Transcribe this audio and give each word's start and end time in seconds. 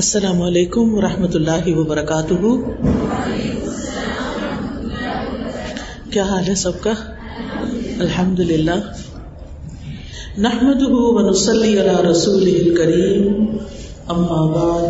السلام 0.00 0.42
علیکم 0.42 0.94
و 0.94 1.00
رحمۃ 1.00 1.34
اللہ 1.34 1.66
وبرکاتہ۔ 1.66 2.44
کیا 6.10 6.22
حال 6.22 6.48
ہے 6.48 6.54
سب 6.54 6.80
کا؟ 6.80 6.92
الحمد 7.98 8.40
للہ 8.40 8.78
نحمد 10.38 10.82
ونسلی 10.82 11.80
علی 11.80 12.10
رسول 12.10 12.74
کریم 12.74 13.56
اما 14.08 14.46
بعد، 14.46 14.88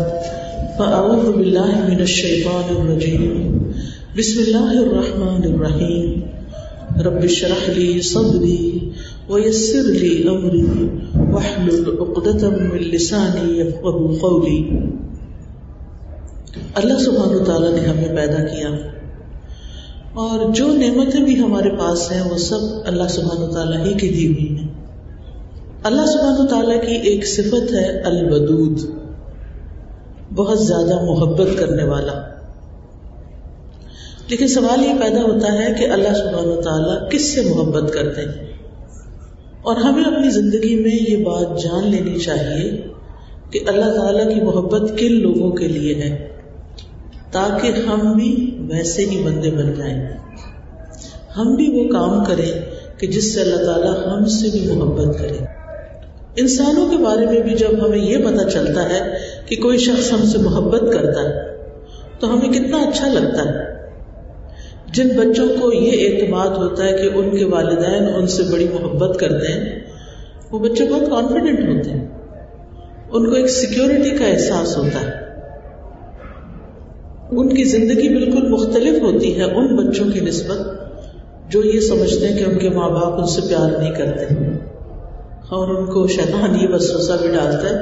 فاعوذ 0.77 1.35
باللہ 1.35 1.89
من 1.89 1.99
الشیطان 1.99 2.75
الرجیم۔ 2.79 3.57
بسم 4.15 4.39
اللہ 4.39 4.81
الرحمن 4.81 5.53
الرحیم۔ 5.53 6.21
رب 7.01 7.23
اشرح 7.23 7.71
لی 7.71 8.01
صدری۔ 8.01 8.79
ويسر 9.29 9.83
لي 9.83 10.27
امري 10.27 10.87
واحلل 11.15 11.85
عقدة 11.99 12.49
من 12.49 12.77
لساني 12.77 13.59
يفقهوا 13.59 14.15
قولي. 14.21 14.63
اللہ 16.75 16.99
سبحانہ 16.99 17.43
تعالیٰ 17.43 17.71
نے 17.71 17.79
ہمیں 17.79 18.15
پیدا 18.15 18.43
کیا 18.43 18.69
اور 20.13 20.53
جو 20.53 20.67
نعمتیں 20.67 21.21
بھی 21.21 21.39
ہمارے 21.39 21.69
پاس 21.69 22.11
ہیں 22.11 22.31
وہ 22.31 22.37
سب 22.37 22.59
اللہ 22.85 23.07
سبحانہ 23.09 23.51
تعالیٰ 23.51 23.85
ہی 23.85 23.93
کی 23.93 24.09
دی 24.09 24.27
ہوئی 24.27 24.57
ہیں۔ 24.57 24.67
اللہ 25.83 26.05
سبحانہ 26.05 26.47
تعالیٰ 26.47 26.81
کی 26.81 26.95
ایک 26.95 27.27
صفت 27.27 27.73
ہے 27.73 28.01
الودود، 28.01 28.79
بہت 30.35 30.59
زیادہ 30.59 31.01
محبت 31.03 31.47
کرنے 31.59 31.83
والا۔ 31.83 32.13
لیکن 34.27 34.47
سوال 34.47 34.81
یہ 34.81 34.93
پیدا 35.01 35.21
ہوتا 35.21 35.53
ہے 35.53 35.73
کہ 35.79 35.91
اللہ 35.91 36.13
سبحانہ 36.13 36.61
تعالیٰ 36.61 37.09
کس 37.09 37.35
سے 37.35 37.41
محبت 37.41 37.93
کرتے 37.93 38.21
ہیں؟ 38.21 38.50
اور 39.61 39.75
ہمیں 39.75 40.03
اپنی 40.03 40.29
زندگی 40.29 40.75
میں 40.75 41.11
یہ 41.11 41.25
بات 41.25 41.63
جان 41.63 41.87
لینی 41.87 42.19
چاہیے 42.19 42.87
کہ 43.51 43.59
اللہ 43.67 43.95
تعالیٰ 43.95 44.33
کی 44.33 44.41
محبت 44.41 44.99
کن 44.99 45.13
لوگوں 45.13 45.51
کے 45.51 45.67
لیے 45.67 45.95
ہے 45.95 46.27
تاکہ 47.31 47.67
ہم 47.67 48.13
بھی 48.13 48.57
ویسے 48.59 49.05
ہی 49.05 49.23
بندے 49.23 49.51
بن 49.51 49.73
جائیں۔ 49.73 50.07
ہم 51.37 51.55
بھی 51.55 51.71
وہ 51.73 51.87
کام 51.87 52.23
کریں 52.23 52.61
کہ 52.99 53.07
جس 53.07 53.33
سے 53.33 53.41
اللہ 53.41 53.55
تعالیٰ 53.55 54.13
ہم 54.13 54.25
سے 54.25 54.49
بھی 54.49 54.71
محبت 54.73 55.19
کرے۔ 55.19 55.37
انسانوں 56.35 56.89
کے 56.89 56.97
بارے 56.97 57.25
میں 57.25 57.41
بھی 57.41 57.55
جب 57.55 57.85
ہمیں 57.85 57.99
یہ 57.99 58.17
پتا 58.17 58.49
چلتا 58.49 58.89
ہے 58.89 59.17
کہ 59.45 59.55
کوئی 59.55 59.77
شخص 59.77 60.13
ہم 60.13 60.25
سے 60.25 60.37
محبت 60.37 60.81
کرتا 60.93 61.21
ہے، 61.21 61.33
تو 62.19 62.33
ہمیں 62.33 62.49
کتنا 62.49 62.77
اچھا 62.77 63.07
لگتا 63.07 63.43
ہے۔ 63.43 63.70
جن 64.93 65.07
بچوں 65.07 65.47
کو 65.61 65.73
یہ 65.73 66.09
اعتماد 66.09 66.47
ہوتا 66.47 66.85
ہے 66.85 66.93
کہ 66.93 67.09
ان 67.15 67.37
کے 67.37 67.45
والدین 67.45 68.13
ان 68.15 68.27
سے 68.27 68.43
بڑی 68.43 68.67
محبت 68.67 69.19
کرتے 69.19 69.47
ہیں، 69.47 69.79
وہ 70.51 70.59
بچے 70.59 70.83
بہت 70.83 71.09
کانفیڈنٹ 71.09 71.59
ہوتے 71.59 71.89
ہیں۔ 71.89 72.07
ان 73.11 73.25
کو 73.25 73.31
ایک 73.31 73.49
سیکورٹی 73.49 74.09
کا 74.09 74.25
احساس 74.25 74.77
ہوتا 74.77 75.01
ہے۔ 75.01 75.21
ان 77.31 77.55
کی 77.55 77.63
زندگی 77.63 78.09
بالکل 78.09 78.47
مختلف 78.49 79.01
ہوتی 79.01 79.37
ہے 79.37 79.43
ان 79.43 79.75
بچوں 79.75 80.11
کی 80.11 80.19
نسبت، 80.19 80.59
جو 81.51 81.63
یہ 81.63 81.79
سمجھتے 81.79 82.27
ہیں 82.27 82.37
کہ 82.37 82.43
ان 82.43 82.57
کے 82.57 82.69
ماں 82.69 82.89
باپ 82.89 83.19
ان 83.19 83.27
سے 83.27 83.41
پیار 83.49 83.79
نہیں 83.79 83.91
کرتے۔ 83.91 84.35
اور 85.49 85.75
ان 85.75 85.85
کو 85.85 86.07
شیطان 86.07 86.55
یہ 86.55 86.67
وسوسہ 86.69 87.13
بھی 87.21 87.29
ڈالتا 87.29 87.69
ہے 87.69 87.75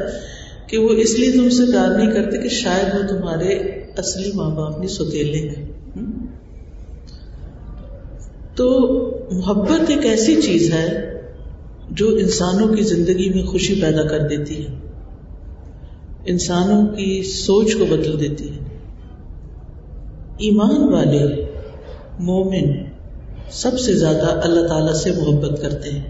کہ 0.68 0.78
وہ 0.78 0.90
اس 0.90 1.20
لیے 1.20 1.32
تم 1.32 1.50
سے 1.50 1.72
پیار 1.72 1.98
نہیں 1.98 2.12
کرتے 2.12 2.38
کہ 2.38 2.50
شاید 2.50 2.96
وہ 2.96 3.18
تمہارے 3.18 3.54
اصلی 3.98 4.32
ماں 4.36 4.50
باپ 4.50 4.78
نہیں 4.78 4.88
ستیلے 4.88 5.50
ہیں 5.50 5.69
تو 8.60 8.90
محبت 9.32 9.90
ایک 9.90 10.06
ایسی 10.06 10.42
چیز 10.42 10.74
ہے 10.74 11.22
جو 11.92 12.08
انسانوں 12.08 12.76
کی 12.76 12.82
زندگی 12.82 13.30
میں 13.30 13.44
خوشی 13.44 13.82
پیدا 13.82 14.04
کر 14.04 14.20
دیتی 14.20 14.68
ہے۔ 14.68 14.72
انسانوں 16.26 16.88
کی 16.88 17.24
سوچ 17.24 17.76
کو 17.76 17.86
بدل 17.86 18.20
دیتی 18.20 18.50
ہے۔ 18.50 18.64
ایمان 20.38 20.94
والے 20.94 21.46
مومن 22.20 22.84
سب 23.52 23.80
سے 23.80 23.96
زیادہ 23.96 24.40
اللہ 24.44 24.68
تعالی 24.68 24.98
سے 24.98 25.12
محبت 25.12 25.62
کرتے 25.62 25.90
ہیں۔ 25.90 26.04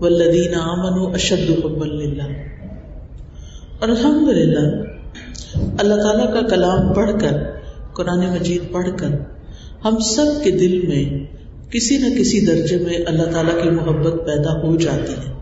والذین 0.00 0.54
آمنوا 0.54 1.12
اشد 1.14 1.50
حب 1.64 1.80
اللہ 1.80 2.22
اور 3.78 3.88
الحمد 3.88 4.28
للہ 4.28 4.82
اللہ 5.78 5.94
تعالیٰ 5.94 6.32
کا 6.32 6.48
کلام 6.48 6.92
پڑھ 6.92 7.10
کر، 7.20 7.32
قرآن 7.92 8.18
مجید 8.18 8.72
پڑھ 8.72 8.88
کر، 8.96 9.08
ہم 9.84 9.98
سب 9.98 10.44
کے 10.44 10.50
دل 10.50 10.86
میں 10.86 11.23
کسی 11.70 11.98
نہ 11.98 12.20
کسی 12.20 12.46
درجے 12.46 12.76
میں 12.76 12.98
اللہ 13.06 13.22
تعالیٰ 13.22 13.62
کی 13.62 13.70
محبت 13.70 14.26
پیدا 14.26 14.62
ہو 14.62 14.76
جاتی 14.76 15.12
ہے۔ 15.12 15.32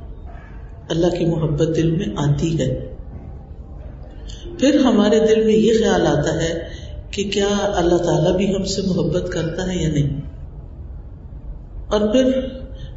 اللہ 0.88 1.06
کی 1.18 1.24
محبت 1.24 1.76
دل 1.76 1.90
میں 1.90 2.06
آتی 2.16 2.60
ہے۔ 2.60 2.94
پھر 4.58 4.80
ہمارے 4.84 5.20
دل 5.26 5.44
میں 5.44 5.54
یہ 5.54 5.72
خیال 5.80 6.06
آتا 6.06 6.42
ہے 6.42 6.68
کہ 7.10 7.30
کیا 7.32 7.48
اللہ 7.62 7.96
تعالیٰ 7.96 8.36
بھی 8.36 8.56
ہم 8.56 8.64
سے 8.64 8.82
محبت 8.82 9.32
کرتا 9.32 9.72
ہے 9.72 9.82
یا 9.82 9.88
نہیں؟ 9.88 10.20
اور 11.86 12.00
پھر 12.00 12.40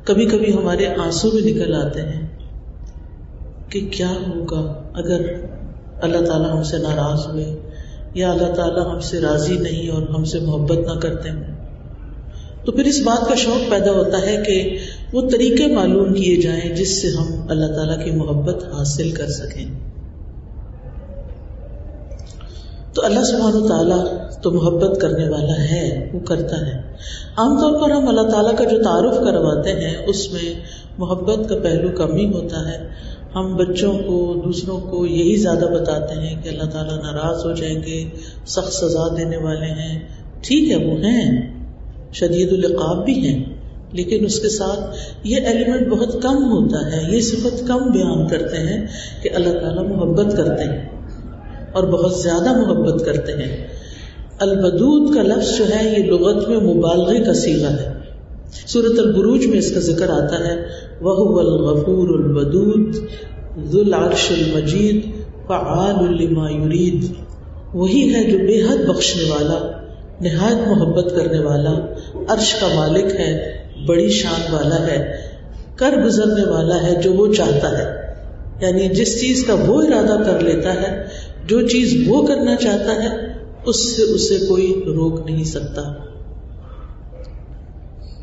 کبھی 0.04 0.26
کبھی 0.26 0.54
ہمارے 0.54 0.88
آنسو 0.88 1.30
بھی 1.30 1.52
نکل 1.52 1.76
آتے 1.76 2.02
ہیں 2.02 2.28
کہ 3.70 3.90
کیا 3.92 4.10
ہوگا 4.10 4.90
اگر 4.94 5.22
اللہ 6.02 6.26
تعالیٰ 6.26 6.58
ہم 6.58 6.64
سے 6.64 6.78
ناراض 6.78 7.28
ہوئے 7.28 7.60
یا 8.14 8.32
اللہ 8.32 8.54
تعالیٰ 8.54 8.94
ہم 8.94 9.00
سے 9.00 9.22
راضی 9.22 9.58
نہیں 9.58 9.90
اور 9.90 10.02
ہم 10.02 10.24
سے 10.24 10.40
محبت 10.40 10.78
نہ 10.78 11.00
کرتے 11.00 11.30
ہیں 11.30 11.55
تو 12.66 12.72
پھر 12.72 12.86
اس 12.86 13.02
بات 13.02 13.30
کا 13.30 13.36
شوق 13.36 13.72
پیدا 13.72 13.92
ہوتا 13.92 14.22
ہے 14.26 14.44
کہ 14.48 14.78
وہ 15.14 15.30
طریقے 15.30 15.68
معلوم 15.68 16.14
کیے 16.14 16.42
جائیں 16.42 16.76
جس 16.76 17.02
سے 17.02 17.08
ہم 17.18 17.48
اللہ 17.50 17.66
تعالیٰ 17.66 18.06
کی 18.06 18.12
محبت 18.12 18.64
حاصل 18.64 19.12
کر 19.12 19.28
سکیں۔ 19.28 19.66
تو 22.94 23.06
اللہ 23.06 23.24
سبحانہ 23.24 23.68
تعالیٰ 23.68 24.06
تو 24.44 24.52
محبت 24.52 25.02
کرنے 25.02 25.30
والا 25.30 25.64
ہے، 25.64 26.10
وہ 26.14 26.20
کرتا 26.20 26.68
ہے۔ 26.68 26.78
عام 27.38 27.58
طور 27.60 27.82
پر 27.82 27.92
ہم 27.92 28.08
اللہ 28.08 28.22
تعالیٰ 28.22 28.56
کا 28.58 28.64
جو 28.64 28.84
تعارف 28.84 29.16
کرواتے 29.16 29.72
ہیں، 29.74 30.06
اس 30.08 30.32
میں 30.32 30.54
محبت 30.98 31.50
کا 31.50 31.56
پہلو 31.64 31.90
کم 31.98 32.16
ہی 32.16 32.34
ہوتا 32.34 32.72
ہے۔ 32.72 32.88
ہم 33.36 33.56
بچوں 33.56 33.94
کو، 33.94 34.42
دوسروں 34.46 34.80
کو 34.82 35.06
یہی 35.06 35.36
زیادہ 35.36 35.66
بتاتے 35.74 36.14
ہیں 36.14 36.44
کہ 36.44 36.50
اللہ 36.50 36.64
تعالیٰ 36.64 36.98
ناراض 36.98 37.46
ہو 37.46 37.52
جائیں 37.52 37.84
گے، 37.88 38.10
سخت 38.48 38.74
سزا 38.74 39.16
دینے 39.18 39.38
والے 39.38 39.66
ہیں۔ 39.66 40.00
ٹھیک 40.42 40.72
ہے، 40.72 40.76
وہ 40.76 41.00
ہیں۔ 41.00 41.55
شدید 42.20 42.54
القاب 42.54 43.06
بھی 43.06 43.14
ہیں۔ 43.14 43.46
لیکن 43.92 44.26
اس 44.26 44.40
کے 44.40 44.50
ساتھ 44.50 44.98
یہ 45.24 45.36
ایلیمنٹ 45.36 45.88
بہت 45.88 46.22
کم 46.22 46.52
ہوتا 46.52 46.92
ہے، 46.92 47.16
یہ 47.16 47.22
صفت 47.22 47.68
کم 47.68 47.92
بیان 47.92 48.28
کرتے 48.28 48.58
ہیں 48.58 48.88
کہ 49.24 49.30
اللہ 49.36 49.60
تعالیٰ 49.60 49.88
محبت 49.88 50.38
کرتے 50.38 50.64
ہیں 50.64 50.90
اور 51.74 51.84
بہت 51.84 52.14
زیادہ 52.16 52.58
محبت 52.58 53.06
کرتے 53.06 53.32
ہیں۔ 53.32 53.68
البدود 54.40 55.16
کا 55.16 55.22
لفظ 55.22 55.58
جو 55.58 55.66
ہے، 55.70 55.96
یہ 55.98 56.04
لغت 56.04 56.50
میں 56.50 56.60
مبالغے 56.60 57.20
کا 57.20 57.34
سیلا 57.34 57.72
ہے۔ 57.72 57.94
سورت 58.68 59.00
البروج 59.00 59.46
میں 59.46 59.58
اس 59.58 59.72
کا 59.72 59.80
ذکر 59.80 60.10
آتا 60.10 60.48
ہے 60.48 60.56
وہ 61.02 61.40
الغفور 61.40 62.20
البدود 62.20 62.96
ذو 63.64 63.80
العرش 63.80 64.32
المجید 64.32 65.06
فعال 65.48 66.24
لما 66.24 66.52
يريد۔ 66.52 67.06
وہی 67.74 68.16
ہے 68.16 68.32
جو 68.32 68.38
بے 68.38 68.62
حد 68.62 68.86
بخشنے 68.88 69.24
والا 69.30 69.85
نہایت 70.22 70.68
محبت 70.68 71.14
کرنے 71.16 71.40
والا، 71.40 71.94
عرش 72.28 72.54
کا 72.54 72.68
مالک 72.76 73.06
ہے، 73.06 73.54
بڑی 73.88 74.10
شان 74.10 74.54
والا 74.54 74.88
ہے، 74.88 75.18
کر 75.76 75.94
گزرنے 76.06 76.52
والا 76.52 76.84
ہے 76.84 76.96
جو 77.02 77.14
وہ 77.14 77.34
چاہتا 77.34 77.78
ہے۔ 77.78 78.14
یعنی 78.62 78.88
جس 78.88 79.22
چیز 79.22 79.44
کا 79.48 79.54
وہ 79.54 79.82
ارادہ 79.82 80.24
کر 80.24 80.40
لیتا 80.40 80.74
ہے، 80.74 81.04
جو 81.48 81.68
چیز 81.68 82.08
وہ 82.08 82.28
کرنا 82.28 82.56
چاہتا 82.56 83.04
ہے، 83.04 83.10
اس 83.66 83.96
سے 83.96 84.02
اسے 84.04 84.46
کوئی 84.46 84.84
روک 84.86 85.22
نہیں 85.26 85.44
سکتا۔ 85.44 85.94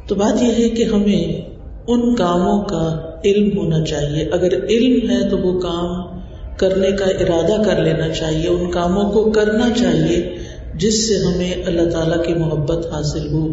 تو 0.06 0.14
بات 0.14 0.42
یہ 0.42 0.64
ہے 0.64 0.68
کہ 0.68 0.84
ہمیں 0.84 1.50
ان 1.86 2.14
کاموں 2.14 2.64
کا 2.64 3.10
علم 3.24 3.58
ہونا 3.58 3.84
چاہیے۔ 3.84 4.24
اگر 4.24 4.64
علم 4.64 5.10
ہے 5.10 5.28
تو 5.28 5.38
وہ 5.38 5.60
کام 5.60 6.18
کرنے 6.56 6.90
کا 6.90 7.04
ارادہ 7.04 7.62
کر 7.62 7.82
لینا 7.82 8.08
چاہیے، 8.08 8.48
ان 8.48 8.70
کاموں 8.70 9.10
کو 9.10 9.30
کرنا 9.30 9.70
چاہیے۔ 9.78 10.41
جس 10.82 11.08
سے 11.08 11.14
ہمیں 11.26 11.66
اللہ 11.66 11.90
تعالی 11.90 12.26
کی 12.26 12.34
محبت 12.34 12.86
حاصل 12.86 13.32
ہو۔ 13.32 13.48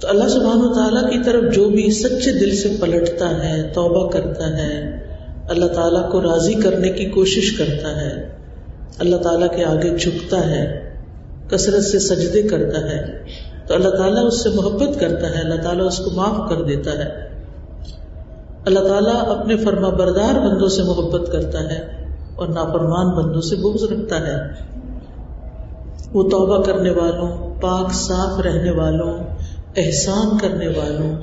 تو 0.00 0.08
اللہ 0.08 0.28
سبحانہ 0.28 0.62
و 0.62 0.74
تعالیٰ 0.74 1.10
کی 1.10 1.18
طرف 1.24 1.54
جو 1.54 1.68
بھی 1.68 1.90
سچے 1.90 2.32
دل 2.32 2.56
سے 2.56 2.76
پلٹتا 2.80 3.44
ہے، 3.44 3.62
توبہ 3.74 4.10
کرتا 4.10 4.58
ہے، 4.58 5.04
اللہ 5.48 5.66
تعالیٰ 5.66 6.10
کو 6.10 6.22
راضی 6.22 6.54
کرنے 6.54 6.88
کی 6.88 7.04
کوشش 7.04 7.52
کرتا 7.58 8.00
ہے، 8.00 8.28
اللہ 8.98 9.16
تعالیٰ 9.16 9.56
کے 9.56 9.64
آگے 9.64 9.98
جھکتا 9.98 10.50
ہے، 10.50 10.94
کثرت 11.48 11.84
سے 11.84 11.98
سجدے 11.98 12.42
کرتا 12.42 12.80
ہے، 12.80 13.24
تو 13.66 13.74
اللہ 13.74 13.88
تعالیٰ 13.88 14.26
اس 14.26 14.42
سے 14.42 14.48
محبت 14.48 15.00
کرتا 15.00 15.30
ہے، 15.30 15.40
اللہ 15.42 15.62
تعالیٰ 15.62 15.86
اس 15.86 15.98
کو 15.98 16.10
معاف 16.10 16.50
کر 16.50 16.62
دیتا 16.62 16.90
ہے۔ 16.90 17.10
اللہ 18.66 18.80
تعالیٰ 18.80 19.38
اپنے 19.38 19.56
فرما 19.56 19.88
بردار 19.88 20.34
بندوں 20.34 20.68
سے 20.68 20.82
محبت 20.82 21.32
کرتا 21.32 21.62
ہے 21.62 22.06
اور 22.34 22.48
نافرمان 22.48 23.06
بندوں 23.16 23.40
سے 23.40 23.56
بغض 23.56 23.84
رکھتا 23.92 24.26
ہے۔ 24.26 24.72
وہ 26.12 26.22
توبہ 26.22 26.62
کرنے 26.62 26.90
والوں، 26.90 27.54
پاک 27.60 27.92
صاف 27.92 28.40
رہنے 28.40 28.70
والوں، 28.70 29.18
احسان 29.76 30.38
کرنے 30.38 30.68
والوں، 30.68 31.16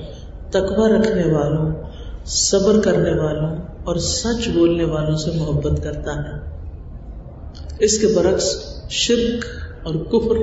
تقوی 0.50 0.92
رکھنے 0.92 1.34
والوں، 1.34 1.72
صبر 2.26 2.80
کرنے 2.80 3.12
والوں 3.12 3.58
اور 3.84 3.96
سچ 3.96 4.50
بولنے 4.50 4.84
والوں 4.84 5.18
سے 5.18 5.32
محبت 5.36 5.84
کرتا 5.84 6.16
ہے۔ 6.16 6.60
اس 7.80 8.00
کے 8.00 8.08
برعکس 8.08 8.56
شرک 8.90 9.46
اور 9.86 9.96
کفر 9.96 10.36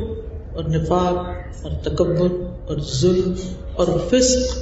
اور 0.56 0.64
نفاق 0.64 1.26
اور 1.64 1.70
تکبر 1.82 2.28
اور 2.68 2.76
ظلم 2.94 3.34
اور 3.76 3.86
فسق 3.86 4.58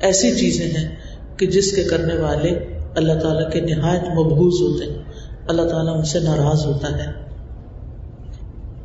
ایسی 0.00 0.34
چیزیں 0.34 0.66
ہیں 0.66 0.96
کہ 1.36 1.46
جس 1.46 1.76
کے 1.76 1.84
کرنے 1.84 2.16
والے 2.16 2.48
اللہ 2.96 3.12
تعالیٰ 3.12 3.50
کے 3.50 3.60
نہایت 3.60 4.02
مبوض 4.02 4.54
ہوتے 4.62 4.84
ہیں۔ 4.84 5.02
اللہ 5.48 5.62
تعالیٰ 5.62 5.96
ان 5.96 6.04
سے 6.04 6.20
ناراض 6.20 6.66
ہوتا 6.66 6.98
ہے۔ 6.98 7.21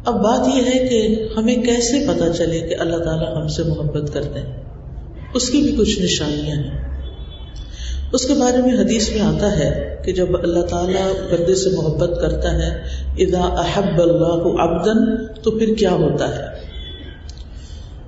اب 0.08 0.24
بات 0.24 0.48
یہ 0.56 0.62
ہے 0.62 0.88
کہ 0.88 1.28
ہمیں 1.38 1.56
کیسے 1.56 2.08
پتا 2.08 2.30
چلے 2.30 2.60
کہ 2.60 2.76
اللہ 2.80 2.98
تعالیٰ 2.98 3.42
ہم 3.42 3.48
سے 3.48 3.64
محبت 3.64 4.14
کرتے 4.14 4.40
ہیں؟ 4.40 4.64
اس 5.34 5.50
کی 5.50 5.58
بھی 5.62 5.76
کچھ 5.78 6.00
نشانیاں 6.00 6.56
ہیں۔ 6.56 7.02
اس 8.14 8.26
کے 8.26 8.34
بارے 8.34 8.58
میں 8.58 8.74
حدیث 8.80 9.10
میں 9.10 9.22
آتا 9.22 9.60
ہے 9.60 10.02
کہ 10.06 10.12
جب 10.12 10.28
اللہ 10.44 10.62
تعالیٰ 10.62 11.12
بندے 11.32 11.56
سے 11.56 11.70
محبت 11.70 12.22
کرتا 12.22 12.54
ہے، 12.54 12.84
اذا 13.18 13.42
احب 13.42 14.02
اللہ 14.02 14.62
عبدن 14.62 15.28
تو 15.44 15.52
پھر 15.52 15.74
کیا 15.74 15.92
ہوتا 15.92 16.38
ہے؟ 16.38 16.44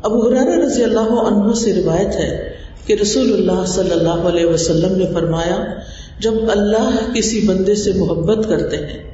ابو 0.03 0.29
حرار 0.29 0.63
رضی 0.63 0.83
اللہ 0.83 0.99
عنہ 0.99 1.53
سے 1.53 1.73
روایت 1.73 2.15
ہے 2.15 2.53
کہ 2.85 2.93
رسول 2.93 3.33
اللہ 3.33 3.65
صلی 3.65 3.91
اللہ 3.91 4.27
علیہ 4.27 4.45
وسلم 4.45 4.95
نے 4.97 5.05
فرمایا، 5.13 5.65
جب 6.19 6.33
اللہ 6.49 6.89
کسی 7.13 7.47
بندے 7.47 7.75
سے 7.75 7.91
محبت 7.93 8.49
کرتے 8.49 8.77
ہیں 8.77 9.08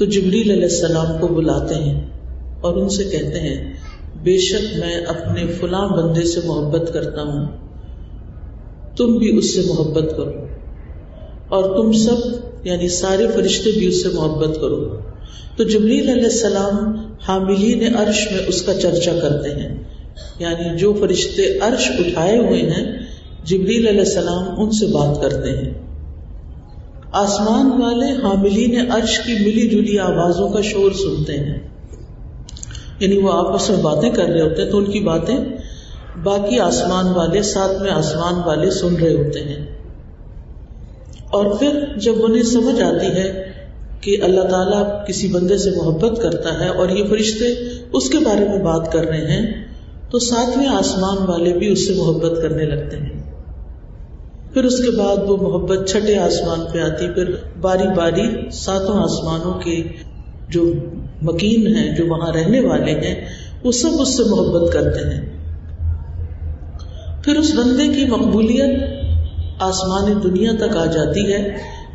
تو 0.00 0.06
جبریل 0.06 0.50
علیہ 0.50 0.62
السلام 0.62 1.06
کو 1.20 1.28
بلاتے 1.28 1.74
ہیں 1.74 2.00
اور 2.60 2.76
ان 2.76 2.88
سے 2.88 3.04
کہتے 3.04 3.40
ہیں، 3.40 3.72
بے 4.22 4.38
شک 4.38 4.78
میں 4.78 4.94
اپنے 4.96 5.46
فلاں 5.46 5.88
بندے 5.88 6.22
سے 6.22 6.40
محبت 6.44 6.90
کرتا 6.92 7.22
ہوں۔ 7.22 7.46
تم 8.96 9.18
بھی 9.18 9.38
اس 9.38 9.54
سے 9.54 9.60
محبت 9.68 10.10
کرو۔ 10.16 10.32
اور 11.48 11.76
تم 11.76 11.92
سب 11.92 12.16
یعنی 12.66 12.88
سارے 12.88 13.26
فرشتے 13.34 13.70
بھی 13.70 13.86
اس 13.86 14.02
سے 14.02 14.08
محبت 14.08 14.54
کرو۔ 14.60 14.96
تو 15.56 15.64
جبریل 15.64 16.08
علیہ 16.08 16.24
السلام 16.24 16.94
حاملین 17.28 17.96
عرش 17.96 18.32
میں 18.32 18.40
اس 18.46 18.62
کا 18.62 18.74
چرچا 18.74 19.12
کرتے 19.22 19.50
ہیں۔ 19.50 19.84
یعنی 20.38 20.78
جو 20.78 20.92
فرشتے 20.92 21.58
عرش 21.58 21.90
اٹھائے 21.98 22.38
ہوئے 22.38 22.62
ہیں، 22.62 22.98
جبریل 23.44 23.88
علیہ 23.88 24.00
السلام 24.00 24.60
ان 24.60 24.70
سے 24.70 24.86
بات 24.86 25.22
کرتے 25.22 25.50
ہیں۔ 25.50 25.89
آسمان 27.12 27.82
والے 27.82 28.22
حاملین 28.22 28.90
عرش 28.90 29.18
کی 29.18 29.32
ملی 29.32 29.68
جلی 29.68 29.98
آوازوں 29.98 30.48
کا 30.48 30.60
شور 30.60 30.92
سنتے 30.92 31.32
ہیں۔ 31.36 31.58
یعنی 33.00 33.18
وہ 33.18 33.32
آپس 33.32 33.70
میں 33.70 33.82
باتیں 33.82 34.10
کر 34.10 34.24
رہے 34.24 34.40
ہوتے 34.40 34.62
ہیں 34.62 34.70
تو 34.70 34.78
ان 34.78 34.84
کی 34.84 35.00
باتیں 35.00 35.36
باقی 36.22 36.60
آسمان 36.60 37.06
والے 37.06 37.42
ساتھ 37.42 37.82
میں 37.82 37.90
آسمان 37.90 38.34
والے 38.46 38.70
سن 38.70 38.96
رہے 38.96 39.14
ہوتے 39.14 39.40
ہیں۔ 39.40 39.66
اور 41.30 41.46
پھر 41.58 41.84
جب 41.96 42.12
انہیں 42.22 42.42
سمجھ 42.42 42.82
آتی 42.82 43.06
ہے 43.06 43.52
کہ 44.00 44.16
اللہ 44.22 44.40
تعالیٰ 44.40 45.06
کسی 45.06 45.28
بندے 45.28 45.58
سے 45.58 45.70
محبت 45.70 46.22
کرتا 46.22 46.64
ہے 46.64 46.68
اور 46.68 46.88
یہ 46.88 47.04
فرشتے 47.04 47.46
اس 47.92 48.10
کے 48.10 48.18
بارے 48.18 48.48
میں 48.48 48.58
بات 48.58 48.92
کر 48.92 49.04
رہے 49.04 49.30
ہیں، 49.30 49.64
تو 50.10 50.18
ساتویں 50.18 50.66
آسمان 50.66 51.30
والے 51.30 51.52
بھی 51.52 51.72
اس 51.72 51.86
سے 51.86 51.94
محبت 51.94 52.42
کرنے 52.42 52.64
لگتے 52.64 52.96
ہیں۔ 52.96 53.19
پھر 54.54 54.64
اس 54.64 54.80
کے 54.80 54.90
بعد 54.90 55.16
وہ 55.26 55.36
محبت 55.36 55.88
چھٹے 55.88 56.18
آسمان 56.18 56.60
پہ 56.72 56.80
آتی، 56.80 57.06
پھر 57.14 57.34
باری 57.60 57.88
باری 57.96 58.50
ساتوں 58.50 59.02
آسمانوں 59.02 59.54
کے 59.54 59.82
جو 60.48 60.72
مکین 61.22 61.74
ہیں، 61.74 61.96
جو 61.96 62.06
وہاں 62.06 62.32
رہنے 62.32 62.60
والے 62.60 62.92
ہیں، 62.92 63.24
وہ 63.64 63.72
سب 63.72 63.88
اس 64.00 64.16
سے 64.16 64.22
محبت 64.24 64.72
کرتے 64.72 65.00
ہیں۔ 65.00 65.40
پھر 67.24 67.38
اس 67.38 67.54
بندے 67.54 67.94
کی 67.94 68.06
مقبولیت 68.06 68.82
آسمان 69.60 70.20
دنیا 70.22 70.52
تک 70.58 70.76
آ 70.76 70.86
جاتی 70.86 71.32
ہے 71.32 71.48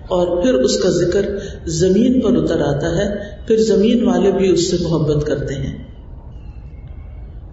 اور 0.08 0.44
پھر 0.44 0.54
اس 0.54 0.78
کا 0.80 0.90
ذکر 0.90 1.26
زمین 1.66 2.22
پر 2.22 2.36
اتر 2.36 2.62
آتا 2.62 2.88
ہے۔ 2.88 3.16
پھر 3.48 3.58
زمین 3.58 4.08
والے 4.08 4.32
بھی 4.32 4.50
اس 4.50 4.72
سے 4.72 4.78
محبت 4.82 5.28
کرتے 5.28 5.54
ہیں۔ 5.54 5.78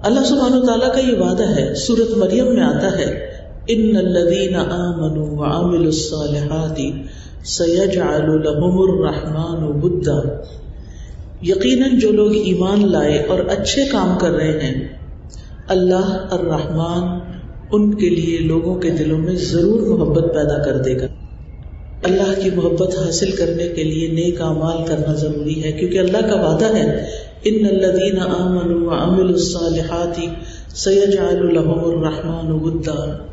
اللہ 0.02 0.20
سبحانہ 0.20 0.64
تعالیٰ 0.64 0.92
کا 0.92 1.00
یہ 1.00 1.16
وعدہ 1.18 1.56
ہے 1.56 1.74
سورت 1.74 2.16
مریم 2.16 2.54
میں 2.54 2.62
آتا 2.62 2.98
ہے۔ 2.98 3.31
ان 3.66 3.96
الذین 3.96 4.54
آمنوا 4.54 5.26
وعملوا 5.30 5.86
الصالحات 5.86 6.78
سیجعل 7.44 8.26
لهم 8.42 8.78
الرحمن 8.78 9.80
بدا۔ 9.80 10.18
یقیناً 11.42 11.98
جو 11.98 12.12
لوگ 12.12 12.32
ایمان 12.32 12.92
لائے 12.92 13.18
اور 13.18 13.38
اچھے 13.38 13.84
کام 13.92 14.18
کر 14.18 14.30
رہے 14.30 14.60
ہیں، 14.60 14.88
اللہ 15.68 16.26
الرحمن 16.30 17.18
ان 17.72 17.94
کے 17.94 18.08
لیے 18.08 18.38
لوگوں 18.38 18.74
کے 18.74 18.90
دلوں 18.90 19.18
میں 19.18 19.36
ضرور 19.36 19.98
محبت 19.98 20.34
پیدا 20.34 20.62
کر 20.64 20.78
دے 20.78 21.00
گا۔ 21.00 21.06
اللہ 22.02 22.42
کی 22.42 22.50
محبت 22.50 22.98
حاصل 22.98 23.30
کرنے 23.30 23.68
کے 23.68 23.84
لیے 23.84 24.08
نیک 24.08 24.40
اعمال 24.40 24.86
کرنا 24.86 25.14
ضروری 25.14 25.64
ہے، 25.64 25.72
کیونکہ 25.72 25.98
اللہ 25.98 26.30
کا 26.30 26.48
وعدہ 26.48 26.76
ہے 26.76 27.06
ان 27.44 27.66
الذین 27.66 28.18
آمنوا 28.18 28.94
وعملوا 28.94 29.30
الصالحات 29.30 30.20
سیجعل 30.74 31.54
لهم 31.54 31.84
الرحمن 31.84 32.50
ودا 32.50 33.31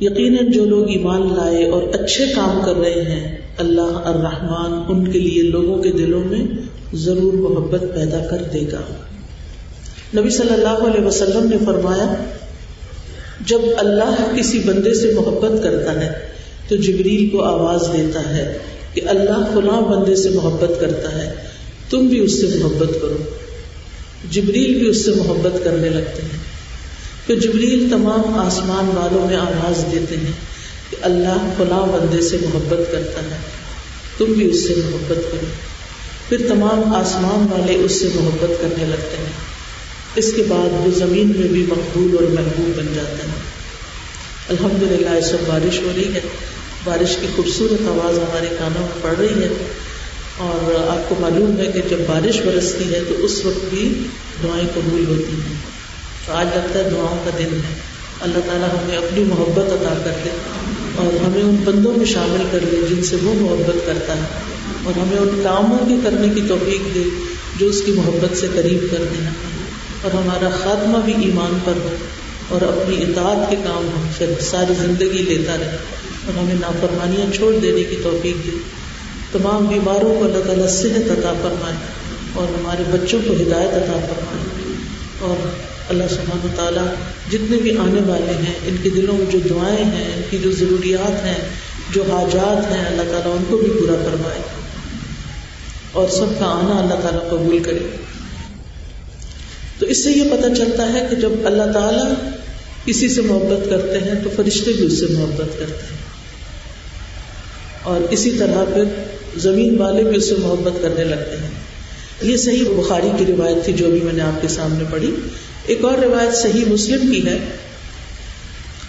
یقیناً 0.00 0.50
جو 0.50 0.64
لوگ 0.64 0.88
ایمان 0.88 1.34
لائے 1.34 1.70
اور 1.70 1.82
اچھے 1.82 2.24
کام 2.34 2.60
کر 2.64 2.74
رہے 2.76 3.02
ہیں، 3.02 3.38
اللہ 3.56 4.00
الرحمن 4.04 4.82
ان 4.88 5.12
کے 5.12 5.18
لیے 5.18 5.42
لوگوں 5.42 5.82
کے 5.82 5.92
دلوں 5.92 6.24
میں 6.24 6.44
ضرور 6.94 7.32
محبت 7.32 7.80
پیدا 7.94 8.18
کر 8.30 8.42
دے 8.52 8.60
گا۔ 8.72 8.80
نبی 10.20 10.30
صلی 10.30 10.54
اللہ 10.54 10.68
علیہ 10.68 11.06
وسلم 11.06 11.48
نے 11.48 11.56
فرمایا، 11.66 12.14
جب 13.46 13.58
اللہ 13.76 14.14
کسی 14.38 14.58
بندے 14.58 14.94
سے 14.94 15.12
محبت 15.14 15.62
کرتا 15.62 16.00
ہے، 16.00 16.12
تو 16.68 16.76
جبریل 16.76 17.30
کو 17.30 17.42
آواز 17.42 17.88
دیتا 17.92 18.36
ہے 18.36 18.58
کہ 18.94 19.00
اللہ 19.06 19.50
فلاں 19.54 19.80
بندے 19.80 20.16
سے 20.16 20.30
محبت 20.30 20.80
کرتا 20.80 21.22
ہے، 21.22 21.32
تم 21.90 22.06
بھی 22.06 22.18
اس 22.18 22.40
سے 22.40 22.58
محبت 22.58 23.02
کرو۔ 23.02 23.16
جبریل 24.30 24.78
بھی 24.78 24.88
اس 24.88 25.04
سے 25.04 25.10
محبت 25.10 25.64
کرنے 25.64 25.88
لگتے 25.88 26.22
ہیں۔ 26.22 26.51
پھر 27.26 27.38
جبریل 27.38 27.88
تمام 27.90 28.34
آسمان 28.34 28.96
والوں 28.96 29.26
میں 29.26 29.36
آواز 29.36 29.92
دیتے 29.92 30.16
ہیں 30.16 30.32
کہ 30.90 30.96
اللہ 31.02 31.54
فلاں 31.56 31.86
بندے 31.86 32.20
سے 32.20 32.36
محبت 32.42 32.92
کرتا 32.92 33.22
ہے، 33.22 33.40
تم 34.18 34.24
بھی 34.24 34.50
اس 34.50 34.66
سے 34.66 34.74
محبت 34.76 35.32
کرو۔ 35.32 35.46
پھر 36.28 36.38
تمام 36.48 36.94
آسمان 36.94 37.46
والے 37.52 37.74
اس 37.74 37.92
سے 37.92 38.08
محبت 38.14 38.62
کرنے 38.62 38.84
لگتے 38.84 39.16
ہیں۔ 39.16 39.32
اس 40.16 40.32
کے 40.36 40.42
بعد 40.48 40.68
وہ 40.72 40.98
زمین 40.98 41.32
میں 41.36 41.48
بھی 41.48 41.66
مقبول 41.68 42.16
اور 42.20 42.32
محبوب 42.32 42.78
بن 42.78 42.86
جاتا 42.94 43.12
ہے 43.12 43.40
الحمد 44.48 44.82
للہ 44.82 45.10
اس 45.10 45.32
وقت 45.32 45.50
بارش 45.50 45.80
ہو 45.80 45.92
رہی 45.96 46.14
ہے۔ 46.14 46.20
بارش 46.84 47.16
کی 47.20 47.26
خوبصورت 47.36 47.88
آواز 47.88 48.18
ہمارے 48.18 48.46
کانوں 48.58 48.82
میں 48.82 49.02
پڑ 49.02 49.14
رہی 49.18 49.42
ہے۔ 49.42 49.48
اور 50.38 50.88
آپ 50.90 51.08
کو 51.08 51.14
معلوم 51.20 51.58
ہے 51.58 51.66
کہ 51.66 51.80
جب 51.88 51.98
بارش 52.06 52.40
برستی 52.40 52.94
ہے 52.94 53.00
تو 53.08 53.14
اس 53.24 53.44
وقت 53.44 53.74
بھی 53.74 54.02
دعائیں 54.42 54.68
قبول 54.74 55.04
ہوتی 55.08 55.32
ہیں۔ 55.32 55.71
تو 56.26 56.32
آج 56.32 56.46
لگتا 56.54 56.78
ہے 56.78 56.90
دعاؤں 56.90 57.16
کا 57.24 57.30
دن 57.38 57.54
ہے، 57.54 57.74
اللہ 58.20 58.38
تعالیٰ 58.46 58.68
ہمیں 58.68 58.96
اپنی 58.96 59.24
محبت 59.24 59.72
عطا 59.72 59.94
کر 60.04 60.10
دے 60.24 60.28
اور 60.96 61.24
ہمیں 61.26 61.42
ان 61.42 61.56
بندوں 61.64 61.92
میں 61.96 62.06
شامل 62.06 62.44
کر 62.50 62.58
لے 62.62 62.80
جن 62.90 63.02
سے 63.02 63.16
وہ 63.22 63.34
محبت 63.34 63.86
کرتا 63.86 64.16
ہے 64.16 64.24
اور 64.84 64.98
ہمیں 64.98 65.18
ان 65.18 65.40
کاموں 65.44 65.78
کی 65.88 65.96
کرنے 66.04 66.28
کی 66.28 66.40
توفیق 66.48 66.94
دے 66.94 67.02
جو 67.58 67.66
اس 67.66 67.82
کی 67.86 67.92
محبت 67.92 68.36
سے 68.36 68.46
قریب 68.54 68.78
کر 68.90 68.96
دینا 68.96 69.30
اور 70.02 70.14
ہمارا 70.14 70.48
خاتمہ 70.62 70.98
بھی 71.04 71.12
ایمان 71.12 71.58
پر 71.64 71.72
ہو 71.76 71.96
اور 72.48 72.62
اپنی 72.62 72.96
اطاعت 73.02 73.50
کے 73.50 73.56
کام 73.64 73.88
ہم 73.96 74.08
پھر 74.18 74.30
ساری 74.40 74.74
زندگی 74.74 75.22
لیتا 75.22 75.56
رہے 75.60 75.76
اور 76.26 76.38
ہمیں 76.38 76.54
نافرمانیاں 76.54 77.36
چھوڑ 77.36 77.52
دینے 77.62 77.84
کی 77.84 77.96
توفیق 78.02 78.46
دے۔ 78.46 78.50
تمام 79.32 79.64
بیماروں 79.64 80.14
کو 80.14 80.24
اللہ 80.24 80.46
تعالیٰ 80.46 80.68
صحت 80.68 81.10
عطا 81.10 81.32
فرمائے 81.42 81.76
اور 82.34 82.44
ہمارے 82.44 82.82
بچوں 82.90 83.20
کو 83.26 83.32
ہدایت 83.32 83.74
عطا 83.74 83.92
فرمائے۔ 83.92 84.74
اور 85.20 85.71
اللہ 85.92 86.04
سبحانہ 86.10 86.56
تعالیٰ 86.56 86.84
جتنے 87.32 87.56
بھی 87.56 87.76
آنے 87.76 88.00
والے 88.06 88.32
ہیں، 88.32 88.54
ان 88.66 88.76
کے 88.82 88.90
دلوں 88.90 89.18
میں 89.18 89.26
جو 89.32 89.38
دعائیں 89.50 89.84
ہیں، 89.84 90.16
ان 90.16 90.22
کی 90.30 90.38
جو 90.38 90.52
ضروریات 90.52 91.24
ہیں، 91.24 91.48
جو 91.94 92.02
حاجات 92.02 92.72
ہیں، 92.72 92.86
اللہ 92.86 93.02
تعالیٰ 93.02 93.36
ان 93.36 93.44
کو 93.48 93.56
بھی 93.56 93.70
پورا 93.70 94.08
فرمائے۔ 94.10 94.40
اور 95.92 96.08
سب 96.08 96.38
کا 96.38 96.46
آنا 96.46 96.80
اللہ 96.80 96.94
تعالیٰ 96.94 97.30
قبول 97.30 97.58
کرے۔ 97.58 97.78
تو 99.78 99.86
اس 99.86 100.04
سے 100.04 100.10
یہ 100.10 100.22
پتہ 100.22 100.54
چلتا 100.54 100.92
ہے 100.92 101.06
کہ 101.10 101.16
جب 101.16 101.30
اللہ 101.44 101.72
تعالیٰ 101.72 102.12
کسی 102.84 103.08
سے 103.08 103.20
محبت 103.20 103.70
کرتے 103.70 103.98
ہیں، 103.98 104.14
تو 104.24 104.30
فرشتے 104.36 104.72
بھی 104.72 104.86
اس 104.86 105.00
سے 105.00 105.06
محبت 105.10 105.58
کرتے 105.58 105.86
ہیں۔ 105.90 105.98
اور 107.82 108.00
اسی 108.10 108.30
طرح 108.38 108.64
پھر 108.64 108.84
زمین 109.36 109.78
والے 109.78 110.04
بھی 110.04 110.16
اس 110.16 110.28
سے 110.28 110.34
محبت 110.38 110.82
کرنے 110.82 111.04
لگتے 111.04 111.36
ہیں۔ 111.36 111.50
یہ 112.22 112.36
صحیح 112.36 112.64
بخاری 112.68 113.10
کی 113.18 113.26
روایت 113.26 113.64
تھی 113.64 113.72
جو 113.72 113.90
بھی 113.90 114.00
میں 114.00 114.12
نے 114.12 114.22
آپ 114.22 114.42
کے 114.42 114.48
سامنے 114.48 114.84
پڑھی۔ 114.90 115.14
ایک 115.66 115.84
اور 115.84 115.98
روایت 115.98 116.34
صحیح 116.34 116.64
مسلم 116.66 117.12
کی 117.12 117.26
ہے۔ 117.26 117.38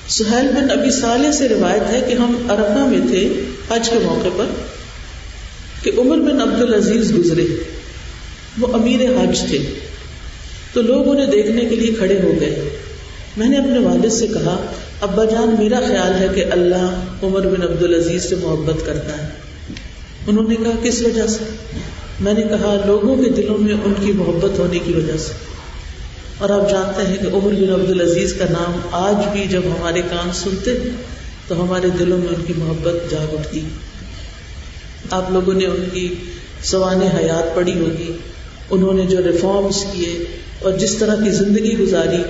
سہیل 0.10 0.48
بن 0.48 0.72
ابھی 0.72 0.92
سالے 0.92 1.32
سے 1.32 1.50
روایت 1.50 1.90
ہے 1.90 2.02
کہ 2.08 2.14
ہم 2.14 2.38
ارفا 2.50 2.86
میں 2.86 3.08
تھے 3.08 3.42
حج 3.70 3.90
کے 3.90 4.00
موقع 4.04 4.28
پر 4.38 4.46
کہ 5.84 5.92
عمر 5.98 6.18
بن 6.18 6.42
عبد 6.42 6.62
العزیز 6.62 7.12
گزرے۔ 7.18 7.46
وہ 8.60 8.68
امیر 8.74 9.02
حج 9.02 9.40
تھے۔ 9.50 9.58
تو 10.74 10.82
لوگ 10.82 11.10
انہیں 11.10 11.26
دیکھنے 11.26 11.66
کے 11.66 11.76
لیے 11.76 11.94
کھڑے 11.94 12.20
ہو 12.24 12.34
گئے۔ 12.40 12.70
میں 13.38 13.50
نے 13.50 13.58
اپنے 13.58 13.80
والد 13.80 14.12
سے 14.12 14.28
کہا، 14.28 14.66
ابا 15.02 15.26
جان، 15.26 15.56
میرا 15.60 15.80
خیال 15.88 16.14
ہے 16.14 16.28
کہ 16.36 16.46
اللہ 16.52 17.04
عمر 17.24 17.48
بن 17.48 17.62
عبد 17.62 17.84
العزیز 17.84 18.30
سے 18.30 18.36
محبت 18.36 18.86
کرتا 18.86 19.24
ہے۔ 19.24 19.30
انہوں 20.28 20.50
نے 20.50 20.56
کہا، 20.56 20.72
کس 20.84 21.02
وجہ 21.02 21.28
سے؟ 21.28 21.44
میں 22.20 22.34
نے 22.34 22.42
کہا، 22.42 22.82
لوگوں 22.86 23.24
کے 23.24 23.30
دلوں 23.30 23.58
میں 23.58 23.74
ان 23.86 23.94
کی 24.06 24.12
محبت 24.12 24.60
ہونے 24.60 24.80
کی 24.80 24.94
وجہ 24.94 25.18
سے۔ 25.18 25.53
اور 26.44 26.50
آپ 26.50 26.72
جانتے 26.72 27.08
ہیں 27.08 27.18
کہ 27.22 27.28
عمر 27.36 27.54
بن 27.54 27.74
عبد 27.74 27.90
العزیز 27.90 28.34
کا 28.34 28.46
نام 28.50 28.80
آج 28.92 29.28
بھی 29.32 29.48
جب 29.48 29.62
ہمارے 29.66 30.02
کان 30.02 30.30
سنتے 30.34 30.78
تو 31.48 31.64
ہمارے 31.64 31.90
دلوں 32.00 32.18
میں 32.18 32.28
ان 32.28 32.44
کی 32.48 32.54
محبت 32.58 33.12
جاگ 33.12 33.34
اٹھتی۔ 33.34 33.62
آپ 35.12 35.32
لوگوں 35.32 35.54
نے 35.54 35.66
ان 35.66 35.86
کی 35.94 36.16
سوان 36.64 37.02
حیات 37.02 37.56
پڑی 37.56 37.80
ہوگی، 37.80 38.12
انہوں 38.70 38.94
نے 38.94 39.06
جو 39.06 39.18
ریفارمس 39.18 39.86
کیے 39.92 40.26
اور 40.60 40.72
جس 40.72 40.96
طرح 40.96 41.16
کی 41.24 41.30
زندگی 41.30 41.78
گزاری 41.78 42.24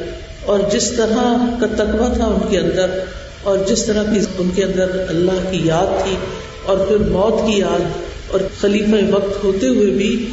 اور 0.46 0.60
جس 0.72 0.92
طرح 0.92 1.36
کا 1.62 1.68
تقوی 1.76 2.08
تھا 2.16 2.26
ان 2.26 2.48
کے 2.50 2.60
اندر 2.60 3.00
اور 3.44 3.58
جس 3.68 3.84
طرح 3.84 4.04
کی 4.04 4.20
ان 4.38 4.50
کے 4.56 4.64
اندر 4.64 5.06
اللہ 5.10 5.52
کی 5.52 5.62
یاد 5.64 6.04
تھی 6.04 6.16
اور 6.64 6.78
پھر 6.78 6.98
موت 6.98 7.48
کی 7.48 7.60
یاد 7.60 7.92
اور 8.28 8.40
خلیفہ 8.62 9.16
وقت 9.16 9.44
ہوتے 9.44 9.68
ہوئے 9.68 9.92
بھی 9.92 10.28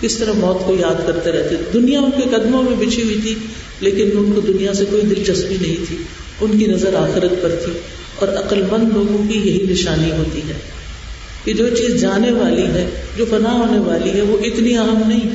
کس 0.00 0.16
طرح 0.16 0.32
موت 0.32 0.66
کو 0.66 0.76
یاد 0.80 1.06
کرتے 1.06 1.32
رہتے 1.32 1.54
دنیا 1.72 2.00
ان 2.00 2.10
کے 2.10 2.22
قدموں 2.36 2.62
میں 2.62 2.86
بچھی 2.86 3.02
ہوئی 3.02 3.18
تھی، 3.22 3.34
لیکن 3.80 4.10
ان 4.18 4.32
کو 4.32 4.40
دنیا 4.40 4.74
سے 4.74 4.84
کوئی 4.90 5.02
دلچسپی 5.02 5.56
نہیں 5.60 5.84
تھی۔ 5.88 5.96
ان 6.40 6.58
کی 6.58 6.66
نظر 6.66 6.94
آخرت 6.94 7.42
پر 7.42 7.56
تھی 7.64 7.72
اور 8.16 8.28
عقل 8.28 8.62
مند 8.62 8.92
لوگوں 8.92 9.32
کی 9.32 9.38
یہی 9.38 9.66
نشانی 9.70 10.10
ہوتی 10.12 10.38
ہے 10.48 10.54
کہ 11.44 11.52
جو 11.52 11.68
چیز 11.68 12.00
جانے 12.00 12.32
والی 12.32 12.66
ہے، 12.66 12.90
جو 13.16 13.24
فنا 13.30 13.52
ہونے 13.52 13.78
والی 13.78 14.10
ہے، 14.10 14.20
وہ 14.20 14.36
اتنی 14.44 14.76
اہم 14.76 15.02
نہیں۔ 15.06 15.30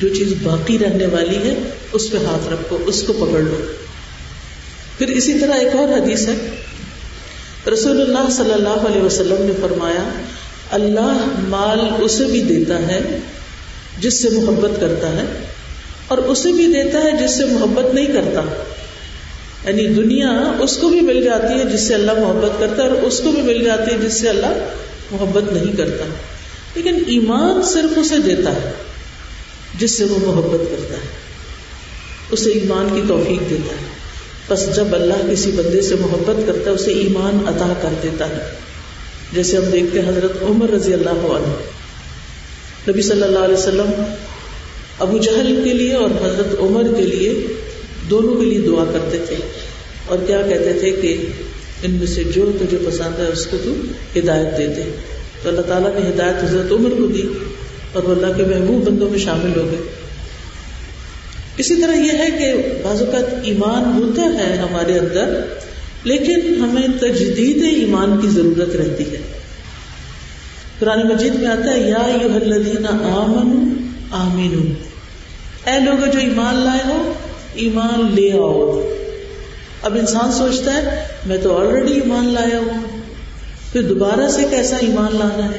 جو 0.00 0.08
چیز 0.08 0.32
باقی 0.42 0.78
رہنے 0.78 1.06
والی 1.06 1.36
ہے، 1.36 1.54
اس 1.92 2.10
پہ 2.10 2.16
ہاتھ 2.16 2.52
رکھو، 2.52 2.78
اس 2.86 3.02
کو 3.02 3.12
پکڑ 3.12 3.40
لو۔ 3.40 3.56
پھر 4.98 5.08
اسی 5.08 5.38
طرح 5.38 5.52
ایک 5.52 5.76
اور 5.76 5.88
حدیث 5.88 6.28
ہے۔ 6.28 6.50
رسول 7.72 8.00
اللہ 8.00 8.30
صلی 8.30 8.52
اللہ 8.52 8.68
علیہ 8.68 9.02
وسلم 9.02 9.36
نے 9.38 9.52
فرمایا، 9.60 10.22
اللہ 10.70 11.24
مال 11.48 12.04
اسے 12.04 12.24
بھی 12.24 12.42
دیتا 12.42 12.78
ہے 12.78 13.18
جس 13.98 14.22
سے 14.22 14.28
محبت 14.30 14.80
کرتا 14.80 15.08
ہے 15.08 15.24
اور 16.08 16.18
اسے 16.18 16.52
بھی 16.52 16.66
دیتا 16.66 16.98
ہے 16.98 17.26
جس 17.26 17.36
سے 17.36 17.44
محبت 17.44 17.94
نہیں 17.94 18.06
کرتا۔ 18.06 18.62
یعنی 19.68 19.86
دنیا 19.86 20.52
اس 20.60 20.76
کو 20.76 20.88
بھی 20.88 21.00
مل 21.00 21.22
جاتی 21.24 21.58
ہے 21.58 21.64
جس 21.64 21.80
سے 21.80 21.94
اللہ 21.94 22.12
محبت 22.12 22.60
کرتا 22.60 22.82
ہے 22.82 22.88
اور 22.88 22.96
اس 22.96 23.20
کو 23.24 23.30
بھی 23.30 23.42
مل 23.42 23.64
جاتی 23.64 23.94
ہے 23.94 23.98
جس 23.98 24.14
سے 24.14 24.28
اللہ 24.28 24.66
محبت 25.10 25.52
نہیں 25.52 25.76
کرتا۔ 25.76 26.04
لیکن 26.74 27.02
ایمان 27.06 27.62
صرف 27.62 27.98
اسے 27.98 28.18
دیتا 28.18 28.52
ہے 28.52 28.72
جس 29.78 29.90
سے 29.90 30.04
وہ 30.04 30.18
محبت 30.26 30.70
کرتا 30.70 30.94
ہے۔ 30.94 31.22
اسے 32.30 32.50
ایمان 32.50 32.88
کی 32.94 33.00
توفیق 33.08 33.50
دیتا 33.50 33.74
ہے۔ 33.74 33.92
بس 34.48 34.76
جب 34.76 34.94
اللہ 34.94 35.32
کسی 35.32 35.50
بندے 35.50 35.82
سے 35.82 35.94
محبت 35.94 36.46
کرتا 36.46 36.70
ہے، 36.70 36.74
اسے 36.74 36.92
ایمان 36.92 37.48
عطا 37.48 37.72
کر 37.82 37.88
دیتا 38.02 38.28
ہے۔ 38.28 38.54
جیسے 39.32 39.56
ہم 39.56 39.64
دیکھتے 39.64 40.00
ہیں 40.00 40.08
حضرت 40.08 40.32
عمر 40.42 40.70
رضی 40.70 40.94
اللہ 40.94 41.10
عنہ۔ 41.10 41.71
نبی 42.88 43.02
صلی 43.02 43.22
اللہ 43.22 43.38
علیہ 43.38 43.54
وسلم 43.54 44.02
ابو 44.98 45.18
جہل 45.18 45.60
کے 45.64 45.72
لیے 45.72 45.94
اور 45.94 46.10
حضرت 46.10 46.60
عمر 46.60 46.94
کے 46.96 47.02
لیے 47.02 47.46
دونوں 48.10 48.36
کے 48.36 48.46
لیے 48.46 48.60
دعا 48.60 48.84
کرتے 48.92 49.18
تھے 49.28 49.36
اور 50.06 50.18
کیا 50.26 50.42
کہتے 50.48 50.72
تھے 50.72 50.90
کہ 50.90 51.26
ان 51.82 51.90
میں 51.90 52.06
سے 52.06 52.24
جو 52.24 52.52
تجھے 52.60 52.78
پسند 52.86 53.20
ہے 53.20 53.26
اس 53.32 53.46
کو 53.46 53.56
تو 53.64 53.74
ہدایت 54.18 54.58
دے 54.58 54.66
دے۔ 54.66 54.82
تو 55.42 55.48
اللہ 55.48 55.60
تعالیٰ 55.60 55.94
نے 55.94 56.08
ہدایت 56.08 56.44
حضرت 56.44 56.72
عمر 56.72 56.90
کو 56.90 57.06
دی 57.06 57.22
اور 57.92 58.02
وہ 58.02 58.14
اللہ 58.14 58.36
کے 58.36 58.42
محبوب 58.42 58.86
بندوں 58.86 59.10
میں 59.10 59.18
شامل 59.18 59.60
ہو 59.60 59.66
گئے۔ 59.70 59.80
اسی 61.56 61.76
طرح 61.76 61.94
یہ 61.94 62.12
ہے 62.12 62.28
کہ 62.38 62.68
بعض 62.82 63.02
اوقات 63.02 63.34
ایمان 63.42 64.02
ہوتا 64.02 64.22
ہے 64.22 64.56
ہمارے 64.56 64.98
اندر، 64.98 65.40
لیکن 66.04 66.54
ہمیں 66.60 67.00
تجدید 67.00 67.64
ایمان 67.76 68.18
کی 68.22 68.28
ضرورت 68.28 68.76
رہتی 68.76 69.04
ہے۔ 69.04 69.31
قرآن 70.82 71.08
مجید 71.08 71.34
میں 71.34 71.46
آتا 71.46 71.74
ہے، 71.74 71.80
یا 71.80 72.16
الذین 72.34 72.86
آمن 72.86 73.74
آمین 74.10 74.74
اے 75.66 75.80
لوگ 75.84 76.10
جو 76.12 76.18
ایمان 76.18 76.54
لائے 76.54 76.80
ہو، 76.84 77.12
ایمان 77.54 78.14
لے 78.14 78.32
آؤ۔ 78.32 78.88
اب 79.82 79.94
انسان 79.94 80.32
سوچتا 80.32 80.74
ہے، 80.74 81.02
میں 81.26 81.38
تو 81.42 81.58
آلریڈی 81.58 81.92
ایمان 81.92 82.28
لایا 82.28 82.58
ہوں۔ 82.58 83.00
پھر 83.72 83.82
دوبارہ 83.82 84.28
سے 84.28 84.42
کیسا 84.50 84.76
ایمان 84.76 85.16
لانا 85.18 85.44
ہے؟ 85.44 85.58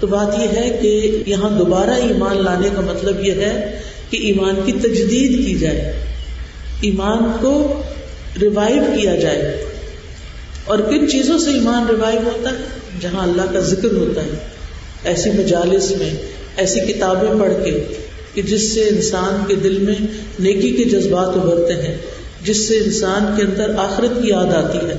تو 0.00 0.06
بات 0.06 0.38
یہ 0.38 0.48
ہے 0.48 0.78
کہ 0.82 1.22
یہاں 1.26 1.58
دوبارہ 1.58 1.90
ایمان 1.90 2.44
لانے 2.44 2.68
کا 2.74 2.80
مطلب 2.80 3.24
یہ 3.24 3.32
ہے 3.32 3.80
کہ 4.10 4.16
ایمان 4.16 4.54
کی 4.66 4.72
تجدید 4.72 5.46
کی 5.46 5.54
جائے۔ 5.54 6.04
ایمان 6.80 7.32
کو 7.40 7.82
ریوائو 8.40 8.82
کیا 8.96 9.16
جائے۔ 9.16 9.64
اور 10.64 10.78
کن 10.78 11.08
چیزوں 11.08 11.38
سے 11.38 11.50
ایمان 11.50 11.86
ریوائو 11.86 12.18
ہوتا 12.24 12.50
ہے؟ 12.50 12.64
جہاں 13.00 13.22
اللہ 13.22 13.42
کا 13.52 13.60
ذکر 13.60 13.92
ہوتا 13.92 14.22
ہے۔ 14.22 14.30
ایسی 15.04 15.30
مجالس 15.30 15.90
میں، 15.90 16.10
ایسی 16.56 16.80
کتابیں 16.80 17.40
پڑھ 17.40 17.52
کے، 17.64 17.84
کہ 18.34 18.42
جس 18.42 18.74
سے 18.74 18.88
انسان 18.88 19.44
کے 19.48 19.54
دل 19.54 19.78
میں 19.78 19.94
نیکی 20.38 20.70
کے 20.72 20.84
جذبات 20.84 21.28
ابھرتے 21.28 21.74
ہیں، 21.74 21.96
جس 22.44 22.68
سے 22.68 22.78
انسان 22.78 23.34
کے 23.36 23.42
اندر 23.42 23.74
آخرت 23.78 24.22
کی 24.22 24.28
یاد 24.28 24.54
آتی 24.54 24.78
ہے۔ 24.78 24.94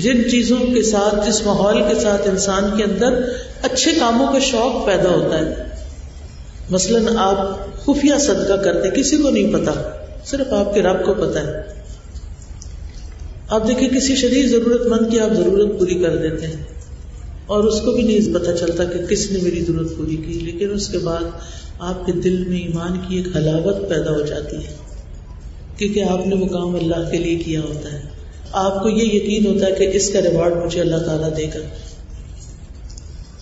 جن 0.00 0.30
چیزوں 0.30 0.58
کے 0.74 0.82
ساتھ، 0.82 1.28
جس 1.28 1.46
ماحول 1.46 1.82
کے 1.82 2.00
ساتھ 2.00 2.28
انسان 2.28 2.76
کے 2.76 2.84
اندر 2.84 3.32
اچھے 3.62 3.92
کاموں 4.00 4.32
کا 4.32 4.38
شوق 4.38 4.86
پیدا 4.86 5.08
ہوتا 5.10 5.38
ہے۔ 5.38 5.54
مثلاً 6.70 7.16
آپ 7.18 7.66
خفیہ 7.84 8.18
صدقہ 8.20 8.56
کرتے، 8.64 9.00
کسی 9.00 9.16
کو 9.16 9.30
نہیں 9.30 9.52
پتا، 9.52 9.90
صرف 10.26 10.52
آپ 10.52 10.74
کے 10.74 10.82
رب 10.82 11.06
کو 11.06 11.14
پتا 11.14 11.42
ہے۔ 11.42 11.79
آپ 13.50 13.68
دیکھیں 13.68 13.88
کسی 13.88 14.16
شدید 14.16 14.50
ضرورت 14.50 14.86
مند 14.86 15.10
کی 15.10 15.20
آپ 15.20 15.30
ضرورت 15.32 15.78
پوری 15.78 15.94
کر 15.94 16.16
دیتے 16.16 16.46
ہیں 16.46 16.64
اور 17.46 17.64
اس 17.64 17.80
کو 17.80 17.92
بھی 17.92 18.02
نہیں 18.02 18.34
پتا 18.34 18.56
چلتا 18.56 18.84
کہ 18.84 19.06
کس 19.06 19.30
نے 19.30 19.38
میری 19.42 19.60
ضرورت 19.60 19.96
پوری 19.96 20.16
کی، 20.16 20.32
لیکن 20.32 20.70
اس 20.70 20.88
کے 20.88 20.98
بعد 20.98 21.24
آپ 21.78 22.06
کے 22.06 22.12
دل 22.12 22.44
میں 22.48 22.58
ایمان 22.58 22.98
کی 23.08 23.16
ایک 23.16 23.36
حلاوت 23.36 23.88
پیدا 23.88 24.10
ہو 24.10 24.20
جاتی 24.20 24.56
ہے۔ 24.56 24.72
کیونکہ 25.76 26.04
آپ 26.04 26.26
نے 26.26 26.34
وہ 26.34 26.46
کام 26.46 26.74
اللہ 26.74 27.10
کے 27.10 27.18
لیے 27.18 27.34
کیا 27.34 27.60
ہوتا 27.60 27.92
ہے۔ 27.92 28.02
آپ 28.52 28.82
کو 28.82 28.88
یہ 28.88 29.04
یقین 29.04 29.46
ہوتا 29.46 29.66
ہے 29.66 29.72
کہ 29.72 29.96
اس 29.96 30.10
کا 30.10 30.20
ریوارڈ 30.20 30.54
مجھے 30.66 30.80
اللہ 30.80 30.96
تعالیٰ 30.96 31.36
دے 31.36 31.44
گا۔ 31.44 31.58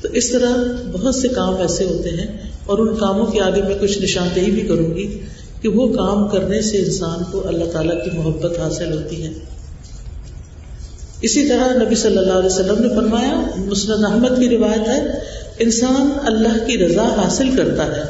تو 0.02 0.08
اس 0.08 0.30
طرح 0.30 0.56
بہت 0.92 1.14
سے 1.14 1.28
کام 1.28 1.54
ایسے 1.54 1.84
ہوتے 1.84 2.08
ہیں 2.08 2.38
اور 2.66 2.78
ان 2.78 2.96
کاموں 2.96 3.26
کے 3.26 3.40
آگے 3.40 3.62
میں 3.62 3.78
کچھ 3.80 3.98
نشاندہی 3.98 4.50
بھی 4.50 4.60
کروں 4.60 4.94
گی 4.94 5.18
کہ 5.62 5.68
وہ 5.68 5.92
کام 5.92 6.28
کرنے 6.28 6.62
سے 6.62 6.78
انسان 6.78 7.22
کو 7.32 7.48
اللہ 7.48 7.64
تعالیٰ 7.64 8.04
کی 8.04 8.18
محبت 8.18 8.58
حاصل 8.58 8.92
ہوتی 8.92 9.22
ہے۔ 9.22 9.57
اسی 11.20 11.48
طرح 11.48 11.84
نبی 11.84 11.94
صلی 11.94 12.18
اللہ 12.18 12.32
علیہ 12.32 12.46
وسلم 12.46 12.82
نے 12.82 12.88
فرمایا، 12.88 13.40
مسند 13.56 14.04
احمد 14.04 14.40
کی 14.40 14.48
روایت 14.48 14.88
ہے، 14.88 15.02
انسان 15.58 16.10
اللہ 16.26 16.66
کی 16.66 16.78
رضا 16.78 17.02
حاصل 17.02 17.56
کرتا 17.56 17.96
ہے 17.96 18.02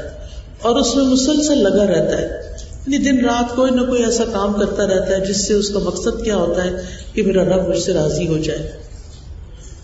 اور 0.63 0.77
اس 0.77 0.95
میں 0.95 1.05
مسلسل 1.05 1.59
لگا 1.59 1.87
رہتا 1.87 2.19
ہے۔ 2.19 2.57
یعنی 2.87 2.99
دن 2.99 3.25
رات 3.25 3.57
کوئی 3.57 3.71
نہ 3.71 3.81
کوئی 3.81 4.05
ایسا 4.05 4.25
کام 4.33 4.53
کرتا 4.53 4.87
رہتا 4.87 5.17
ہے 5.17 5.27
جس 5.27 5.47
سے 5.47 5.55
اس 5.55 5.69
کا 5.69 5.79
مقصد 5.79 6.25
کیا 6.25 6.37
ہوتا 6.37 6.65
ہے 6.65 6.71
کہ 7.13 7.23
میرا 7.23 7.45
رب 7.45 7.69
مجھ 7.69 7.79
سے 7.79 7.93
راضی 7.93 8.29
ہو 8.29 8.39
جائے۔ 8.39 8.73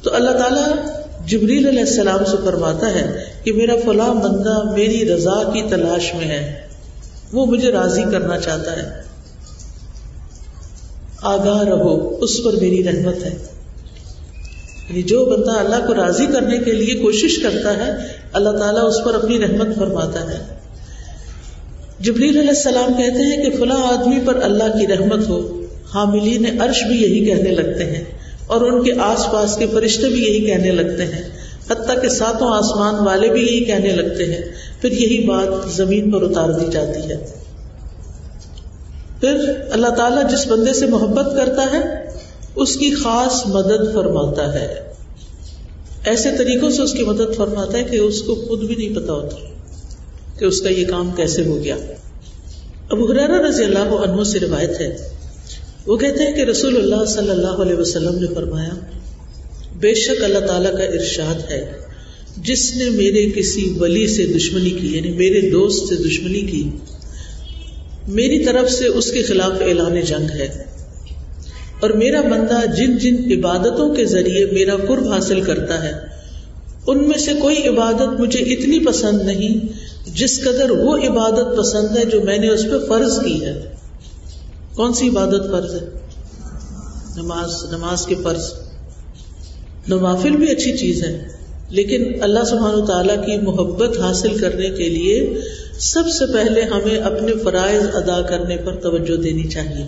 تو 0.02 0.14
اللہ 0.14 0.30
تعالیٰ 0.30 0.68
جبریل 1.26 1.68
علیہ 1.68 1.80
السلام 1.80 2.24
سے 2.24 2.36
فرماتا 2.44 2.94
ہے 2.94 3.24
کہ 3.44 3.52
میرا 3.52 3.72
فلاں 3.84 4.14
بندہ 4.14 4.62
میری 4.72 5.08
رضا 5.08 5.42
کی 5.42 5.62
تلاش 5.70 6.14
میں 6.14 6.28
ہے، 6.28 6.60
وہ 7.32 7.46
مجھے 7.46 7.72
راضی 7.72 8.02
کرنا 8.12 8.38
چاہتا 8.38 8.72
ہے۔ 8.72 9.03
آگاہ 11.24 11.62
رہو، 11.62 12.18
اس 12.20 12.44
پر 12.44 12.52
میری 12.52 12.84
رحمت 12.84 13.24
ہے۔ 13.24 13.36
یعنی 14.90 15.02
جو 15.02 15.24
بندہ 15.24 15.50
اللہ 15.50 15.86
کو 15.86 15.94
راضی 15.94 16.26
کرنے 16.26 16.58
کے 16.58 16.72
لیے 16.72 16.94
کوشش 16.94 17.38
کرتا 17.42 17.86
ہے، 17.86 17.92
اللہ 18.32 18.50
تعالیٰ 18.50 18.88
اس 18.88 19.04
پر 19.04 19.14
اپنی 19.14 19.38
رحمت 19.38 19.76
فرماتا 19.78 20.30
ہے۔ 20.30 20.38
جبریل 22.00 22.38
علیہ 22.38 22.48
السلام 22.48 22.92
کہتے 22.92 23.22
ہیں 23.22 23.50
کہ 23.50 23.56
فلاں 23.56 23.82
آدمی 23.82 24.16
پر 24.24 24.42
اللہ 24.42 24.64
کی 24.64 24.86
رحمت 24.86 25.28
ہو، 25.28 25.62
حاملین 25.94 26.60
عرش 26.60 26.82
بھی 26.82 27.02
یہی 27.02 27.24
کہنے 27.24 27.50
لگتے 27.50 27.84
ہیں 27.84 28.04
اور 28.46 28.60
ان 28.60 28.82
کے 28.82 28.92
آس 29.00 29.26
پاس 29.32 29.56
کے 29.56 29.66
فرشتے 29.72 30.08
بھی 30.08 30.24
یہی 30.24 30.46
کہنے 30.46 30.70
لگتے 30.72 31.04
ہیں۔ 31.04 31.22
حتیٰ 31.70 32.02
کہ 32.02 32.08
ساتوں 32.08 32.48
آسمان 32.50 32.94
والے 33.06 33.28
بھی 33.28 33.40
یہی 33.40 33.64
کہنے 33.64 33.90
لگتے 33.90 34.24
ہیں۔ 34.24 34.40
پھر 34.80 34.92
یہی 34.92 35.24
بات 35.26 35.72
زمین 35.72 36.10
پر 36.10 36.22
اتار 36.22 36.48
دی 36.48 36.64
جاتی 36.72 37.10
ہے۔ 37.10 37.43
پھر 39.24 39.54
اللہ 39.70 39.86
تعالیٰ 39.86 40.30
جس 40.30 40.46
بندے 40.46 40.72
سے 40.72 40.86
محبت 40.86 41.26
کرتا 41.36 41.62
ہے، 41.72 41.80
اس 42.56 42.76
کی 42.76 42.90
خاص 42.90 43.46
مدد 43.46 43.94
فرماتا 43.94 44.54
ہے۔ 44.54 44.74
ایسے 46.04 46.28
طریقوں 46.38 46.70
سے 46.70 46.82
اس 46.82 46.92
کی 46.92 47.02
مدد 47.02 47.36
فرماتا 47.36 47.78
ہے 47.78 47.84
کہ 47.84 47.96
اس 47.96 48.22
کو 48.22 48.34
خود 48.34 48.64
بھی 48.64 48.74
نہیں 48.74 48.96
پتا 48.96 49.12
ہوتا 49.12 49.36
کہ 50.38 50.44
اس 50.44 50.60
کا 50.60 50.68
یہ 50.68 50.84
کام 50.84 51.10
کیسے 51.16 51.44
ہو 51.44 51.64
گیا۔ 51.64 51.76
اب 52.88 53.10
حرارہ 53.10 53.48
رضی 53.48 53.64
اللہ 53.64 53.78
عنہ 53.78 54.24
سے 54.24 54.40
روایت 54.40 54.80
ہے۔ 54.80 54.96
وہ 55.86 55.96
کہتے 55.96 56.22
ہیں 56.22 56.32
کہ 56.32 56.40
رسول 56.40 56.76
اللہ 56.76 57.04
صلی 57.04 57.30
اللہ 57.30 57.62
علیہ 57.62 57.74
وسلم 57.74 58.18
نے 58.18 58.34
فرمایا، 58.34 58.70
بے 59.80 59.94
شک 59.94 60.24
اللہ 60.24 60.46
تعالیٰ 60.46 60.72
کا 60.72 60.84
ارشاد 60.84 61.50
ہے، 61.50 61.72
جس 62.36 62.76
نے 62.76 62.90
میرے 62.90 63.30
کسی 63.30 63.74
ولی 63.78 64.06
سے 64.06 64.26
دشمنی 64.26 64.70
کی 64.70 64.96
یعنی 64.96 65.10
میرے 65.10 65.50
دوست 65.50 65.88
سے 65.88 65.94
دشمنی 65.94 66.40
کی 66.40 66.70
میری 68.08 68.44
طرف 68.44 68.70
سے 68.70 68.86
اس 68.86 69.12
کے 69.12 69.22
خلاف 69.22 69.52
اعلان 69.60 70.00
جنگ 70.00 70.30
ہے۔ 70.30 70.64
اور 71.80 71.90
میرا 71.90 72.20
بندہ 72.20 72.76
جن 72.76 72.98
جن 72.98 73.16
عبادتوں 73.32 73.94
کے 73.94 74.04
ذریعے 74.04 74.46
میرا 74.46 74.76
قرب 74.88 75.12
حاصل 75.12 75.40
کرتا 75.40 75.84
ہے، 75.84 75.92
ان 76.86 77.08
میں 77.08 77.18
سے 77.18 77.32
کوئی 77.34 77.68
عبادت 77.68 78.20
مجھے 78.20 78.40
اتنی 78.40 78.86
پسند 78.86 79.22
نہیں 79.22 79.66
جس 80.10 80.40
قدر 80.44 80.70
وہ 80.70 80.96
عبادت 80.96 81.58
پسند 81.58 81.96
ہے 81.96 82.04
جو 82.04 82.20
میں 82.20 82.38
نے 82.38 82.48
اس 82.48 82.62
پہ 82.62 82.86
فرض 82.88 83.20
کی 83.24 83.44
ہے۔ 83.44 83.74
کون 84.74 84.92
سی 84.92 85.08
عبادت 85.08 85.50
فرض 85.50 85.74
ہے؟ 85.74 85.88
نماز 87.16 87.64
نماز 87.70 88.06
کے 88.06 88.14
فرض۔ 88.22 88.52
نوافل 89.88 90.30
بھی 90.30 90.50
اچھی 90.50 90.76
چیز 90.76 91.02
ہے، 91.02 91.28
لیکن 91.68 92.04
اللہ 92.20 92.44
سبحانہ 92.50 92.84
تعالیٰ 92.84 93.26
کی 93.26 93.36
محبت 93.36 93.98
حاصل 93.98 94.38
کرنے 94.38 94.70
کے 94.70 94.88
لیے 94.88 95.34
سب 95.78 96.02
سے 96.18 96.32
پہلے 96.32 96.62
ہمیں 96.62 96.98
اپنے 96.98 97.32
فرائض 97.44 97.82
ادا 97.94 98.22
کرنے 98.22 98.56
پر 98.56 98.74
توجہ 98.74 99.16
دینی 99.16 99.42
چاہیے۔ 99.42 99.86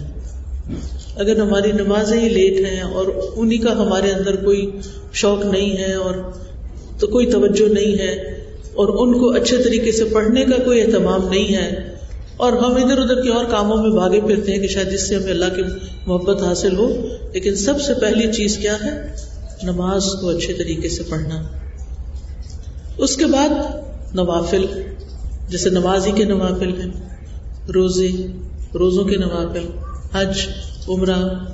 اگر 1.16 1.40
ہماری 1.40 1.72
نمازیں 1.72 2.20
ہی 2.20 2.28
لیٹ 2.28 2.66
ہیں 2.66 2.80
اور 2.80 3.06
انہیں 3.36 3.62
کا 3.62 3.72
ہمارے 3.72 4.10
اندر 4.10 4.36
کوئی 4.36 4.70
شوق 5.12 5.44
نہیں 5.44 5.76
ہے 5.76 5.92
اور 5.94 6.14
تو 6.98 7.06
کوئی 7.06 7.26
توجہ 7.26 7.72
نہیں 7.72 7.98
ہے 7.98 8.12
اور 8.74 8.88
ان 8.88 9.18
کو 9.18 9.30
اچھے 9.30 9.56
طریقے 9.56 9.92
سے 9.92 10.04
پڑھنے 10.04 10.44
کا 10.44 10.62
کوئی 10.64 10.82
اہتمام 10.82 11.28
نہیں 11.28 11.54
ہے 11.54 11.94
اور 12.36 12.52
ہم 12.52 12.84
ادھر 12.84 12.98
ادھر 12.98 13.22
کے 13.22 13.28
اور 13.28 13.44
کاموں 13.44 13.76
میں 13.76 13.90
بھاگے 13.90 14.20
پھرتے 14.20 14.52
ہیں 14.52 14.58
کہ 14.58 14.68
شاید 14.68 14.90
جس 14.90 15.08
سے 15.08 15.14
ہمیں 15.16 15.30
اللہ 15.30 15.56
کی 15.56 15.62
محبت 16.06 16.42
حاصل 16.42 16.76
ہو، 16.76 17.06
لیکن 17.32 17.54
سب 17.54 17.80
سے 17.80 17.94
پہلی 17.94 18.32
چیز 18.32 18.56
کیا 18.56 18.76
ہے؟ 18.84 19.14
نماز 19.62 20.04
کو 20.20 20.28
اچھے 20.28 20.52
طریقے 20.52 20.88
سے 20.88 21.02
پڑھنا۔ 21.08 21.42
اس 22.98 23.16
کے 23.16 23.26
بعد 23.26 23.48
نوافل۔ 24.14 24.64
جیسے 25.48 25.70
نمازی 25.70 26.12
کے 26.12 26.24
نوافل 26.24 26.80
ہیں، 26.80 26.90
روزے، 27.74 28.08
روزوں 28.74 29.04
کے 29.04 29.16
نوافل، 29.16 29.66
حج، 30.12 30.38
عمرہ۔ 30.88 31.44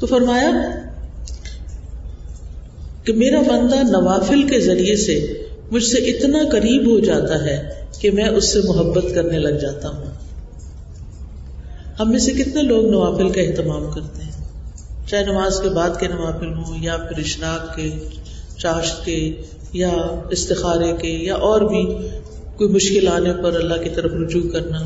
تو 0.00 0.06
فرمایا 0.06 0.50
کہ 3.04 3.12
میرا 3.12 3.40
بندہ 3.40 3.74
نوافل 3.74 4.42
کے 4.42 4.60
ذریعے 4.60 4.96
سے 4.96 5.44
مجھ 5.72 5.84
سے 5.84 5.98
اتنا 5.98 6.38
قریب 6.52 6.90
ہو 6.90 6.98
جاتا 6.98 7.44
ہے 7.44 7.84
کہ 8.00 8.10
میں 8.10 8.28
اس 8.28 8.52
سے 8.52 8.60
محبت 8.64 9.04
کرنے 9.14 9.38
لگ 9.38 9.58
جاتا 9.58 9.88
ہوں۔ 9.88 10.04
ہم 12.00 12.10
میں 12.10 12.18
سے 12.18 12.32
کتنے 12.32 12.62
لوگ 12.62 12.90
نوافل 12.90 13.28
کا 13.28 13.40
اہتمام 13.40 13.90
کرتے 13.90 14.22
ہیں؟ 14.22 14.44
چاہے 15.06 15.24
نماز 15.24 15.60
کے 15.60 15.68
بعد 15.68 15.90
کے 16.00 16.08
نوافل 16.08 16.52
ہوں 16.52 16.82
یا 16.82 16.96
پھر 16.96 17.18
اشراق 17.18 17.76
کے، 17.76 17.90
چاشت 18.58 19.04
کے 19.04 19.42
یا 19.72 19.90
استخارے 20.30 20.92
کے 20.92 21.08
یا 21.08 21.34
اور 21.34 21.60
بھی 21.60 22.08
کوئی 22.56 22.70
مشکل 22.70 23.08
آنے 23.08 23.32
پر 23.42 23.54
اللہ 23.54 23.74
کی 23.74 23.90
طرف 23.90 24.12
رجوع 24.12 24.50
کرنا 24.50 24.78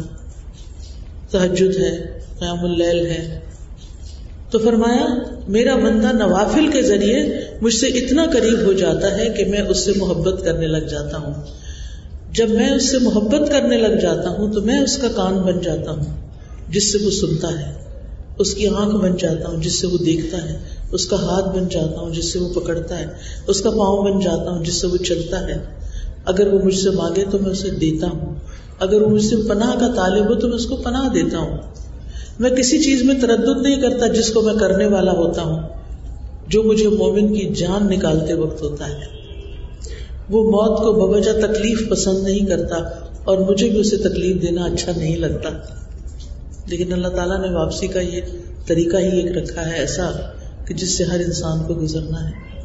تحجد 1.30 1.76
ہے، 1.76 2.18
قیام 2.38 2.64
اللیل 2.64 3.06
ہے۔ 3.06 3.40
تو 4.50 4.58
فرمایا، 4.58 5.06
میرا 5.48 5.76
بندہ 5.76 6.12
نوافل 6.12 6.68
کے 6.68 6.82
ذریعے 6.82 7.40
مجھ 7.62 7.74
سے 7.74 7.86
اتنا 7.86 8.26
قریب 8.32 8.58
ہو 8.64 8.72
جاتا 8.72 9.18
ہے 9.18 9.28
کہ 9.30 9.44
میں 9.44 9.60
اس 9.60 9.84
سے 9.84 9.92
محبت 9.96 10.44
کرنے 10.44 10.66
لگ 10.66 10.86
جاتا 10.86 11.18
ہوں۔ 11.18 11.34
جب 12.32 12.50
میں 12.50 12.70
اس 12.70 12.90
سے 12.90 12.98
محبت 12.98 13.50
کرنے 13.50 13.76
لگ 13.76 14.00
جاتا 14.00 14.28
ہوں 14.28 14.52
تو 14.52 14.62
میں 14.62 14.78
اس 14.78 14.96
کا 14.96 15.08
کان 15.08 15.34
بن 15.34 15.60
جاتا 15.60 15.90
ہوں، 15.90 16.28
جس 16.68 16.92
سے 16.92 16.98
وہ 17.04 17.10
سنتا 17.10 17.48
ہے۔ 17.48 17.72
اس 18.38 18.54
کی 18.54 18.66
آنکھ 18.66 18.96
بن 18.96 19.16
جاتا 19.16 19.48
ہوں، 19.48 19.62
جس 19.62 19.80
سے 19.80 19.86
وہ 19.86 19.98
دیکھتا 19.98 20.50
ہے۔ 20.50 20.58
اس 20.92 21.06
کا 21.06 21.16
ہاتھ 21.16 21.58
بن 21.58 21.68
جاتا 21.70 22.00
ہوں، 22.00 22.10
جس 22.14 22.32
سے 22.32 22.38
وہ 22.38 22.60
پکڑتا 22.60 22.98
ہے۔ 22.98 23.06
اس 23.46 23.60
کا 23.60 23.70
پاؤں 23.70 24.02
بن 24.02 24.20
جاتا 24.20 24.50
ہوں، 24.50 24.64
جس 24.64 24.74
سے 24.74 24.86
وہ 24.86 24.96
چلتا 24.96 25.48
ہے۔ 25.48 25.77
اگر 26.28 26.46
وہ 26.46 26.58
مجھ 26.64 26.74
سے 26.74 26.90
مانگے 26.90 27.24
تو 27.30 27.38
میں 27.38 27.50
اسے 27.50 27.70
دیتا 27.70 28.06
ہوں۔ 28.06 28.34
اگر 28.80 29.02
وہ 29.02 29.08
مجھ 29.08 29.24
سے 29.24 29.36
پناہ 29.48 29.78
کا 29.80 29.88
طالب 29.96 30.28
ہو 30.28 30.34
تو 30.34 30.48
میں 30.48 30.56
اس 30.56 30.66
کو 30.66 30.76
پناہ 30.76 31.08
دیتا 31.08 31.38
ہوں۔ 31.38 31.56
میں 32.38 32.50
کسی 32.50 32.82
چیز 32.82 33.02
میں 33.02 33.14
تردد 33.20 33.62
نہیں 33.62 33.82
کرتا 33.82 34.06
جس 34.06 34.32
کو 34.32 34.42
میں 34.42 34.54
کرنے 34.54 34.86
والا 34.86 35.12
ہوتا 35.12 35.42
ہوں۔ 35.42 35.62
جو 36.48 36.62
مجھے 36.62 36.88
مومن 36.88 37.34
کی 37.34 37.54
جان 37.54 37.86
نکالتے 37.86 38.34
وقت 38.34 38.62
ہوتا 38.62 38.88
ہے۔ 38.88 39.18
وہ 40.30 40.44
موت 40.44 40.78
کو 40.78 40.92
بوجہ 40.92 41.32
تکلیف 41.32 41.88
پسند 41.88 42.22
نہیں 42.22 42.46
کرتا 42.46 42.76
اور 43.24 43.38
مجھے 43.38 43.68
بھی 43.68 43.80
اسے 43.80 43.96
تکلیف 43.96 44.42
دینا 44.42 44.64
اچھا 44.64 44.92
نہیں 44.96 45.16
لگتا۔ 45.16 45.48
لیکن 46.66 46.92
اللہ 46.92 47.08
تعالیٰ 47.08 47.40
نے 47.40 47.54
واپسی 47.54 47.86
کا 47.86 48.00
یہ 48.00 48.20
طریقہ 48.66 48.96
ہی 48.96 49.20
ایک 49.20 49.36
رکھا 49.36 49.66
ہے 49.66 49.76
ایسا 49.76 50.10
کہ 50.64 50.74
جس 50.74 50.98
سے 50.98 51.04
ہر 51.04 51.20
انسان 51.20 51.58
کو 51.66 51.74
گزرنا 51.74 52.28
ہے۔ 52.28 52.57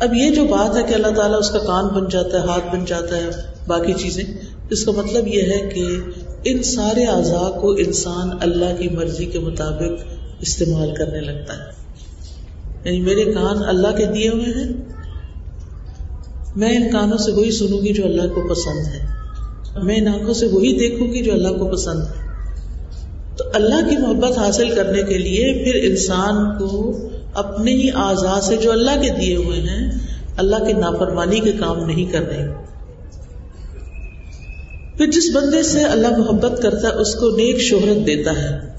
اب 0.00 0.14
یہ 0.14 0.30
جو 0.30 0.44
بات 0.44 0.76
ہے 0.76 0.82
کہ 0.88 0.94
اللہ 0.94 1.06
تعالیٰ 1.06 1.38
اس 1.38 1.50
کا 1.50 1.58
کان 1.58 1.88
بن 1.88 2.08
جاتا 2.10 2.42
ہے، 2.42 2.48
ہاتھ 2.48 2.76
بن 2.76 2.84
جاتا 2.84 3.16
ہے، 3.16 3.30
باقی 3.66 3.92
چیزیں، 3.92 4.24
اس 4.70 4.84
کا 4.84 4.92
مطلب 4.92 5.28
یہ 5.28 5.42
ہے 5.42 5.68
کہ 5.74 5.86
ان 6.44 6.62
سارے 6.62 7.04
اعضاء 7.04 7.60
کو 7.60 7.72
انسان 7.72 8.30
اللہ 8.40 8.76
کی 8.78 8.88
مرضی 8.88 9.26
کے 9.26 9.38
مطابق 9.38 10.02
استعمال 10.40 10.94
کرنے 10.94 11.20
لگتا 11.20 11.54
ہے۔ 11.54 11.70
یعنی 12.84 13.00
میرے 13.00 13.24
کان 13.24 13.64
اللہ 13.66 13.96
کے 13.96 14.06
دیے 14.06 14.28
ہوئے 14.28 14.44
ہیں، 14.44 14.72
میں 16.56 16.76
ان 16.76 16.90
کانوں 16.92 17.18
سے 17.18 17.32
وہی 17.32 17.50
سنوں 17.50 17.78
گی 17.78 17.92
جو 17.92 18.04
اللہ 18.04 18.22
کو 18.22 18.54
پسند 18.54 18.86
ہے۔ 18.86 19.06
میں 19.82 19.96
ان 19.96 20.08
آنکھوں 20.08 20.34
سے 20.34 20.46
وہی 20.46 20.78
دیکھوں 20.78 21.08
گی 21.08 21.22
جو 21.22 21.32
اللہ 21.32 21.48
کو 21.48 21.66
پسند 21.66 22.02
ہے۔ 22.02 22.30
تو 23.36 23.44
اللہ 23.54 23.90
کی 23.90 23.96
محبت 23.96 24.38
حاصل 24.38 24.70
کرنے 24.70 25.02
کے 25.02 25.18
لیے 25.18 25.64
پھر 25.64 25.90
انسان 25.90 26.58
کو 26.58 26.98
اپنے 27.34 27.70
ہی 27.70 27.90
آزاد 27.94 28.40
سے 28.40 28.56
جو 28.56 28.72
اللہ 28.72 29.02
کے 29.02 29.10
دیے 29.20 29.36
ہوئے 29.36 29.60
ہیں، 29.60 29.90
اللہ 30.36 30.56
کی 30.66 30.72
نافرمانی 30.72 31.40
کے 31.40 31.52
کام 31.52 31.84
نہیں 31.84 32.12
کر 32.12 32.20
رہے 32.20 32.48
پھر 34.96 35.06
جس 35.06 35.30
بندے 35.34 35.62
سے 35.62 35.82
اللہ 35.82 36.18
محبت 36.18 36.62
کرتا 36.62 36.88
ہے، 36.88 36.92
اس 36.92 37.14
کو 37.14 37.30
نیک 37.30 37.58
شہرت 37.60 38.06
دیتا 38.06 38.30
ہے۔ 38.30 38.70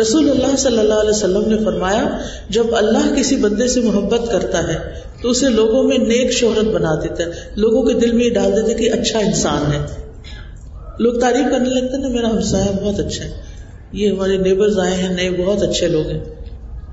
رسول 0.00 0.30
اللہ 0.30 0.56
صلی 0.56 0.78
اللہ 0.78 0.94
علیہ 0.94 1.10
وسلم 1.10 1.48
نے 1.48 1.64
فرمایا، 1.64 2.18
جب 2.48 2.76
اللہ 2.76 3.14
کسی 3.16 3.36
بندے 3.36 3.68
سے 3.68 3.80
محبت 3.80 4.32
کرتا 4.32 4.68
ہے، 4.68 4.78
تو 5.22 5.28
اسے 5.30 5.48
لوگوں 5.48 5.82
میں 5.82 5.98
نیک 5.98 6.30
شہرت 6.30 6.64
بنا 6.64 6.94
دیتا 6.94 7.24
ہے۔ 7.24 7.30
لوگوں 7.56 7.82
کے 7.82 7.94
دل 7.94 8.12
میں 8.12 8.24
یہ 8.24 8.30
ڈال 8.30 8.52
دیتا 8.52 8.68
ہے 8.68 8.74
کہ 8.74 8.92
اچھا 8.92 9.18
انسان 9.18 9.72
ہے۔ 9.72 10.10
لوگ 10.98 11.20
تعریف 11.20 11.50
کرنے 11.50 11.68
لگتے 11.68 11.96
ہیں 11.96 12.02
نا 12.02 12.08
میرا 12.08 12.30
ہمسایا 12.30 12.72
بہت 12.82 13.00
اچھا 13.00 13.24
ہے۔ 13.24 13.30
یہ 13.92 14.10
ہمارے 14.10 14.36
نیبرز 14.36 14.78
آئے 14.78 14.94
ہیں، 14.94 15.14
نئے، 15.14 15.30
بہت 15.30 15.62
اچھے 15.62 15.88
لوگ 15.88 16.06
ہیں۔ 16.06 16.33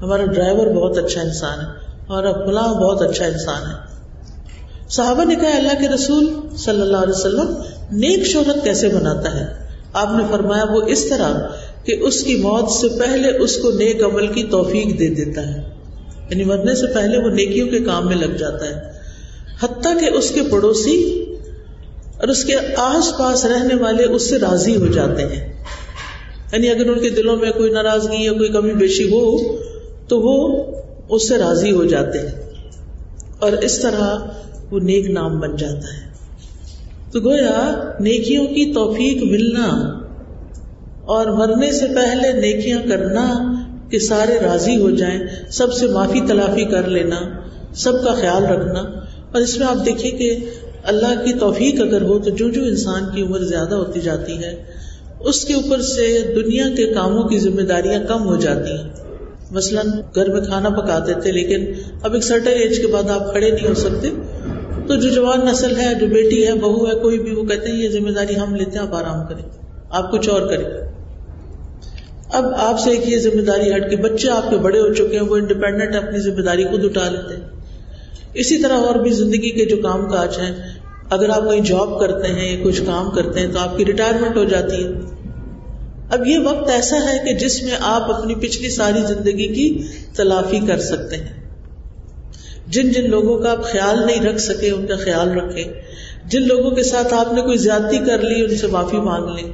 ہمارا 0.01 0.25
ڈرائیور 0.25 0.67
بہت 0.67 0.97
اچھا 0.97 1.21
انسان 1.21 1.59
ہے 1.59 1.65
ہمارا 2.09 2.31
فلاں 2.31 2.73
بہت 2.73 3.01
اچھا 3.01 3.25
انسان 3.25 3.61
ہے۔ 3.61 3.91
صحابہ 4.89 5.23
نے 5.23 5.35
کہا، 5.35 5.57
اللہ 5.57 5.81
کے 5.81 5.87
رسول 5.87 6.33
صلی 6.57 6.81
اللہ 6.81 6.97
علیہ 6.97 7.13
وسلم 7.13 7.61
نیک 7.91 8.23
شہرت 8.23 8.63
کیسے 8.63 8.87
بناتا 8.87 9.39
ہے؟ 9.39 9.67
آپ 9.93 10.09
نے 10.17 10.23
فرمایا، 10.31 10.63
وہ 10.71 10.81
اس 10.81 11.05
طرح 11.05 11.47
کہ 11.83 11.97
اس 12.01 12.23
کی 12.23 12.35
موت 12.35 12.71
سے 12.71 12.87
پہلے 12.99 13.37
اس 13.37 13.57
کو 13.57 13.71
نیک 13.71 14.03
عمل 14.03 14.27
کی 14.27 14.43
توفیق 14.43 14.99
دے 14.99 15.07
دیتا 15.07 15.47
ہے۔ 15.47 15.69
یعنی 16.29 16.43
مرنے 16.43 16.75
سے 16.75 16.87
پہلے 16.93 17.17
وہ 17.17 17.29
نیکیوں 17.29 17.67
کے 17.67 17.79
کام 17.79 18.07
میں 18.07 18.15
لگ 18.15 18.35
جاتا 18.35 18.65
ہے۔ 18.65 18.91
حتیٰ 19.63 19.99
کہ 19.99 20.05
اس 20.05 20.31
کے 20.31 20.41
پڑوسی 20.51 21.25
اور 22.17 22.27
اس 22.27 22.43
کے 22.43 22.55
آس 22.77 23.11
پاس 23.19 23.45
رہنے 23.45 23.75
والے 23.75 24.03
اس 24.03 24.29
سے 24.29 24.39
راضی 24.39 24.75
ہو 24.75 24.87
جاتے 24.87 25.23
ہیں۔ 25.23 25.63
یعنی 26.51 26.69
اگر 26.69 26.89
ان 26.89 26.99
کے 26.99 27.09
دلوں 27.09 27.37
میں 27.37 27.51
کوئی 27.51 27.71
ناراضگی 27.71 28.23
یا 28.23 28.31
کوئی 28.31 28.49
کمی 28.49 28.73
بیشی 28.73 29.11
ہو 29.11 29.37
تو 30.11 30.21
وہ 30.21 30.63
اس 31.09 31.27
سے 31.27 31.37
راضی 31.37 31.71
ہو 31.71 31.83
جاتے 31.83 32.19
ہیں 32.19 32.49
اور 33.39 33.51
اس 33.51 33.79
طرح 33.79 34.17
وہ 34.71 34.79
نیک 34.79 35.09
نام 35.09 35.39
بن 35.39 35.55
جاتا 35.55 35.87
ہے۔ 35.93 36.11
تو 37.11 37.19
گویا 37.19 37.83
نیکیوں 37.99 38.45
کی 38.45 38.73
توفیق 38.73 39.23
ملنا 39.23 39.99
اور 41.05 41.25
مرنے 41.25 41.71
سے 41.71 41.85
پہلے 41.85 42.41
نیکیاں 42.41 42.81
کرنا 42.89 43.53
کہ 43.89 43.99
سارے 43.99 44.39
راضی 44.39 44.81
ہو 44.81 44.89
جائیں، 44.89 45.19
سب 45.51 45.73
سے 45.73 45.87
معافی 45.87 46.19
تلافی 46.27 46.65
کر 46.65 46.87
لینا، 46.87 47.19
سب 47.75 48.03
کا 48.03 48.13
خیال 48.13 48.43
رکھنا۔ 48.43 48.79
اور 49.31 49.41
اس 49.41 49.59
میں 49.59 49.67
آپ 49.67 49.85
دیکھیے 49.85 50.11
کہ 50.11 50.37
اللہ 50.83 51.25
کی 51.25 51.33
توفیق 51.33 51.81
اگر 51.81 52.01
ہو 52.01 52.19
تو 52.19 52.29
جو 52.29 52.49
جو 52.49 52.63
انسان 52.63 53.03
کی 53.15 53.21
عمر 53.21 53.39
زیادہ 53.39 53.75
ہوتی 53.75 54.01
جاتی 54.01 54.37
ہے، 54.37 54.63
اس 55.19 55.45
کے 55.45 55.53
اوپر 55.53 55.81
سے 55.81 56.33
دنیا 56.35 56.69
کے 56.69 56.93
کاموں 56.93 57.23
کی 57.23 57.39
ذمہ 57.39 57.61
داریاں 57.61 58.03
کم 58.07 58.27
ہو 58.27 58.35
جاتی 58.35 58.71
ہیں۔ 58.71 59.00
مثلاً 59.51 59.87
گھر 60.15 60.29
میں 60.29 60.41
کھانا 60.41 60.69
پکاتے 60.69 61.13
تھے، 61.13 61.31
لیکن 61.31 61.65
اب 62.03 62.13
ایک 62.13 62.23
سرٹن 62.23 62.47
ایج 62.47 62.79
کے 62.79 62.87
بعد 62.87 63.09
آپ 63.09 63.31
کھڑے 63.31 63.51
نہیں 63.51 63.67
ہو 63.67 63.73
سکتے۔ 63.73 64.09
تو 64.87 64.95
جو 64.95 65.09
جوان 65.09 65.45
نسل 65.45 65.75
ہے، 65.75 65.95
جو 65.99 66.07
بیٹی 66.07 66.47
ہے، 66.47 66.53
بہو 66.53 66.87
ہے، 66.87 66.95
کوئی 66.95 67.19
بھی، 67.19 67.31
وہ 67.35 67.43
کہتے 67.43 67.69
ہیں، 67.69 67.75
یہ 67.75 67.89
ذمہ 67.89 68.09
داری 68.09 68.39
ہم 68.39 68.55
لیتے 68.55 68.71
ہیں، 68.71 68.87
آپ 68.87 68.95
آرام 68.95 69.27
کریں۔ 69.27 69.43
آپ 69.89 70.11
کچھ 70.11 70.29
اور 70.29 70.41
کریں۔ 70.41 70.65
اب 72.33 72.45
آپ 72.55 72.79
سے 72.79 72.89
ایک 72.89 73.09
یہ 73.09 73.17
ذمہ 73.17 73.41
داری 73.41 73.73
ہٹ 73.73 73.89
کے 73.89 73.95
بچے 73.95 74.29
آپ 74.29 74.49
کے 74.49 74.57
بڑے 74.57 74.79
ہو 74.79 74.93
چکے 74.93 75.19
ہیں، 75.19 75.23
وہ 75.23 75.35
انڈیپینڈنٹ 75.35 75.95
اپنی 75.95 76.19
ذمہ 76.19 76.41
داری 76.41 76.63
خود 76.63 76.85
اٹھا 76.85 77.09
لیتے 77.09 77.33
ہیں۔ 77.33 77.49
اسی 78.33 78.57
طرح 78.57 78.73
اور 78.73 78.95
بھی 78.95 79.11
زندگی 79.11 79.49
کے 79.49 79.65
جو 79.65 79.77
کام 79.77 80.09
کاج 80.09 80.37
ہیں، 80.39 80.55
اگر 81.09 81.29
آپ 81.29 81.43
کہیں 81.49 81.61
جاب 81.61 81.99
کرتے 81.99 82.27
ہیں 82.27 82.57
یا 82.57 82.63
کچھ 82.63 82.81
کام 82.85 83.11
کرتے 83.11 83.39
ہیں، 83.39 83.47
تو 83.47 83.59
آپ 83.59 83.77
کی 83.77 83.85
ریٹائرمنٹ 83.85 84.37
ہو 84.37 84.43
جاتی 84.43 84.83
ہے۔ 84.83 84.89
اب 86.11 86.27
یہ 86.27 86.39
وقت 86.39 86.69
ایسا 86.69 86.97
ہے 86.97 87.17
کہ 87.25 87.33
جس 87.33 87.63
میں 87.63 87.77
آپ 87.79 88.13
اپنی 88.13 88.35
پچھلی 88.35 88.69
ساری 88.69 88.99
زندگی 89.07 89.47
کی 89.47 89.83
تلافی 90.15 90.59
کر 90.67 90.79
سکتے 90.79 91.17
ہیں۔ 91.17 91.41
جن 92.67 92.91
جن 92.91 93.09
لوگوں 93.09 93.39
کا 93.39 93.51
آپ 93.51 93.63
خیال 93.63 94.05
نہیں 94.05 94.21
رکھ 94.21 94.41
سکے، 94.41 94.71
ان 94.71 94.87
کا 94.87 94.95
خیال 94.95 95.31
رکھیں۔ 95.31 95.63
جن 96.25 96.47
لوگوں 96.47 96.71
کے 96.71 96.83
ساتھ 96.83 97.13
آپ 97.13 97.33
نے 97.33 97.41
کوئی 97.41 97.57
زیادتی 97.57 97.97
کر 97.97 98.17
لی، 98.17 98.43
ان 98.43 98.57
سے 98.57 98.67
معافی 98.67 98.97
مانگ 98.97 99.25
لیں۔ 99.35 99.51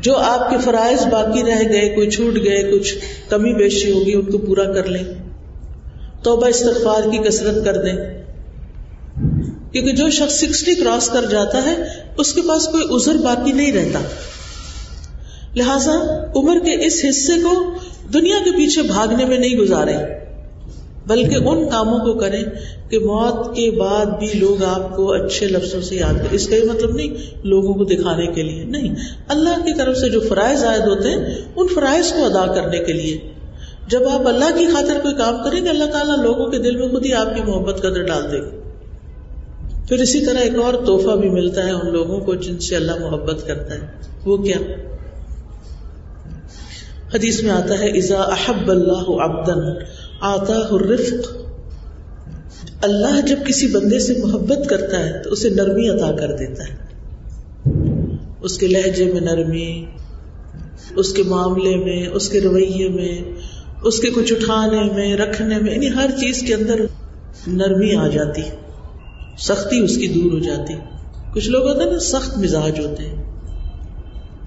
جو 0.00 0.16
آپ 0.16 0.50
کے 0.50 0.56
فرائض 0.64 1.06
باقی 1.06 1.42
رہ 1.42 1.68
گئے، 1.68 1.88
کوئی 1.88 2.10
چھوٹ 2.10 2.34
گئے، 2.34 2.72
کچھ 2.72 2.94
کمی 3.28 3.54
بیشی 3.54 3.92
ہوگی، 3.92 4.12
ان 4.14 4.30
کو 4.30 4.38
پورا 4.38 4.72
کر 4.72 4.84
لیں۔ 4.84 5.04
توبہ 6.22 6.46
استغفار 6.46 7.10
کی 7.10 7.18
کثرت 7.18 7.64
کر 7.64 7.76
دیں۔ 7.76 8.24
کیونکہ 9.72 9.92
جو 9.92 10.10
شخص 10.10 10.34
سکسٹی 10.34 10.74
کراس 10.74 11.08
کر 11.08 11.26
جاتا 11.30 11.64
ہے، 11.64 11.76
اس 12.18 12.32
کے 12.32 12.40
پاس 12.48 12.66
کوئی 12.66 12.84
ازر 12.90 13.14
باقی 13.14 13.52
نہیں 13.52 13.72
رہتا۔ 13.72 13.98
لہذا 15.56 16.24
عمر 16.36 16.58
کے 16.58 16.86
اس 16.86 17.04
حصے 17.08 17.32
کو 17.32 17.70
دنیا 18.12 18.36
کے 18.44 18.50
پیچھے 18.50 18.82
بھاگنے 18.82 19.24
میں 19.24 19.38
نہیں 19.38 19.56
گزارے، 19.56 19.92
بلکہ 21.06 21.34
ان 21.34 21.68
کاموں 21.68 21.98
کو 21.98 22.12
کریں 22.18 22.42
کہ 22.90 22.98
موت 22.98 23.56
کے 23.56 23.70
بعد 23.70 24.06
بھی 24.06 24.28
لوگ 24.34 24.64
آپ 24.64 24.96
کو 24.96 25.12
اچھے 25.12 25.46
لفظوں 25.46 25.80
سے 25.80 25.96
یاد 25.96 26.12
کریں۔ 26.12 26.28
اس 26.30 26.48
کا 26.48 26.56
یہ 26.56 26.64
مطلب 26.64 26.94
نہیں 26.94 27.14
لوگوں 27.46 27.74
کو 27.74 27.84
دکھانے 27.84 28.26
کے 28.26 28.42
لیے، 28.42 28.64
نہیں۔ 28.64 28.94
اللہ 29.28 29.64
کی 29.64 29.74
طرف 29.74 29.96
سے 29.96 30.08
جو 30.08 30.20
فرائض 30.20 30.64
عائد 30.64 30.88
ہوتے 30.88 31.08
ہیں، 31.08 31.24
ان 31.56 31.66
فرائض 31.74 32.12
کو 32.12 32.24
ادا 32.24 32.54
کرنے 32.54 32.78
کے 32.78 32.92
لیے۔ 32.92 33.18
جب 33.88 34.08
آپ 34.08 34.28
اللہ 34.28 34.58
کی 34.58 34.66
خاطر 34.66 34.98
کوئی 35.02 35.14
کام 35.14 35.36
کریں 35.44 35.64
گے، 35.64 35.68
اللہ 35.70 35.84
تعالیٰ 35.84 36.18
لوگوں 36.22 36.46
کے 36.46 36.58
دل 36.58 36.76
میں 36.76 36.88
خود 36.88 37.06
ہی 37.06 37.12
آپ 37.12 37.36
کی 37.36 37.42
محبت 37.42 37.78
قدر 37.78 38.02
ڈال 38.02 38.22
دے 38.32 38.38
گا۔ 38.40 38.50
پھر 39.88 39.96
اسی 39.96 40.26
طرح 40.26 40.38
ایک 40.38 40.58
اور 40.58 40.74
تحفہ 40.74 41.16
بھی 41.16 41.28
ملتا 41.28 41.64
ہے 41.64 41.70
ان 41.70 41.92
لوگوں 41.92 42.20
کو 42.20 42.34
جن 42.34 42.58
سے 42.58 42.76
اللہ 42.76 42.92
محبت 43.00 43.46
کرتا 43.46 43.74
ہے۔ 43.74 43.80
وہ 44.24 44.36
کیا؟ 44.36 44.56
حدیث 47.14 47.42
میں 47.42 47.50
آتا 47.50 47.78
ہے 47.78 47.88
ازا 47.98 48.20
احب 48.32 48.70
اللہ 48.70 49.10
ابدن 49.22 49.60
آتا 50.20 50.56
رفق 50.80 51.36
اللہ 52.82 53.20
جب 53.26 53.38
کسی 53.46 53.66
بندے 53.66 53.98
سے 53.98 54.14
محبت 54.24 54.68
کرتا 54.68 54.98
ہے، 54.98 55.22
تو 55.22 55.30
اسے 55.30 55.48
نرمی 55.50 55.88
عطا 55.88 56.10
کر 56.16 56.36
دیتا 56.36 56.64
ہے۔ 56.64 56.74
اس 58.42 58.58
کے 58.58 58.66
لہجے 58.66 59.04
میں 59.12 59.20
نرمی، 59.20 59.84
اس 60.96 61.12
کے 61.12 61.22
معاملے 61.22 61.74
میں، 61.76 62.06
اس 62.08 62.28
کے 62.28 62.40
رویے 62.40 62.88
میں، 62.88 63.14
اس 63.82 63.98
کے 64.00 64.10
کچھ 64.10 64.32
اٹھانے 64.32 64.82
میں، 64.94 65.14
رکھنے 65.16 65.58
میں 65.58 65.72
یعنی 65.72 65.88
ہر 65.94 66.10
چیز 66.18 66.42
کے 66.46 66.54
اندر 66.54 66.84
نرمی 67.46 67.94
آ 67.94 68.06
جاتی 68.08 68.42
سختی 69.38 69.78
اس 69.84 69.96
کی 69.96 70.08
دور 70.08 70.32
ہو 70.32 70.38
جاتی 70.38 70.74
کچھ 71.34 71.48
لوگ 71.50 71.68
ہوتے 71.68 71.84
ہیں 71.84 71.90
نا، 71.92 71.98
سخت 71.98 72.38
مزاج 72.38 72.80
ہوتے 72.80 73.02
ہیں، 73.04 73.22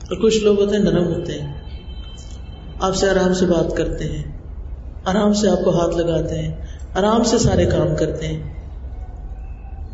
اور 0.06 0.21
کچھ 0.21 0.38
لوگ 0.38 0.62
ہوتے 0.62 0.76
ہیں 0.76 0.84
نرم 0.84 1.08
ہوتے 1.08 1.39
ہیں۔ 1.39 1.61
آپ 2.82 2.96
سے 2.96 3.10
آرام 3.10 3.34
سے 3.34 3.46
بات 3.46 3.78
کرتے 3.78 4.04
ہیں، 4.04 4.24
آرام 5.06 5.34
سے 5.34 5.50
آپ 5.50 5.63
کو 5.63 5.80
ہاتھ 5.80 5.98
لگاتے 5.98 6.36
ہیں، 6.36 6.56
آرام 6.96 7.24
سے 7.24 7.38
سارے 7.38 7.65
کام 7.65 7.96
کرتے 7.96 8.28
ہیں۔ 8.28 8.54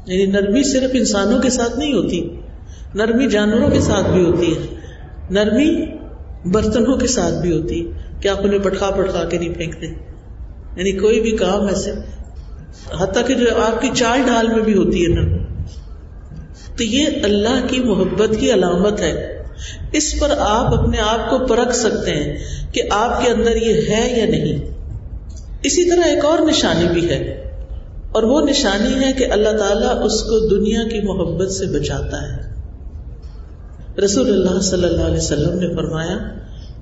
یعنی 0.05 0.25
نرمی 0.25 0.63
صرف 0.63 0.89
انسانوں 0.93 1.41
کے 1.41 1.49
ساتھ 1.49 1.79
نہیں 1.79 1.93
ہوتی، 1.93 2.41
نرمی 2.95 3.27
جانوروں 3.27 3.69
کے 3.69 3.79
ساتھ 3.79 4.11
بھی 4.11 4.25
ہوتی 4.25 4.55
ہے۔ 4.55 4.75
نرمی 5.29 5.85
برتنوں 6.45 6.97
کے 6.97 7.07
ساتھ 7.07 7.33
بھی 7.33 7.61
ہوتی، 7.61 7.91
کہ 8.21 8.27
آپ 8.27 8.37
انہیں 8.43 8.59
پٹخا 8.59 8.91
پٹخا 8.91 9.23
کے 9.23 9.37
نہیں 9.37 9.53
پھینکتے۔ 9.53 9.85
یعنی 10.77 10.91
کوئی 10.91 11.21
بھی 11.21 11.31
کام 11.31 11.67
ایسے، 11.67 11.91
حتیٰ 12.99 13.27
کہ 13.27 13.33
جو 13.33 13.45
آپ 13.61 13.81
کی 13.81 13.89
چال 13.93 14.21
ڈھال 14.25 14.47
میں 14.47 14.63
بھی 14.63 14.77
ہوتی 14.77 15.03
ہے 15.03 15.09
نرمی۔ 15.09 15.37
تو 16.77 16.83
یہ 16.83 17.05
اللہ 17.23 17.67
کی 17.67 17.79
محبت 17.79 18.35
کی 18.39 18.53
علامت 18.53 18.99
ہے۔ 18.99 19.36
اس 19.93 20.13
پر 20.19 20.33
آپ 20.39 20.73
اپنے 20.73 20.97
آپ 21.01 21.29
کو 21.29 21.37
پرکھ 21.45 21.75
سکتے 21.75 22.11
ہیں 22.11 22.37
کہ 22.73 22.81
آپ 22.91 23.21
کے 23.21 23.29
اندر 23.29 23.55
یہ 23.57 23.89
ہے 23.89 24.03
یا 24.17 24.25
نہیں۔ 24.27 24.65
اسی 25.63 25.89
طرح 25.89 26.03
ایک 26.05 26.25
اور 26.25 26.39
نشانی 26.47 26.87
بھی 26.93 27.09
ہے، 27.09 27.19
اور 28.11 28.23
وہ 28.23 28.41
نشانی 28.41 28.93
ہے 29.03 29.11
کہ 29.13 29.25
اللہ 29.31 29.57
تعالیٰ 29.59 29.93
اس 30.05 30.21
کو 30.23 30.39
دنیا 30.49 30.83
کی 30.83 30.99
محبت 31.03 31.51
سے 31.51 31.65
بچاتا 31.69 32.21
ہے۔ 32.23 32.35
رسول 34.03 34.27
اللہ 34.29 34.59
صلی 34.61 34.85
اللہ 34.85 35.01
علیہ 35.03 35.17
وسلم 35.17 35.57
نے 35.59 35.73
فرمایا، 35.75 36.17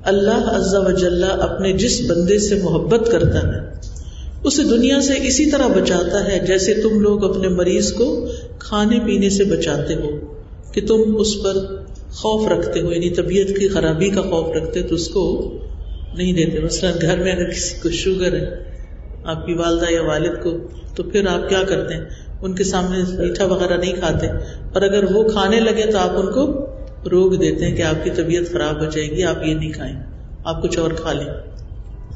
اللہ 0.05 0.49
عز 0.49 0.73
و 0.77 0.91
جل 0.91 1.23
اپنے 1.23 1.71
جس 1.73 1.99
بندے 2.09 2.39
سے 2.39 2.55
محبت 2.63 3.11
کرتا 3.11 3.39
ہے، 3.43 3.59
اسے 4.43 4.63
دنیا 4.63 4.99
سے 5.01 5.13
اسی 5.21 5.49
طرح 5.51 5.67
بچاتا 5.75 6.23
ہے 6.25 6.39
جیسے 6.47 6.73
تم 6.73 6.99
لوگ 7.01 7.23
اپنے 7.25 7.47
مریض 7.51 7.91
کو 7.93 8.07
کھانے 8.59 8.99
پینے 9.05 9.29
سے 9.29 9.43
بچاتے 9.45 9.95
ہو، 9.95 10.11
کہ 10.71 10.81
تم 10.87 11.15
اس 11.19 11.33
پر 11.43 11.53
خوف 12.15 12.51
رکھتے 12.51 12.81
ہو 12.81 12.93
یعنی 12.93 13.09
طبیعت 13.09 13.47
کی 13.47 13.67
خرابی 13.67 14.09
کا 14.09 14.21
خوف 14.21 14.55
رکھتے 14.55 14.81
تو 14.81 14.95
اس 14.95 15.07
کو 15.07 15.51
نہیں 16.13 16.33
دیتے۔ 16.33 16.59
مثلاً 16.59 16.93
گھر 17.01 17.19
میں 17.19 17.31
اگر 17.31 17.49
کسی 17.49 17.75
کو 17.83 17.89
شوگر 17.89 18.33
ہے، 18.33 18.63
آپ 19.23 19.45
کی 19.45 19.53
والدہ 19.53 19.91
یا 19.91 20.01
والد 20.01 20.43
کو، 20.43 20.51
تو 20.95 21.03
پھر 21.03 21.27
آپ 21.27 21.49
کیا 21.49 21.63
کرتے 21.67 21.93
ہیں؟ 21.93 22.05
ان 22.41 22.55
کے 22.55 22.63
سامنے 22.63 22.97
میٹھا 23.17 23.45
وغیرہ 23.45 23.77
نہیں 23.77 23.93
کھاتے۔ 23.93 24.27
اور 24.73 24.81
اگر 24.81 25.11
وہ 25.11 25.23
کھانے 25.23 25.59
لگے 25.59 25.91
تو 25.91 25.97
آپ 25.97 26.09
ان 26.15 26.25
کو 26.25 26.65
روک 27.09 27.41
دیتے 27.41 27.65
ہیں 27.65 27.75
کہ 27.75 27.81
آپ 27.81 28.03
کی 28.03 28.09
طبیعت 28.09 28.51
خراب 28.51 28.79
ہو 28.79 28.89
جائے 28.89 29.11
گی، 29.11 29.23
آپ 29.23 29.45
یہ 29.45 29.53
نہیں 29.53 29.71
کھائیں، 29.71 29.95
آپ 30.43 30.63
کچھ 30.63 30.79
اور 30.79 30.91
کھا 30.91 31.13
لیں۔ 31.13 31.27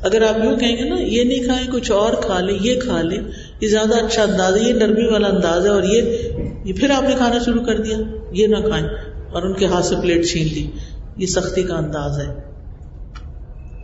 اگر 0.04 0.22
آپ 0.22 0.46
یوں 0.46 0.58
کہیں 0.58 0.78
گے 0.78 0.90
نا، 0.90 1.00
یہ 1.00 1.24
نہیں 1.24 1.44
کھائیں، 1.44 1.68
کچھ 1.72 1.92
اور 1.92 2.14
کھا 2.14 2.40
لیں، 2.40 2.58
یہ 2.62 2.80
کھا 2.80 3.02
لیں، 3.02 3.20
یہ 3.62 3.68
زیادہ 3.68 4.06
اچھا 4.06 4.24
انداز 4.24 4.58
ہے 4.58 4.70
یہ 4.70 4.74
نرمی 4.74 5.06
والا 5.12 5.28
انداز 5.28 5.66
ہے 5.66 5.70
اور 5.70 5.84
یہ 5.84 6.74
پھر 6.74 6.90
آپ 6.90 7.04
نے 7.04 7.16
کھانا 7.18 7.40
شروع 7.46 7.64
کر 7.64 7.78
دیا، 7.78 7.98
یہ 8.32 8.48
نہ 8.48 8.58
کھائیں۔ 8.58 8.88
اور 9.32 9.42
ان 9.42 9.54
کے 9.54 9.66
ہاتھ 9.66 9.86
سے 9.86 9.96
پلیٹ 10.02 10.28
چھین 10.28 10.48
لی۔ 10.48 10.72
یہ 11.18 11.26
سختی 11.26 11.64
کا 11.64 11.76
انداز 11.76 12.20
ہے۔ 12.20 12.34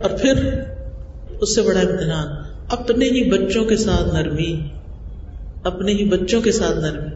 اور 0.02 0.10
پھر 0.10 0.62
اس 1.40 1.54
سے 1.54 1.62
بڑا 1.62 1.80
امتحان۔ 1.80 2.28
اپنے 2.70 3.04
ہی 3.04 3.30
بچوں 3.30 3.64
کے 3.64 3.76
ساتھ 3.76 4.14
نرمی۔ 4.14 4.68
اپنے 5.64 5.92
ہی 5.92 6.08
بچوں 6.08 6.40
کے 6.40 6.52
ساتھ 6.52 6.76
نرمی۔ 6.76 7.14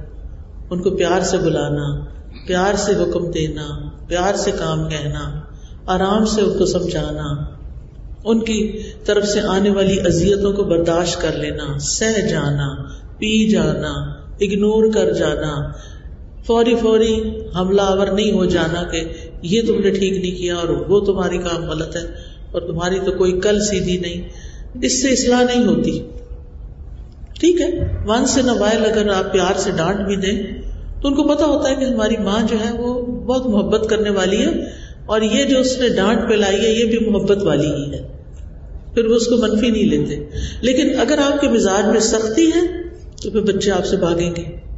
ان 0.71 0.83
کو 0.83 0.91
پیار 0.91 1.21
سے 1.21 1.39
بلانا، 1.39 2.05
پیار 2.47 2.75
سے 2.75 2.93
حکم 2.93 3.31
دینا، 3.31 3.91
پیار 4.09 4.35
سے 4.35 4.51
کام 4.51 4.89
کہنا، 4.89 5.41
آرام 5.87 6.25
سے 6.25 6.41
ان 6.41 6.59
کو 6.59 6.67
سمجھانا، 6.67 7.45
ان 8.25 8.45
کی 8.45 8.83
طرف 9.05 9.25
سے 9.25 9.41
آنے 9.41 9.71
والی 9.71 10.01
اذیتوں 10.01 10.53
کو 10.53 10.65
برداشت 10.65 11.21
کر 11.21 11.33
لینا، 11.33 11.79
سہ 11.79 12.29
جانا، 12.31 12.83
پی 13.19 13.49
جانا، 13.49 13.93
اگنور 14.41 14.93
کر 14.93 15.13
جانا۔ 15.13 15.73
فوری 16.47 16.75
فوری 16.75 17.21
حملہ 17.57 17.83
آور 17.83 18.07
نہیں 18.07 18.33
ہو 18.33 18.45
جانا 18.45 18.83
کہ 18.83 19.05
یہ 19.43 19.63
تم 19.63 19.81
نے 19.81 19.91
ٹھیک 19.91 20.13
نہیں 20.13 20.39
کیا 20.39 20.55
اور 20.57 20.69
وہ 20.69 21.01
تمہاری 21.01 21.39
کام 21.39 21.71
غلط 21.71 21.97
ہے 21.97 22.03
اور 22.53 22.63
تمہاری 22.63 22.99
تو 23.05 23.13
کوئی 23.13 23.41
کل 23.41 23.61
سیدھی 23.61 23.97
نہیں۔ 23.97 24.29
اس 24.83 25.03
سے 25.03 25.09
اصلاح 25.09 25.43
نہیں 25.43 25.67
ہوتی۔ 25.67 26.03
ٹھیک 27.41 27.61
ہے۔ 27.61 27.69
ون 28.07 28.27
سے 28.27 28.43
نہ 28.43 28.51
وائل 28.59 28.85
اگر 28.85 29.09
آپ 29.09 29.33
پیار 29.33 29.59
سے 29.59 29.71
ڈانٹ 29.71 30.07
بھی 30.07 30.17
دیں 30.17 30.43
تو 31.03 31.09
ان 31.09 31.15
کو 31.15 31.23
پتا 31.23 31.45
ہوتا 31.45 31.71
ہے 31.71 31.75
کہ 31.75 31.85
ہماری 31.85 32.17
ماں 32.17 32.43
جو 32.51 32.57
ہے 32.65 32.73
وہ 32.73 33.07
بہت 33.07 33.47
محبت 33.47 33.91
کرنے 33.91 34.11
والی 34.11 34.37
ہے 34.37 34.51
اور 35.07 35.21
یہ 35.21 35.45
جو 35.45 35.59
اس 35.59 35.79
نے 35.79 35.89
ڈانٹ 35.89 36.29
پلائی 36.29 36.65
ہے 36.65 36.71
یہ 36.71 36.85
بھی 36.85 37.11
محبت 37.11 37.43
والی 37.43 37.67
ہی 37.67 37.93
ہے۔ 37.93 38.09
پھر 38.95 39.07
وہ 39.07 39.15
اس 39.15 39.27
کو 39.27 39.37
منفی 39.37 39.71
نہیں 39.71 39.85
لیتے۔ 39.85 40.25
لیکن 40.61 41.01
اگر 41.01 41.19
آپ 41.19 41.41
کے 41.41 41.49
مزاج 41.49 41.89
میں 41.93 42.01
سختی 42.01 42.47
ہے 42.47 42.89
تو 43.23 43.31
پھر 43.31 43.41
بچے 43.41 43.71
آپ 43.71 43.87
سے 43.87 43.97
بھاگیں 43.97 44.31
گے۔ 44.37 44.70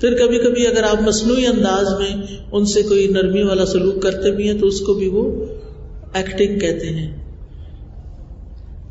پھر 0.00 0.18
کبھی 0.18 0.38
کبھی 0.38 0.66
اگر 0.66 0.82
آپ 0.82 1.02
مصنوعی 1.02 1.46
انداز 1.46 2.00
میں 2.00 2.22
ان 2.52 2.64
سے 2.64 2.82
کوئی 2.82 3.06
نرمی 3.06 3.42
والا 3.42 3.66
سلوک 3.66 4.02
کرتے 4.02 4.30
بھی 4.30 4.50
ہیں 4.50 4.58
تو 4.58 4.66
اس 4.66 4.80
کو 4.80 4.94
بھی 4.94 5.08
وہ 5.08 5.44
ایکٹنگ 6.14 6.58
کہتے 6.58 6.86
ہیں۔ 6.86 7.16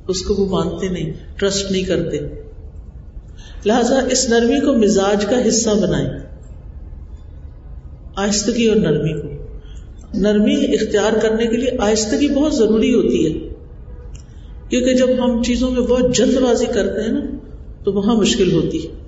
اس 0.08 0.22
کو 0.22 0.34
وہ 0.34 0.50
مانتے 0.50 0.90
نہیں 0.90 1.14
ٹرسٹ 1.36 1.72
نہیں 1.72 1.84
کرتے۔ 1.84 2.18
لہذا 3.66 4.00
اس 4.12 4.30
نرمی 4.30 4.60
کو 4.60 4.74
مزاج 4.74 5.26
کا 5.26 5.48
حصہ 5.48 5.70
بنائیں۔ 5.70 6.10
آہستگی 8.16 8.68
اور 8.68 8.76
نرمی 8.76 9.22
کو۔ 9.22 9.28
نرمی 10.14 10.56
اختیار 10.56 11.14
کرنے 11.22 11.48
کے 11.48 11.58
لیے 11.58 11.70
آہستگی 11.80 12.30
بہت 12.30 12.56
ضروری 12.56 12.94
ہوتی 12.94 13.26
ہے۔ 13.26 13.50
کیونکہ 14.70 14.94
جب 14.94 15.08
ہم 15.20 15.44
چیزوں 15.44 15.72
میں 15.72 15.82
بہت 15.82 16.16
جلد 16.16 16.38
بازی 16.38 16.66
کرتے 16.66 17.02
ہیں 17.02 17.12
نا، 17.12 17.38
تو 17.84 17.94
وہاں 17.94 18.16
مشکل 18.16 18.52
ہوتی 18.52 18.88
ہے۔ 18.88 18.99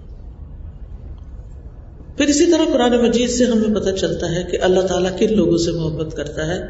طرح 2.51 2.73
قرآن 2.73 3.07
مجید 3.07 3.29
سے 3.29 3.45
ہمیں 3.45 3.75
پتہ 3.75 3.89
چلتا 3.89 4.31
ہے 4.31 4.43
کہ 4.51 4.57
اللہ 4.61 4.81
تعالیٰ 4.81 5.17
کن 5.17 5.35
لوگوں 5.35 5.57
سے 5.57 5.71
محبت 5.71 6.15
کرتا 6.15 6.47
ہے؟ 6.47 6.61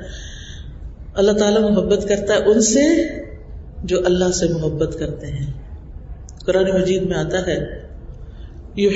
اللہ 1.14 1.32
تعالیٰ 1.32 1.72
محبت 1.72 2.08
کرتا 2.10 2.34
ہے 2.34 2.40
ان 2.40 2.62
سے 2.62 2.82
جو 3.84 4.00
اللہ 4.06 4.32
سے 4.32 4.48
محبت 4.48 5.00
کرتے 5.00 5.28
ہیں۔ 5.28 5.54
قرآن 6.46 6.82
مجید 6.82 7.04
میں 7.04 7.18
آتا 7.18 7.48
ہے 7.48 7.82
یو 8.76 8.90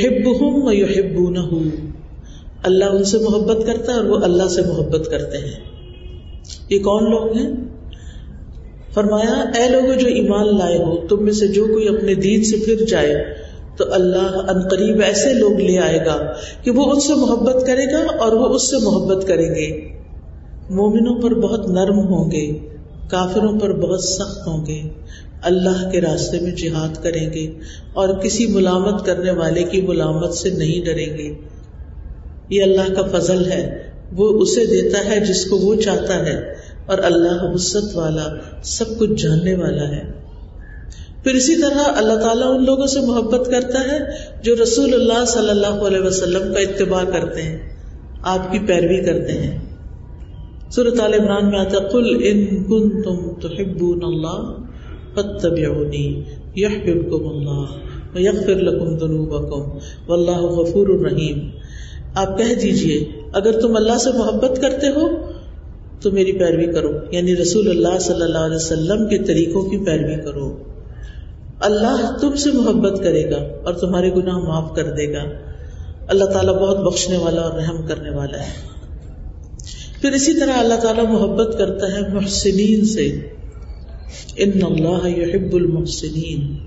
نہ 1.29 1.39
اللہ 2.63 2.85
ان 2.85 3.03
سے 3.03 3.17
محبت 3.17 3.67
کرتا 3.67 3.91
ہے 3.91 3.97
اور 3.97 4.05
وہ 4.05 4.17
اللہ 4.23 4.47
سے 4.47 4.61
محبت 4.61 5.07
کرتے 5.11 5.37
ہیں۔ 5.37 5.59
یہ 6.69 6.79
کون 6.79 7.03
لوگ 7.03 7.37
ہیں؟ 7.37 7.51
فرمایا، 8.93 9.61
اے 9.61 9.69
لوگ 9.69 9.97
جو 9.97 10.07
ایمان 10.07 10.57
لائے 10.57 10.77
ہو، 10.77 11.07
تم 11.07 11.23
میں 11.23 11.33
سے 11.33 11.47
جو 11.47 11.65
کوئی 11.65 11.87
اپنے 11.87 12.15
دین 12.15 12.43
سے 12.43 12.57
پھر 12.65 12.85
جائے 12.85 13.34
تو 13.77 13.93
اللہ 13.93 14.51
ان 14.51 14.67
قریب 14.67 15.01
ایسے 15.01 15.33
لوگ 15.33 15.51
لے 15.51 15.79
آئے 15.79 15.99
گا 16.05 16.33
کہ 16.63 16.71
وہ 16.71 16.91
ان 16.91 16.99
سے 16.99 17.13
محبت 17.13 17.67
کرے 17.67 17.93
گا 17.93 18.17
اور 18.19 18.31
وہ 18.31 18.45
اس 18.45 18.69
سے 18.69 18.75
محبت 18.77 19.27
کریں 19.27 19.55
گے۔ 19.55 19.95
مومنوں 20.69 21.21
پر 21.21 21.33
بہت 21.33 21.69
نرم 21.69 21.99
ہوں 21.99 22.31
گے، 22.31 22.59
کافروں 23.09 23.59
پر 23.59 23.73
بہت 23.73 24.03
سخت 24.03 24.47
ہوں 24.47 24.65
گے۔ 24.65 24.81
اللہ 25.41 25.89
کے 25.91 26.01
راستے 26.01 26.39
میں 26.39 26.51
جہاد 26.51 27.03
کریں 27.03 27.33
گے 27.33 27.51
اور 27.93 28.09
کسی 28.09 28.47
ملامت 28.47 29.05
کرنے 29.05 29.31
والے 29.31 29.63
کی 29.63 29.81
ملامت 29.81 30.33
سے 30.33 30.49
نہیں 30.49 30.85
ڈریں 30.85 31.17
گے۔ 31.17 31.33
یہ 32.49 32.63
اللہ 32.63 32.93
کا 32.93 33.19
فضل 33.19 33.51
ہے، 33.51 33.91
وہ 34.11 34.29
اسے 34.29 34.65
دیتا 34.65 35.05
ہے 35.05 35.19
جس 35.19 35.45
کو 35.45 35.57
وہ 35.57 35.75
چاہتا 35.75 36.25
ہے 36.25 36.53
اور 36.85 36.97
اللہ 36.97 37.43
وسط 37.43 37.95
والا، 37.95 38.23
سب 38.63 38.99
کچھ 38.99 39.23
جاننے 39.23 39.55
والا 39.55 39.87
ہے۔ 39.89 40.14
پھر 41.25 41.33
اسی 41.33 41.55
طرح 41.61 41.85
اللہ 41.97 42.19
تعالیٰ 42.21 42.47
ان 42.55 42.65
لوگوں 42.65 42.87
سے 42.87 42.99
محبت 42.99 43.47
کرتا 43.51 43.79
ہے 43.81 43.97
جو 44.43 44.55
رسول 44.63 44.93
اللہ 44.93 45.23
صلی 45.27 45.49
اللہ 45.49 45.79
علیہ 45.87 46.01
وسلم 46.01 46.53
کا 46.53 46.59
اتباع 46.59 47.03
کرتے 47.03 47.41
ہیں، 47.41 47.57
آپ 48.23 48.51
کی 48.51 48.59
پیروی 48.59 48.99
کرتے 49.05 49.33
ہیں۔ 49.33 49.57
صورت 50.75 50.99
عال 50.99 51.13
عمران 51.13 51.49
میں 51.49 51.59
آتا 51.59 51.79
کل 51.87 52.09
ان 52.23 52.45
کن 52.63 53.01
تم 53.01 53.17
تو 53.39 53.47
اللہ 54.07 54.37
فتبعونی 55.15 56.05
یحببکم 56.55 57.27
اللہ 57.27 58.19
یغفر 58.19 58.61
لکم 58.61 58.97
ذنوبکم 58.97 59.63
واللہ 60.07 60.37
غفور 60.51 60.87
الرحیم 60.87 61.39
آپ 62.15 62.37
کہہ 62.37 62.53
دیجیے، 62.53 62.99
اگر 63.33 63.59
تم 63.61 63.75
اللہ 63.75 63.97
سے 63.97 64.09
محبت 64.17 64.61
کرتے 64.61 64.87
ہو 64.89 65.07
تو 66.01 66.11
میری 66.11 66.31
پیروی 66.31 66.71
کرو 66.73 66.93
یعنی 67.11 67.35
رسول 67.35 67.69
اللہ 67.69 67.99
صلی 67.99 68.21
اللہ 68.21 68.47
علیہ 68.47 68.55
وسلم 68.55 69.07
کے 69.09 69.17
طریقوں 69.23 69.63
کی 69.69 69.83
پیروی 69.85 70.15
کرو۔ 70.25 70.74
اللہ 71.59 72.17
تم 72.21 72.35
سے 72.35 72.51
محبت 72.51 72.99
کرے 73.03 73.31
گا 73.31 73.37
اور 73.65 73.73
تمہارے 73.73 74.13
گناہ 74.13 74.37
معاف 74.37 74.75
کر 74.75 74.91
دے 74.91 75.13
گا۔ 75.13 75.23
اللہ 76.07 76.23
تعالیٰ 76.23 76.53
بہت 76.53 76.93
بخشنے 76.93 77.17
والا 77.17 77.41
اور 77.41 77.59
رحم 77.59 77.87
کرنے 77.87 78.09
والا 78.09 78.43
ہے۔ 78.43 78.51
پھر 80.01 80.11
اسی 80.11 80.39
طرح 80.39 80.53
اللہ 80.53 80.73
تعالیٰ 80.73 81.03
محبت 81.03 81.55
کرتا 81.57 81.91
ہے 81.91 82.13
محسنین 82.13 82.85
سے۔ 82.85 83.29
ان 84.35 84.51
اللہ 84.63 85.07
یحب 85.07 85.55
المحسنین۔ 85.55 86.57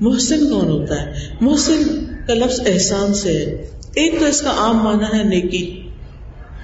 محسن 0.00 0.50
کون 0.50 0.68
ہوتا 0.68 1.02
ہے؟ 1.02 1.12
محسن 1.40 2.04
کا 2.26 2.34
لفظ 2.34 2.60
احسان 2.66 3.14
سے 3.14 3.32
ہے۔ 3.32 3.70
ایک 3.94 4.20
تو 4.20 4.26
اس 4.26 4.40
کا 4.40 4.50
عام 4.50 4.76
معنی 4.76 5.18
ہے 5.18 5.24
نیکی 5.24 5.88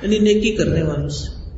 یعنی 0.02 0.18
نیکی 0.18 0.52
کرنے 0.52 0.82
والوں 0.82 1.08
سے۔ 1.08 1.50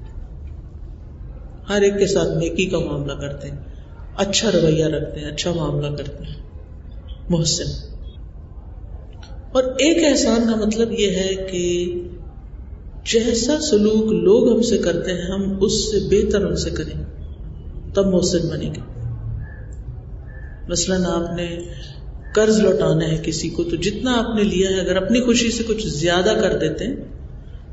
ہر 1.69 1.81
ایک 1.81 1.99
کے 1.99 2.07
ساتھ 2.07 2.39
نیکی 2.39 2.67
کا 2.67 2.79
معاملہ 2.79 3.13
کرتے 3.13 3.51
ہیں۔ 3.51 3.70
اچھا 4.17 4.51
رویہ 4.53 4.85
رکھتے 4.85 5.21
ہیں 5.21 5.29
اچھا 5.29 5.53
معاملہ 5.53 5.97
کرتے 5.97 6.25
ہیں۔ 6.25 6.35
محسن۔ 7.29 7.97
اور 9.53 9.65
ایک 9.65 10.05
احسان 10.05 10.51
کا 10.51 10.67
مطلب 10.67 10.93
یہ 10.93 11.11
ہے 11.11 11.35
کہ 11.35 11.95
جیسا 13.13 13.61
سلوک 13.61 14.13
لوگ 14.13 14.55
ہم 14.55 14.63
سے 14.63 14.79
کرتے 14.79 15.13
ہیں، 15.13 15.23
ہم 15.23 15.59
اس 15.61 15.91
سے 15.91 15.99
بہتر 16.11 16.45
ان 16.45 16.57
سے 16.57 16.71
کریں۔ 16.71 17.05
تب 17.95 18.07
محسن 18.07 18.49
بنے 18.49 18.67
گے 18.67 18.81
مثلاً 20.69 21.05
آپ 21.05 21.37
نے 21.37 21.59
قرض 22.35 22.61
لوٹانا 22.61 23.09
ہے 23.09 23.19
کسی 23.23 23.51
کو، 23.51 23.65
تو 23.65 23.77
جتنا 23.77 24.13
آپ 24.19 24.37
نے 24.37 24.43
لیا 24.43 24.71
ہے، 24.71 24.81
اگر 24.81 24.97
اپنی 24.97 25.21
خوشی 25.21 25.51
سے 25.51 25.65
کچھ 25.67 25.87
زیادہ 25.87 26.33
کر 26.41 26.59
دیتے 26.59 26.85
ہیں 26.85 26.97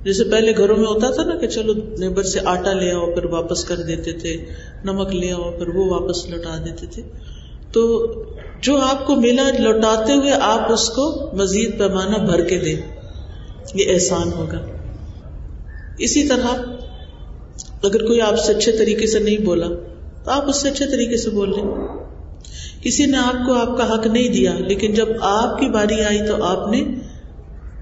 جیسے 0.08 0.24
پہلے 0.24 0.52
گھروں 0.58 0.78
میں 0.78 0.88
ہوتا 0.88 1.12
تھا 1.12 1.24
نا 1.24 1.36
کہ 1.36 1.48
چلو 1.48 1.74
نیبر 1.74 2.24
سے 2.24 2.40
آٹا 2.46 2.74
لے 2.74 2.92
آؤ، 2.92 3.14
پھر 3.14 3.26
واپس 3.26 3.64
کر 3.66 3.76
دیتے 3.76 4.12
تھے، 4.12 4.46
نمک 4.84 5.16
لے 5.16 5.32
آؤ، 5.32 5.52
پھر 5.52 5.68
وہ 5.68 5.86
واپس 5.86 6.30
لوٹا 6.30 6.58
دیتے 6.66 6.86
تھے۔ 6.88 7.02
تو 7.72 8.14
جو 8.62 8.78
آپ 8.78 9.08
کو 9.08 9.16
ملا 9.16 9.50
لوٹاتے 9.60 10.14
ہوئے 10.14 10.32
آپ 10.32 10.72
اس 10.72 10.90
کو 10.90 11.30
مزید 11.34 11.80
پیمانہ 11.80 12.18
بھر 12.18 12.44
کے 12.44 12.58
دیں۔ 12.58 12.76
یہ 13.74 13.86
احسان 13.94 14.34
ہوگا۔ 14.34 14.62
اسی 15.98 16.28
طرح 16.28 16.62
اگر 17.84 18.08
کوئی 18.08 18.22
آپ 18.22 18.40
سے 18.40 18.54
اچھے 18.54 18.72
طریقے 18.72 19.08
سے 19.08 19.20
نہیں 19.20 19.38
بولا، 19.38 19.68
تو 20.24 20.32
آپ 20.32 20.50
اس 20.50 20.62
سے 20.62 20.70
اچھے 20.70 20.86
طریقے 20.86 21.18
سے 21.18 21.30
بول 21.30 21.50
لیں 21.50 21.66
کسی 22.82 23.06
نے 23.06 23.18
آپ 23.18 23.48
کو 23.48 23.54
آپ 23.54 23.78
کا 23.78 23.94
حق 23.94 24.08
نہیں 24.08 24.28
دیا، 24.28 24.54
لیکن 24.60 24.94
جب 24.94 25.08
آپ 25.22 25.60
کی 25.60 25.70
باری 25.70 26.02
آئی 26.02 26.20
تو 26.28 26.44
آپ 26.44 26.72
نے 26.72 26.84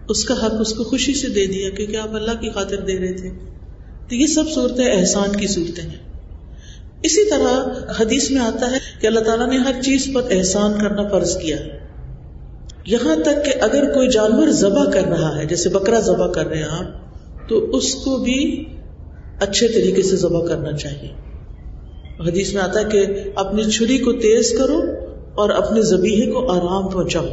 اس 0.10 0.26
کا 0.26 0.46
حق 0.46 0.54
اس 0.60 0.74
کو 0.74 0.84
خوشی 0.84 1.14
سے 1.14 1.28
دے 1.28 1.48
دیا 1.48 1.70
کیونکہ 1.70 1.98
آپ 1.98 2.16
اللہ 2.16 2.32
کی 2.32 2.50
خاطر 2.50 2.78
دے 2.78 3.00
رہے 3.00 3.14
تھے۔ 3.14 3.30
تو 4.10 4.16
یہ 4.16 4.28
سب 4.28 4.44
صورتیں 4.54 5.00
احسان 5.00 5.36
کی 5.36 5.48
صورتیں 5.48 5.84
ہیں۔ 5.84 6.16
اسی 7.04 7.30
طرح 7.30 7.70
حدیث 8.00 8.32
میں 8.32 8.42
آتا 8.42 8.72
ہے 8.72 8.78
کہ 9.02 9.08
اللہ 9.08 9.20
تعالیٰ 9.20 9.50
نے 9.50 9.58
ہر 9.58 9.82
چیز 9.82 10.10
پر 10.14 10.22
احسان 10.32 10.80
کرنا 10.80 11.08
فرض 11.08 11.38
کیا۔ 11.38 11.58
یہاں 12.86 13.16
تک 13.16 13.46
کہ 13.46 13.54
اگر 13.62 13.94
کوئی 13.94 14.10
جانور 14.10 14.48
ذبح 14.48 14.90
کر 14.90 15.04
رہا 15.04 15.38
ہے، 15.38 15.46
جیسے 15.46 15.70
بکرا 15.70 16.00
ذبح 16.00 16.32
کر 16.32 16.48
رہے 16.48 16.58
ہیں 16.58 16.68
آپ، 16.70 16.86
تو 17.50 17.78
اس 17.78 17.96
کو 17.96 18.18
بھی 18.18 18.66
اچھے 19.40 19.68
طریقے 19.68 20.02
سے 20.02 20.16
ذبح 20.16 20.48
کرنا 20.48 20.72
چاہیے۔ 20.72 21.14
حدیث 22.20 22.54
میں 22.54 22.62
آتا 22.62 22.80
ہے 22.80 22.86
کہ 22.86 23.06
اپنی 23.36 23.64
چھری 23.64 23.98
کو 23.98 24.14
تیز 24.14 24.58
کرو 24.58 24.82
اور 25.36 25.50
اپنے 25.50 25.82
زبیحے 25.82 26.32
کو 26.32 26.52
آرام 26.52 26.88
پہنچاؤ۔ 26.90 27.26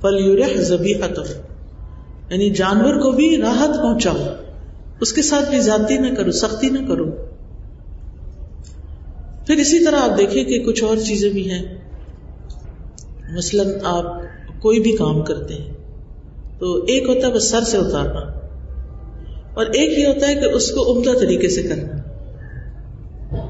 پل 0.00 0.42
زبیحہ 0.62 1.14
تو 1.14 1.22
یعنی 2.30 2.50
جانور 2.50 2.94
کو 2.94 3.10
بھی 3.12 3.36
راحت 3.36 3.76
پہنچاؤ۔ 3.82 4.16
اس 5.00 5.12
کے 5.12 5.22
ساتھ 5.22 5.50
بھی 5.50 5.60
زیادتی 5.60 5.98
نہ 5.98 6.14
کرو، 6.14 6.32
سختی 6.32 6.68
نہ 6.70 6.88
کرو۔ 6.88 7.10
پھر 9.46 9.56
اسی 9.56 9.84
طرح 9.84 9.96
آپ 9.96 10.18
دیکھیں 10.18 10.44
کہ 10.44 10.64
کچھ 10.64 10.84
اور 10.84 10.96
چیزیں 10.96 11.30
بھی 11.30 11.50
ہیں۔ 11.50 11.62
مثلاً 13.32 13.66
آپ 13.84 14.06
کوئی 14.58 14.80
بھی 14.80 14.92
کام 14.96 15.22
کرتے 15.22 15.54
ہیں، 15.54 15.72
تو 16.58 16.82
ایک 16.82 17.08
ہوتا 17.08 17.26
ہے 17.26 17.32
بس 17.32 17.50
سر 17.50 17.62
سے 17.62 17.76
اتارنا، 17.76 18.20
اور 19.54 19.66
ایک 19.66 19.98
یہ 19.98 20.06
ہوتا 20.06 20.28
ہے 20.28 20.34
کہ 20.34 20.46
اس 20.46 20.70
کو 20.70 20.92
عمدہ 20.92 21.18
طریقے 21.18 21.48
سے 21.48 21.62
کرنا۔ 21.62 21.96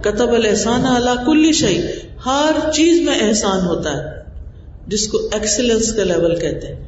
کتب 0.00 0.32
الحسان 0.32 0.84
اللہ 0.86 1.24
کل 1.26 1.52
شعی 1.52 1.78
ہر 2.26 2.70
چیز 2.70 3.00
میں 3.00 3.18
احسان 3.20 3.66
ہوتا 3.66 3.90
ہے، 3.90 4.20
جس 4.86 5.08
کو 5.08 5.18
ایکسلنس 5.32 5.92
کا 5.92 6.04
لیول 6.04 6.34
کہتے 6.34 6.66
ہیں۔ 6.66 6.85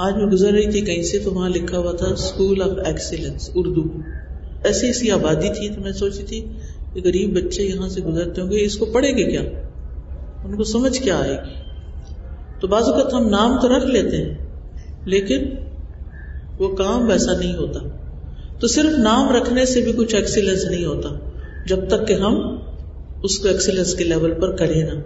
آج 0.00 0.14
میں 0.14 0.26
گزر 0.26 0.52
رہی 0.52 0.70
تھی، 0.70 0.80
کہیں 0.80 1.02
سے 1.02 1.18
تو 1.18 1.32
وہاں 1.32 1.48
لکھا 1.48 1.78
ہوا 1.78 1.92
تھا 1.92 2.06
اسکول 2.06 2.62
آف 2.62 2.70
ایکسیلنس 2.84 3.50
اردو۔ 3.54 3.84
ایسی 4.64 4.86
ایسی 4.86 5.10
آبادی 5.10 5.48
تھی 5.48 5.68
تو 5.74 5.80
میں 5.80 5.92
سوچی 5.92 6.22
تھی 6.22 6.40
کہ 6.92 7.00
غریب 7.04 7.36
بچے 7.36 7.62
یہاں 7.62 7.88
سے 7.88 8.00
گزرتے 8.00 8.40
ہوں 8.40 8.50
گے، 8.50 8.64
اس 8.64 8.76
کو 8.76 8.84
پڑھیں 8.84 9.18
گے 9.18 9.24
کیا؟ 9.24 9.40
ان 10.44 10.56
کو 10.56 10.64
سمجھ 10.64 11.02
کیا 11.02 11.18
آئے 11.18 11.32
گی؟ 11.32 11.54
تو 12.60 12.66
بعض 12.66 12.82
اوقات 12.82 13.14
ہم 13.14 13.28
نام 13.28 13.60
تو 13.60 13.76
رکھ 13.76 13.86
لیتے 13.86 14.16
ہیں، 14.16 14.34
لیکن 15.04 15.44
وہ 16.58 16.76
کام 16.76 17.08
ویسا 17.08 17.32
نہیں 17.32 17.56
ہوتا۔ 17.56 17.80
تو 18.60 18.66
صرف 18.66 18.98
نام 18.98 19.36
رکھنے 19.36 19.66
سے 19.66 19.80
بھی 19.80 19.92
کچھ 19.92 20.14
ایکسیلنس 20.14 20.64
نہیں 20.64 20.84
ہوتا، 20.84 21.08
جب 21.66 21.88
تک 21.88 22.08
کہ 22.08 22.12
ہم 22.12 22.56
اس 23.22 23.38
کو 23.38 23.48
ایکسیلنس 23.48 23.94
کے 23.94 24.04
لیول 24.04 24.32
پر 24.40 24.56
کریں 24.56 24.82
نا 24.82 25.00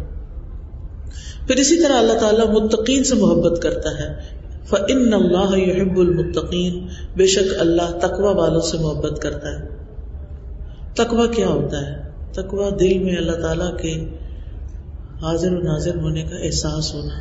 پھر 1.47 1.57
اسی 1.57 1.83
طرح 1.83 1.97
اللہ 1.99 2.13
تعالیٰ 2.13 2.63
متقین 2.63 3.05
سے 3.05 3.15
محبت 3.15 3.63
کرتا 3.63 3.91
ہے۔ 3.91 4.35
فن 4.71 5.13
اللہ 5.15 5.57
یحب 5.59 5.99
المتقین 5.99 6.87
بے 7.17 7.27
شک 7.27 7.53
اللہ 7.59 7.99
تقوا 8.01 8.31
والوں 8.31 8.61
سے 8.61 8.79
محبت 8.79 9.23
کرتا 9.23 9.51
ہے۔ 9.53 9.69
تقوا 10.95 11.27
کیا 11.27 11.49
ہوتا 11.49 11.87
ہے؟ 11.87 12.11
تقوا 12.33 12.69
دل 12.81 12.99
میں 12.99 13.17
اللہ 13.17 13.33
تعالیٰ 13.33 13.77
کے 13.77 14.05
حاضر 15.23 15.53
و 15.53 15.59
ناظر 15.59 15.97
ہونے 15.97 16.23
کا 16.23 16.37
احساس 16.37 16.95
ہونا، 16.95 17.15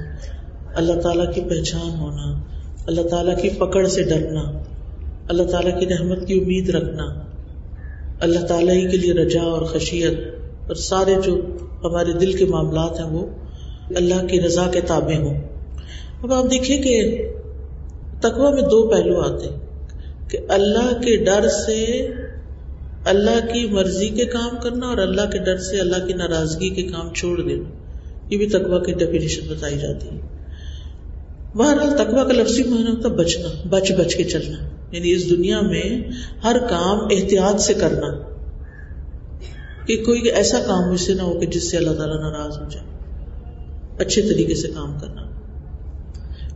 اللہ 0.76 1.02
تعالیٰ 1.02 1.34
کی 1.34 1.42
پہچان 1.42 2.00
ہونا، 2.00 2.44
اللہ 2.88 3.02
تعالیٰ 3.02 3.42
کی 3.42 3.50
پکڑ 3.50 3.88
سے 3.88 4.04
ڈرنا، 4.04 4.42
اللہ 5.28 5.44
تعالیٰ 5.44 5.80
کی 5.80 5.88
رحمت 5.88 6.28
کی 6.28 6.40
امید 6.40 6.70
رکھنا، 6.70 7.04
اللہ 8.20 8.40
تعالیٰ 8.40 8.76
ہی 8.76 8.88
کے 8.88 8.98
لیے 8.98 9.14
رجا 9.14 9.42
اور 9.42 9.62
خشیت 9.62 10.20
اور 10.68 10.76
سارے 10.76 11.16
جو 11.24 11.40
ہمارے 11.84 12.14
دل 12.14 12.34
کے 12.34 12.46
معاملات 12.46 13.00
ہیں 13.00 13.08
وہ 13.08 13.26
اللہ 13.96 14.26
کی 14.28 14.42
رضا 14.42 14.70
کے 14.72 14.82
تابع 14.82 15.16
ہوں۔ 15.16 15.42
اب 16.24 16.34
آپ 16.34 16.44
دیکھیے 16.52 16.78
کہ 16.78 17.33
تقوا 18.24 18.50
میں 18.50 18.62
دو 18.62 18.88
پہلو 18.88 19.22
آتے 19.22 19.46
ہیں 19.46 19.60
کہ 20.30 20.38
اللہ 20.50 21.02
کے 21.02 21.18
ڈر 21.18 21.48
سے 21.50 22.08
اللہ 23.06 23.54
کی 23.54 23.68
مرضی 23.68 24.10
کے 24.10 24.26
کام 24.26 24.58
کرنا 24.64 24.88
اور 24.88 24.98
اللہ 24.98 25.30
کے 25.32 25.38
ڈر 25.38 25.58
سے 25.58 25.80
اللہ 25.80 26.08
کی 26.08 26.14
ناراضگی 26.14 26.70
کے 26.70 26.84
کام 26.84 27.14
چھوڑ 27.14 27.42
دینا، 27.42 27.70
یہ 28.30 28.38
بھی 28.38 28.50
تقوا 28.50 28.84
کی 28.84 28.92
ڈیفینیشن 28.92 29.48
بتائی 29.48 29.78
جاتی 29.78 30.08
ہے۔ 30.08 30.22
بہرحال 31.56 31.90
تقوا 31.98 32.24
کا 32.24 32.34
لفظی 32.34 32.64
معنی 32.64 32.92
ہوتا 32.92 33.10
بچنا، 33.10 33.68
بچ 33.70 33.92
بچ 33.92 34.16
کے 34.16 34.24
چلنا۔ 34.24 34.58
یعنی 34.96 35.12
اس 35.12 35.30
دنیا 35.30 35.62
میں 35.62 36.04
ہر 36.44 36.56
کام 36.70 37.00
احتیاط 37.12 37.62
سے 37.62 37.74
کرنا۔ 37.74 38.08
کہ 39.86 40.04
کوئی 40.06 40.22
ایسا 40.22 40.60
کام 40.60 40.92
مجھ 40.92 41.02
سے 41.02 41.14
نہ 41.14 41.22
ہو 41.22 41.40
کہ 41.40 41.46
جس 41.46 41.72
سے 41.72 41.78
اللہ 41.78 41.92
تعالیٰ 41.92 42.22
ناراض 42.22 42.58
ہو 42.58 42.70
جائے۔ 42.72 42.86
اچھے 44.00 44.22
طریقے 44.22 44.56
سے 44.56 44.68
کام 44.68 45.00
کرنا۔ 45.00 45.22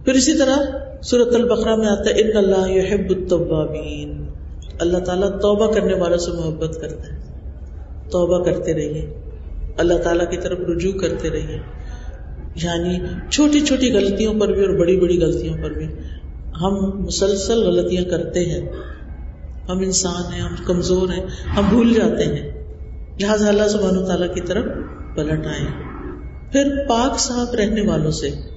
پھر 0.06 0.14
اسی 0.14 0.38
طرح 0.38 0.58
سورت 1.02 1.36
البقرہ 1.36 1.76
میں 1.76 1.88
آتا 1.88 2.10
ہے 2.10 2.22
ان 2.22 2.38
اللہ 2.38 2.72
یحب 2.72 3.10
التوابین 3.10 4.26
اللہ 4.80 4.98
تعالیٰ 4.98 5.30
توبہ 5.30 5.74
کرنے 5.74 5.94
والوں 5.94 6.18
سے 6.18 6.32
محبت 6.32 6.78
کرتا 6.82 7.14
ہے۔ 7.14 7.18
توبہ 8.12 8.44
کرتے 8.44 8.74
رہیے۔ 8.74 9.14
اللہ 9.78 9.94
تعالیٰ 9.94 10.30
کی 10.30 10.38
طرف 10.38 10.60
رجوع 10.60 10.92
کرتے 10.92 11.30
رہیے۔ 11.30 11.60
یعنی 12.56 13.00
چھوٹی 13.30 13.60
چھوٹی 13.60 13.94
غلطیوں 13.94 14.40
پر 14.40 14.48
بھی 14.48 14.66
اور 14.66 14.76
بڑی 14.76 15.00
بڑی 15.00 15.22
غلطیوں 15.22 15.54
پر 15.64 15.70
بھی۔ 15.72 15.86
ہم 16.62 17.02
مسلسل 17.02 17.64
غلطیاں 17.64 18.04
کرتے 18.04 18.46
ہیں۔ 18.46 18.70
ہم 19.70 19.80
انسان 19.80 20.34
ہیں، 20.34 20.42
ہم 20.42 20.56
کمزور 20.66 21.10
ہیں، 21.10 21.26
ہم 21.58 21.64
بھول 21.70 21.94
جاتے 21.94 22.24
ہیں۔ 22.24 22.74
لہٰذا 23.22 23.48
اللہ 23.48 23.68
سبحانہ 23.68 24.06
تعالیٰ 24.06 24.34
کی 24.34 24.42
طرف 24.42 24.66
پلٹ 25.16 25.48
آئے۔ 25.48 25.66
پھر 26.52 26.86
پاک 26.90 27.20
صاف 27.20 27.56
رہنے 27.56 27.82
والوں 27.82 28.12
سے 28.12 28.57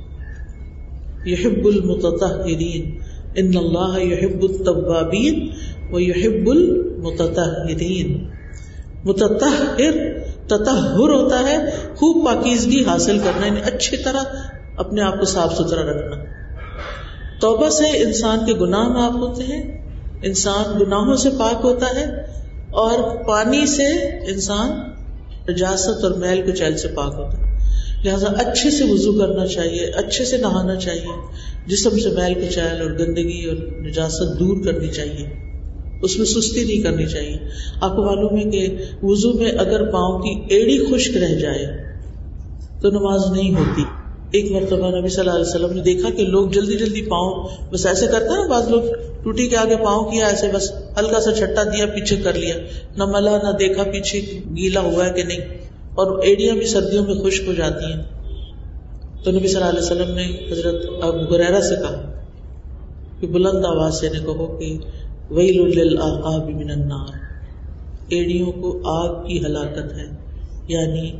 یحب 1.24 1.66
المتطہرین 1.66 2.98
ان 3.34 3.50
اللہ 3.56 3.98
یحب 4.00 4.42
التوابین 4.42 5.48
و 5.92 6.00
یحب 6.00 6.50
المتطہرین 6.50 8.28
متطہر 9.04 10.18
تطہر 10.46 11.08
ہوتا 11.08 11.38
ہے، 11.40 11.56
خوب 11.96 12.26
پاکیزگی 12.26 12.84
حاصل 12.84 13.18
کرنا 13.18 13.46
یعنی 13.46 13.60
اچھی 13.64 13.96
طرح 13.96 14.22
اپنے 14.76 15.02
آپ 15.02 15.18
کو 15.18 15.24
صاف 15.24 15.54
ستھرا 15.54 15.82
رکھنا۔ 15.82 16.16
توبہ 17.40 17.68
سے 17.68 17.84
انسان 17.84 18.46
کے 18.46 18.52
گناہ 18.52 18.88
معاف 18.88 19.12
ہوتے 19.12 19.44
ہیں، 19.44 19.86
انسان 20.22 20.80
گناہوں 20.80 21.16
سے 21.16 21.30
پاک 21.30 21.64
ہوتا 21.64 21.86
ہے، 21.86 22.04
اور 22.70 23.24
پانی 23.26 23.66
سے 23.66 23.86
انسان 24.30 24.70
نجاست 25.48 26.04
اور 26.04 26.10
میل 26.10 26.42
کو 26.42 26.50
چیل 26.50 26.76
سے 26.76 26.88
پاک 26.88 27.14
ہوتا 27.18 27.38
ہے۔ 27.38 27.49
لہٰذا 28.04 28.26
اچھے 28.28 28.70
سے 28.70 28.84
وضو 28.84 29.12
کرنا 29.12 29.46
چاہیے، 29.46 29.84
اچھے 29.84 30.24
سے 30.24 30.36
نہانا 30.36 30.76
چاہیے۔ 30.76 31.12
جسم 31.66 31.98
سے 31.98 32.08
میل 32.08 32.34
کچیل 32.34 32.80
اور 32.80 32.90
گندگی 32.90 33.44
اور 33.44 33.56
نجاست 33.56 34.40
دور 34.40 34.64
کرنی 34.64 34.88
چاہیے۔ 34.88 35.28
اس 36.02 36.18
میں 36.18 36.26
سستی 36.26 36.64
نہیں 36.64 36.82
کرنی 36.82 37.06
چاہیے۔ 37.06 37.36
آپ 37.80 37.96
کو 37.96 38.02
معلوم 38.02 38.38
ہے 38.38 38.50
کہ 38.50 38.76
وضو 39.02 39.32
میں 39.32 39.50
اگر 39.50 39.84
پاؤں 39.84 40.18
کی 40.18 40.54
ایڑی 40.54 40.78
خشک 40.78 41.16
رہ 41.16 41.34
جائے 41.34 41.66
تو 42.80 42.90
نماز 42.90 43.20
نہیں 43.32 43.54
ہوتی۔ 43.54 43.82
ایک 44.30 44.52
مرتبہ 44.52 44.98
نبی 44.98 45.08
صلی 45.08 45.20
اللہ 45.20 45.30
علیہ 45.30 45.48
وسلم 45.48 45.72
نے 45.72 45.82
دیکھا 45.82 46.10
کہ 46.10 46.22
لوگ 46.22 46.50
جلدی 46.50 46.76
جلدی 46.76 47.02
پاؤں 47.02 47.48
بس 47.70 47.86
ایسے 47.86 48.06
کرتے 48.06 48.42
ہیں، 48.42 48.48
بعض 48.48 48.68
لوگ 48.68 48.82
ٹوٹی 49.22 49.48
کے 49.48 49.56
آگے 49.56 49.76
پاؤں 49.76 50.04
کیا، 50.04 50.26
ایسے 50.26 50.46
بس 50.54 50.72
ہلکا 50.98 51.20
سا 51.20 51.32
چھٹا 51.32 51.62
دیا، 51.62 51.86
پیچھے 51.86 52.16
کر 52.16 52.32
لیا۔ 52.34 52.54
نہ 52.96 53.04
ملا، 53.04 53.36
نہ 53.36 53.56
دیکھا، 53.56 53.82
پیچھے 53.82 54.20
گیلا 54.56 54.80
ہوا 54.80 55.08
ہے 55.08 55.12
کہ 55.12 55.22
نہیں۔ 55.22 55.69
اور 55.94 56.22
ایڑیاں 56.22 56.56
بھی 56.56 56.66
سردیوں 56.66 57.06
میں 57.06 57.14
خشک 57.14 57.48
ہو 57.48 57.52
جاتی 57.52 57.92
ہیں۔ 57.92 58.02
تو 59.24 59.30
نبی 59.30 59.48
صلی 59.48 59.62
اللہ 59.62 59.68
علیہ 59.68 59.82
وسلم 59.82 60.14
نے 60.14 60.52
حضرت 60.52 60.86
ابو 61.02 61.18
گریرا 61.18 61.60
سے 61.60 61.76
کہا 61.76 62.10
کہ 63.20 63.26
بلند 63.26 63.64
آواز 63.64 64.00
سے 64.00 64.08
نے 64.08 64.18
کہو 64.18 64.46
کہ 64.46 64.78
من 65.30 66.70
النار۔ 66.70 67.16
ایڑیوں 68.08 68.52
کو 68.52 68.80
آگ 68.84 69.26
کی 69.26 69.44
ہلاکت 69.44 69.92
ہے۔ 69.92 70.16
یعنی 70.68 71.12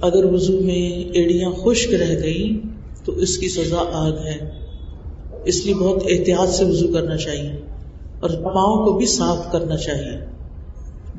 اگر 0.00 0.24
وضو 0.24 0.60
میں 0.60 1.04
ایڑیاں 1.14 1.50
خشک 1.50 1.94
رہ 1.94 2.20
گئی 2.22 2.60
تو 3.04 3.12
اس 3.12 3.38
کی 3.38 3.48
سزا 3.48 3.84
آگ 3.92 4.12
ہے۔ 4.12 4.50
اس 5.44 5.66
لیے 5.66 5.74
بہت 5.74 6.02
احتیاط 6.10 6.48
سے 6.48 6.64
وضو 6.64 6.88
کرنا 6.88 7.16
چاہیے 7.16 7.60
اور 8.20 8.30
پاؤں 8.30 8.84
کو 8.84 8.92
بھی 8.92 9.06
صاف 9.06 9.52
کرنا 9.52 9.76
چاہیے۔ 9.76 10.35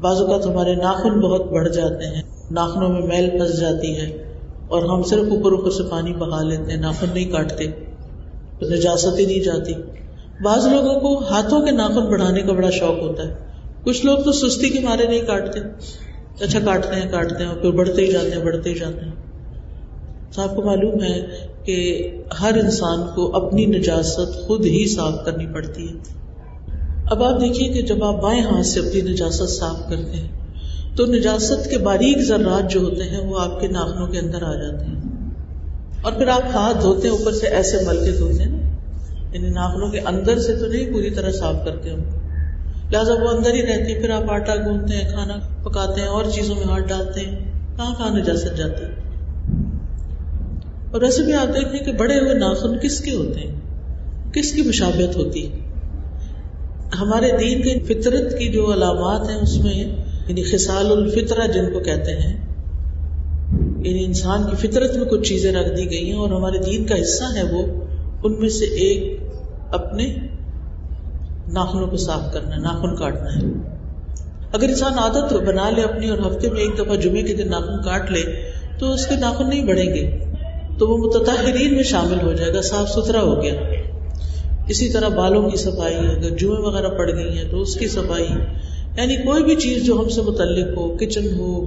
بعض 0.01 0.21
اوقات 0.21 0.45
ہمارے 0.45 0.75
ناخن 0.75 1.19
بہت 1.19 1.51
بڑھ 1.51 1.69
جاتے 1.69 2.15
ہیں، 2.15 2.21
ناخنوں 2.51 2.89
میں 2.89 3.01
میل 3.01 3.29
پھنس 3.29 3.59
جاتی 3.59 3.97
ہے 3.97 4.33
اور 4.67 4.81
ہم 4.83 5.03
صرف 5.03 5.23
اوپر 5.29 5.51
اوپر 5.51 5.71
سے 5.71 5.83
پانی 5.89 6.13
بہا 6.13 6.43
لیتے 6.43 6.71
ہیں، 6.71 6.79
ناخن 6.79 7.07
نہیں 7.13 7.31
کاٹتے 7.31 7.63
نجاست 8.61 9.19
ہی 9.19 9.25
نہیں 9.25 9.39
جاتی۔ 9.39 9.73
بعض 10.43 10.67
لوگوں 10.67 10.99
کو 10.99 11.23
ہاتھوں 11.23 11.65
کے 11.65 11.71
ناخن 11.71 12.05
بڑھانے 12.05 12.41
کا 12.41 12.53
بڑا 12.53 12.69
شوق 12.69 13.03
ہوتا 13.03 13.23
ہے۔ 13.23 13.33
کچھ 13.83 14.05
لوگ 14.05 14.17
تو 14.17 14.31
سستی 14.31 14.69
کے 14.69 14.79
مارے 14.79 15.07
نہیں 15.07 15.21
کاٹتے۔ 15.21 15.59
اچھا 16.43 16.59
کاٹتے 16.59 17.01
ہیں 17.01 17.11
کاٹتے 17.11 17.43
ہیں 17.43 17.51
اور 17.51 17.57
پھر 17.57 17.71
بڑھتے 17.71 18.01
ہی 18.01 18.11
جاتے 18.11 18.31
ہیں، 18.31 18.43
بڑھتے 18.43 18.69
ہی 18.69 18.75
جاتے 18.75 19.05
ہیں۔ 19.05 19.11
تو 20.35 20.41
آپ 20.41 20.55
کو 20.55 20.61
معلوم 20.61 21.03
ہے 21.03 21.25
کہ 21.63 22.09
ہر 22.41 22.57
انسان 22.57 23.01
کو 23.15 23.35
اپنی 23.35 23.65
نجاست 23.65 24.47
خود 24.47 24.65
ہی 24.65 24.87
صاف 24.87 25.25
کرنی 25.25 25.45
پڑتی 25.53 25.87
ہے۔ 25.87 26.17
اب 27.07 27.23
آپ 27.23 27.41
دیکھیے 27.41 27.69
کہ 27.69 27.81
جب 27.81 28.03
آپ 28.03 28.21
بائیں 28.21 28.41
ہاتھ 28.41 28.65
سے 28.65 28.79
اپنی 28.79 29.01
نجاست 29.01 29.49
صاف 29.49 29.89
کرتے 29.89 30.17
ہیں، 30.17 30.27
تو 30.95 31.05
نجاست 31.05 31.69
کے 31.69 31.77
باریک 31.77 32.17
ذرات 32.21 32.71
جو 32.71 32.79
ہوتے 32.79 33.03
ہیں، 33.03 33.19
وہ 33.19 33.39
آپ 33.39 33.61
کے 33.61 33.67
ناخنوں 33.67 34.07
کے 34.07 34.19
اندر 34.19 34.43
آ 34.43 34.53
جاتے 34.53 34.85
ہیں۔ 34.85 34.95
اور 36.01 36.13
پھر 36.13 36.27
آپ 36.27 36.41
ہاتھ 36.53 36.77
دھوتے 36.81 37.07
ہیں، 37.07 37.17
اوپر 37.17 37.31
سے 37.33 37.47
ایسے 37.47 37.77
مل 37.87 38.05
کے 38.05 38.11
دھوتے 38.11 38.43
ہیں 38.43 38.77
یعنی 39.33 39.49
ناخنوں 39.49 39.91
کے 39.91 39.99
اندر 39.99 40.39
سے 40.39 40.55
تو 40.55 40.65
نہیں، 40.65 40.93
پوری 40.93 41.09
طرح 41.09 41.31
صاف 41.31 41.55
کرتے 41.65 41.89
ان 41.89 42.03
کو 42.03 42.17
لہٰذا 42.91 43.13
وہ 43.13 43.29
اندر 43.29 43.53
ہی 43.53 43.61
رہتی 43.61 43.95
ہے 43.95 44.01
پھر 44.01 44.09
آپ 44.09 44.31
آٹا 44.31 44.55
گوندتے 44.55 44.95
ہیں، 44.95 45.09
کھانا 45.09 45.35
پکاتے 45.63 46.01
ہیں، 46.01 46.07
اور 46.07 46.25
چیزوں 46.33 46.55
میں 46.55 46.63
ہاتھ 46.63 46.87
ڈالتے 46.87 47.19
ہیں۔ 47.19 47.51
کہاں 47.77 47.95
کہاں 47.97 48.17
نجاست 48.17 48.57
جاتی 48.57 48.83
ہے؟ 48.83 48.89
اور 50.91 51.01
ویسے 51.01 51.23
بھی 51.23 51.33
آپ 51.33 51.47
دیکھیں 51.47 51.79
کہ 51.79 51.91
بڑے 51.91 52.19
ہوئے 52.19 52.33
ناخن 52.33 52.77
کس 52.77 52.99
کے 52.99 53.15
ہوتے 53.15 53.39
ہیں؟ 53.39 53.55
کس 54.33 54.51
کی 54.51 54.61
مشابت 54.61 55.15
ہوتی 55.15 55.51
ہے؟ 55.51 55.66
ہمارے 56.95 57.31
دین 57.37 57.61
کے 57.61 57.79
فطرت 57.79 58.39
کی 58.39 58.49
جو 58.49 58.73
علامات 58.73 59.29
ہیں 59.29 59.37
اس 59.37 59.57
میں 59.57 59.73
یعنی 60.27 60.43
خسال 60.43 60.91
الفطرہ 60.91 61.47
جن 61.47 61.73
کو 61.73 61.79
کہتے 61.79 62.11
ہیں 62.11 62.47
یعنی 63.85 64.05
انسان 64.05 64.43
کی 64.49 64.67
فطرت 64.67 64.95
میں 64.95 65.05
کچھ 65.05 65.29
چیزیں 65.29 65.51
رکھ 65.53 65.77
دی 65.77 65.91
گئی 65.91 66.11
ہیں 66.11 66.17
اور 66.17 66.29
ہمارے 66.29 66.57
دین 66.57 66.85
کا 66.85 66.95
حصہ 67.01 67.23
ہے 67.35 67.43
وہ، 67.43 67.65
ان 68.23 68.39
میں 68.39 68.49
سے 68.49 68.65
ایک 68.65 69.19
اپنے 69.71 70.15
ناخنوں 71.47 71.87
کو 71.87 71.97
صاف 71.97 72.33
کرنا 72.33 72.55
ہے، 72.55 72.61
ناخن 72.61 72.95
کاٹنا 72.95 73.35
ہے۔ 73.35 73.41
اگر 74.51 74.63
انسان 74.63 74.99
عادت 74.99 75.33
بنا 75.33 75.69
لے 75.69 75.81
اپنی 75.81 76.09
اور 76.09 76.17
ہفتے 76.17 76.49
میں 76.49 76.61
ایک 76.61 76.79
دفعہ 76.79 76.95
جمعے 76.95 77.21
کے 77.21 77.33
دن 77.33 77.49
ناخن 77.49 77.83
کاٹ 77.83 78.11
لے، 78.11 78.51
تو 78.79 78.93
اس 78.93 79.07
کے 79.07 79.15
ناخن 79.15 79.49
نہیں 79.49 79.65
بڑھیں 79.65 79.93
گے، 79.93 80.19
تو 80.79 80.87
وہ 80.87 80.97
متحرین 80.97 81.73
میں 81.73 81.83
شامل 81.83 82.21
ہو 82.21 82.33
جائے 82.33 82.53
گا، 82.53 82.61
صاف 82.61 82.89
ستھرا 82.89 83.21
ہو 83.21 83.41
گیا۔ 83.41 83.53
اسی 84.67 84.89
طرح 84.89 85.07
بالوں 85.07 85.49
کی 85.49 85.57
صفائی، 85.57 85.95
اگر 85.95 86.29
جمعے 86.29 86.59
وغیرہ 86.59 86.87
پڑ 86.87 87.11
گئی 87.15 87.37
ہیں 87.37 87.51
تو 87.51 87.61
اس 87.61 87.75
کی 87.75 87.87
صفائی۔ 87.87 88.27
یعنی 88.97 89.15
کوئی 89.15 89.43
بھی 89.43 89.55
چیز 89.55 89.85
جو 89.85 89.93
ہم 89.93 90.09
سے 90.09 90.21
متعلق 90.21 90.77
ہو، 90.77 90.97
کچن 90.97 91.39
ہو، 91.39 91.65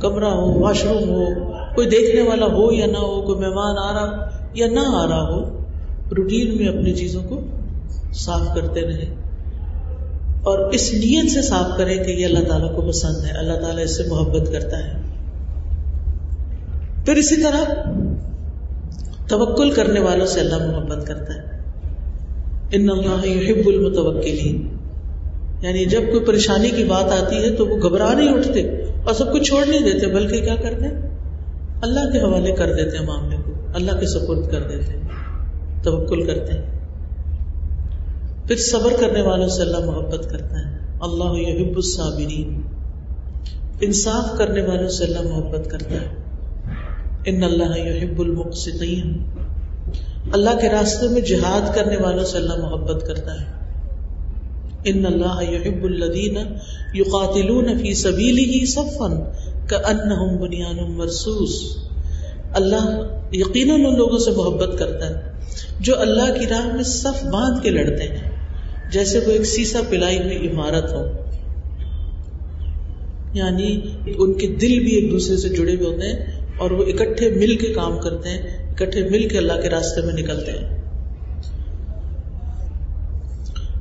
کمرہ 0.00 0.24
ہو، 0.24 0.60
واش 0.60 0.84
روم 0.84 1.08
ہو، 1.08 1.52
کوئی 1.74 1.88
دیکھنے 1.88 2.22
والا 2.22 2.46
ہو 2.46 2.72
یا 2.72 2.86
نہ 2.86 2.96
ہو، 2.96 3.22
کوئی 3.22 3.40
مہمان 3.40 3.78
آ 3.78 3.92
رہا 3.92 4.28
یا 4.54 4.66
نہ 4.66 4.80
آ 4.80 5.06
رہا 5.06 5.22
ہو، 5.22 5.58
روٹین 6.16 6.56
میں 6.56 6.68
اپنی 6.68 6.94
چیزوں 6.94 7.22
کو 7.28 7.40
صاف 8.12 8.54
کرتے 8.54 8.80
رہے۔ 8.80 9.14
اور 10.42 10.58
اس 10.58 10.94
نیت 10.94 11.30
سے 11.30 11.42
صاف 11.42 11.78
کرے 11.78 11.96
کہ 11.96 12.10
یہ 12.10 12.26
اللہ 12.26 12.48
تعالیٰ 12.48 12.76
کو 12.76 12.82
پسند 12.82 13.24
ہے، 13.24 13.30
اللہ 13.30 13.52
تعالیٰ 13.52 13.84
اس 13.84 13.96
سے 13.96 14.02
محبت 14.08 14.52
کرتا 14.52 14.78
ہے۔ 14.78 14.92
پھر 17.04 17.16
اسی 17.16 17.36
طرح 17.36 17.72
توکل 19.28 19.70
کرنے 19.70 20.00
والوں 20.00 20.26
سے 20.26 20.40
اللہ 20.40 20.70
محبت 20.70 21.06
کرتا 21.06 21.34
ہے۔ 21.34 21.59
ان 22.72 22.90
اللہ 22.90 23.26
يحب 23.26 23.68
المتوکلین۔ 23.68 24.68
یعنی 25.62 25.84
جب 25.84 26.00
کوئی 26.10 26.24
پریشانی 26.24 26.70
کی 26.70 26.84
بات 26.84 27.04
آتی 27.04 27.36
ہے 27.36 27.50
تو 27.50 27.66
وہ 27.66 27.76
گھبرا 27.76 28.12
نہیں 28.12 28.34
اٹھتے 28.34 28.60
اور 29.04 29.14
سب 29.14 29.32
کچھ 29.32 29.42
چھوڑ 29.42 29.66
نہیں 29.66 29.80
دیتے، 29.80 30.06
بلکہ 30.06 30.40
کیا 30.40 30.54
کرتے؟ 30.54 30.86
اللہ 31.82 32.12
کے 32.12 32.18
حوالے 32.18 32.52
کر 32.52 32.72
دیتے 32.72 32.98
ہیں 32.98 33.06
معاملے 33.06 33.36
کو، 33.44 33.50
اللہ 33.74 33.92
کے 34.00 34.06
سپرد 34.06 34.50
کر 34.50 34.60
دیتے 34.60 34.92
ہیں، 34.92 35.08
توکل 35.82 36.26
کرتے 36.26 36.52
ہیں۔ 36.52 36.80
پھر 38.46 38.56
صبر 38.56 38.92
کرنے 39.00 39.22
والوں 39.22 39.48
سے 39.48 39.62
اللہ 39.62 39.86
محبت 39.86 40.30
کرتا 40.30 40.58
ہے۔ 40.58 40.78
اللہ 41.00 41.38
یحب 41.38 41.76
الصابرین۔ 41.76 42.60
انصاف 43.80 44.38
کرنے 44.38 44.62
والوں 44.62 44.88
سے 44.88 45.04
اللہ 45.04 45.32
محبت 45.32 45.70
کرتا 45.70 45.92
ہے۔ 45.92 46.08
ان 47.26 47.42
اللہ 47.42 47.78
یحب 47.78 48.20
المقسطین۔ 48.20 49.24
اللہ 50.32 50.50
کے 50.60 50.68
راستے 50.68 51.08
میں 51.08 51.20
جہاد 51.20 51.74
کرنے 51.74 51.96
والوں 51.96 52.24
سے 52.24 52.36
اللہ 52.36 52.56
محبت 52.56 53.06
کرتا 53.06 53.40
ہے۔ 53.40 53.60
ان 54.84 55.06
اللہ 55.06 55.52
يحب 55.52 55.84
الذين 55.84 56.38
يقاتلون 56.94 57.78
في 57.78 57.94
سبيله 57.94 58.64
صفا 58.66 59.30
كانهم 59.66 60.36
بنيان 60.36 60.92
مرصوص۔ 60.92 61.62
اللہ 62.54 63.02
یقیناً 63.32 63.80
ان 63.84 63.96
لوگوں 63.96 64.18
سے 64.18 64.30
محبت 64.30 64.78
کرتا 64.78 65.08
ہے 65.08 65.14
جو 65.80 66.00
اللہ 66.00 66.38
کی 66.40 66.46
راہ 66.46 66.74
میں 66.74 66.84
صف 66.84 67.24
باندھ 67.24 67.62
کے 67.62 67.70
لڑتے 67.70 68.02
ہیں، 68.02 68.30
جیسے 68.92 69.18
وہ 69.18 69.30
ایک 69.30 69.44
سیسا 69.44 69.80
پلائی 69.88 70.18
ہوئی 70.18 70.50
عمارت 70.50 70.92
ہو۔ 70.92 71.06
یعنی 73.34 73.80
ان 74.18 74.34
کے 74.34 74.46
دل 74.46 74.78
بھی 74.78 74.94
ایک 74.94 75.10
دوسرے 75.10 75.36
سے 75.36 75.48
جڑے 75.48 75.74
ہوئے 75.74 75.86
ہوتے 75.86 76.06
ہیں 76.06 76.46
اور 76.58 76.70
وہ 76.70 76.84
اکٹھے 76.84 77.30
مل 77.30 77.56
کے 77.56 77.66
کام 77.66 77.98
کرتے 77.98 78.28
ہیں۔ 78.28 78.59
اکٹھے 78.80 79.08
مل 79.08 79.28
کے 79.28 79.38
اللہ 79.38 79.52
کے 79.52 79.70
راستے 79.70 80.00
میں 80.00 80.14
نکلتے 80.14 80.52
ہیں۔ 80.52 80.80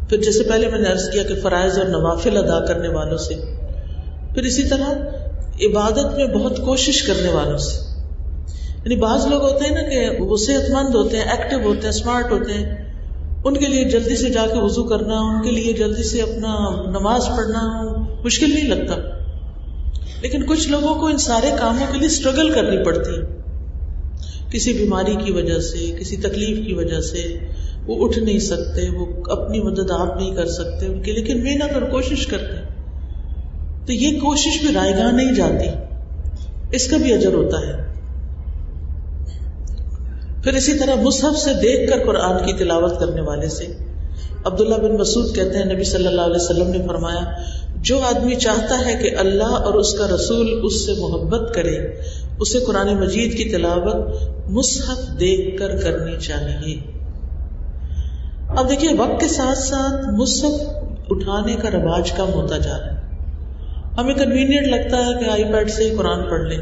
پھر 0.10 0.18
جیسے 0.18 0.44
پہلے 0.44 0.70
میں 0.70 0.80
نے 0.80 0.92
عرض 0.92 1.10
کیا 1.10 1.24
کہ 1.24 1.36
فرائض 1.36 1.80
اور 1.80 1.88
نوافل 1.88 2.38
ادا 2.38 2.66
کرنے 2.66 2.88
والوں 2.88 3.18
سے، 3.18 3.36
پھر 4.34 4.44
اسی 4.44 4.64
طرح 4.64 4.92
عبادت 5.62 6.16
میں 6.16 6.28
بہت 6.28 6.58
کوشش 6.58 7.04
کرنے 7.04 7.30
والوں 7.30 7.58
سے۔ 7.58 8.02
یعنی 8.76 8.96
بعض 8.96 9.26
لوگ 9.28 9.42
ہوتے 9.42 9.66
ہیں 9.66 9.72
نا 9.72 9.82
کہ 9.82 10.10
وہ 10.20 10.38
صحت 10.38 10.72
مند 10.72 10.96
ہوتے 10.96 11.18
ہیں 11.18 11.24
ایکٹیو 11.24 11.60
ہوتے 11.60 11.82
ہیں 11.82 11.90
اسمارٹ 11.90 12.32
ہوتے 12.32 12.54
ہیں۔ 12.54 12.94
ان 13.44 13.58
کے 13.58 13.68
لیے 13.68 13.84
جلدی 13.84 14.16
سے 14.16 14.30
جا 14.30 14.46
کے 14.48 14.60
وضو 14.60 14.84
کرنا، 14.84 15.20
ان 15.20 15.42
کے 15.42 15.52
لیے 15.52 15.74
جلدی 15.74 16.04
سے 16.04 16.22
اپنا 16.22 16.82
نماز 16.92 17.26
پڑھنا 17.38 17.94
مشکل 18.26 18.54
نہیں 18.54 18.68
لگتا۔ 18.68 18.96
لیکن 20.22 20.46
کچھ 20.46 20.68
لوگوں 20.70 20.96
کو 20.96 21.06
ان 21.06 21.18
سارے 21.18 21.52
کاموں 21.60 21.88
کے 21.92 21.98
لیے 21.98 22.08
اسٹرگل 22.08 22.50
کرنی 22.50 22.84
پڑتی۔ 22.84 23.12
ہے 23.12 23.39
کسی 24.52 24.74
بیماری 24.74 25.16
کی 25.26 25.32
وجہ 25.32 25.60
سے، 25.60 25.92
کسی 26.00 26.18
تکلیف 26.18 26.68
کی 26.68 26.74
وجہ 26.74 27.02
سے 27.02 27.38
وہ 27.86 28.08
اٹھ 28.08 28.20
نہیں 28.20 28.40
سکتے، 28.40 28.90
وہ 28.90 29.06
اپنی 29.28 29.62
مدد 29.62 29.92
آپ 29.92 30.18
نہیں 30.18 30.36
کر 30.36 30.46
سکتے 30.46 30.86
ان 30.86 31.02
کی 31.02 31.12
لیکن 31.12 31.44
محنت 31.44 31.74
اور 31.74 31.82
کوشش 31.82 32.28
کرتے 32.28 32.70
تو 33.86 33.94
یہ 33.94 34.20
کوشش 34.20 34.66
بھی 34.66 34.74
رائے 34.76 34.92
گاہ 34.98 35.12
نہیں 35.12 35.34
جاتی۔ 35.34 35.68
اس 36.72 36.88
کا 36.88 36.98
بھی 36.98 37.14
اجر 37.14 37.34
ہوتا 37.34 37.58
ہے۔ 37.58 37.90
پھر 40.44 40.54
اسی 40.54 40.74
طرح 40.74 40.96
مصحف 40.96 41.38
سے 41.38 41.54
دیکھ 41.54 41.92
کر 41.92 42.06
قرآن 42.06 42.46
کی 42.46 42.54
تلاوت 42.54 43.00
کرنے 43.00 43.22
والے 43.22 43.50
سے۔ 43.50 43.68
عبداللہ 44.46 44.76
بن 44.76 44.96
مسعود 44.96 45.36
کہتے 45.36 45.58
ہیں، 45.58 45.74
نبی 45.74 45.84
صلی 45.84 46.08
اللہ 46.08 46.22
علیہ 46.22 46.44
وسلم 46.44 46.70
نے 46.70 46.88
فرمایا، 46.88 47.32
جو 47.76 48.00
آدمی 48.00 48.36
چاہتا 48.36 48.86
ہے 48.86 48.94
کہ 49.04 49.16
اللہ 49.16 49.44
اور 49.44 49.74
اس 49.74 49.94
کا 49.94 50.08
رسول 50.16 50.60
اس 50.64 50.86
سے 50.86 50.92
محبت 50.94 51.54
کرے 51.54 51.78
اسے 52.40 52.60
قرآن 52.60 53.00
مجید 53.00 53.38
کی 53.38 53.50
تلاوت 53.50 54.22
مصحف 54.48 55.20
دیکھ 55.20 55.58
کر 55.58 55.78
کرنی 55.78 56.18
چاہیے۔ 56.18 56.82
اب 58.48 58.70
دیکھیے، 58.70 58.94
وقت 58.98 59.22
کے 59.22 59.28
ساتھ 59.28 59.58
ساتھ 59.58 60.10
مصحف 60.14 60.62
اٹھانے 61.10 61.56
کا 61.56 61.70
رواج 61.70 62.12
کم 62.12 62.34
ہوتا 62.34 62.58
جا 62.58 62.78
رہا 62.78 62.94
ہے۔ 62.94 63.00
ہمیں 63.98 64.14
کنوینئنٹ 64.14 64.68
لگتا 64.68 65.06
ہے 65.06 65.24
کہ 65.24 65.30
آئی 65.30 65.44
پیڈ 65.44 65.72
سے 65.72 65.92
ہی 65.92 65.96
قرآن 65.96 66.30
پڑھ 66.30 66.42
لیں۔ 66.42 66.60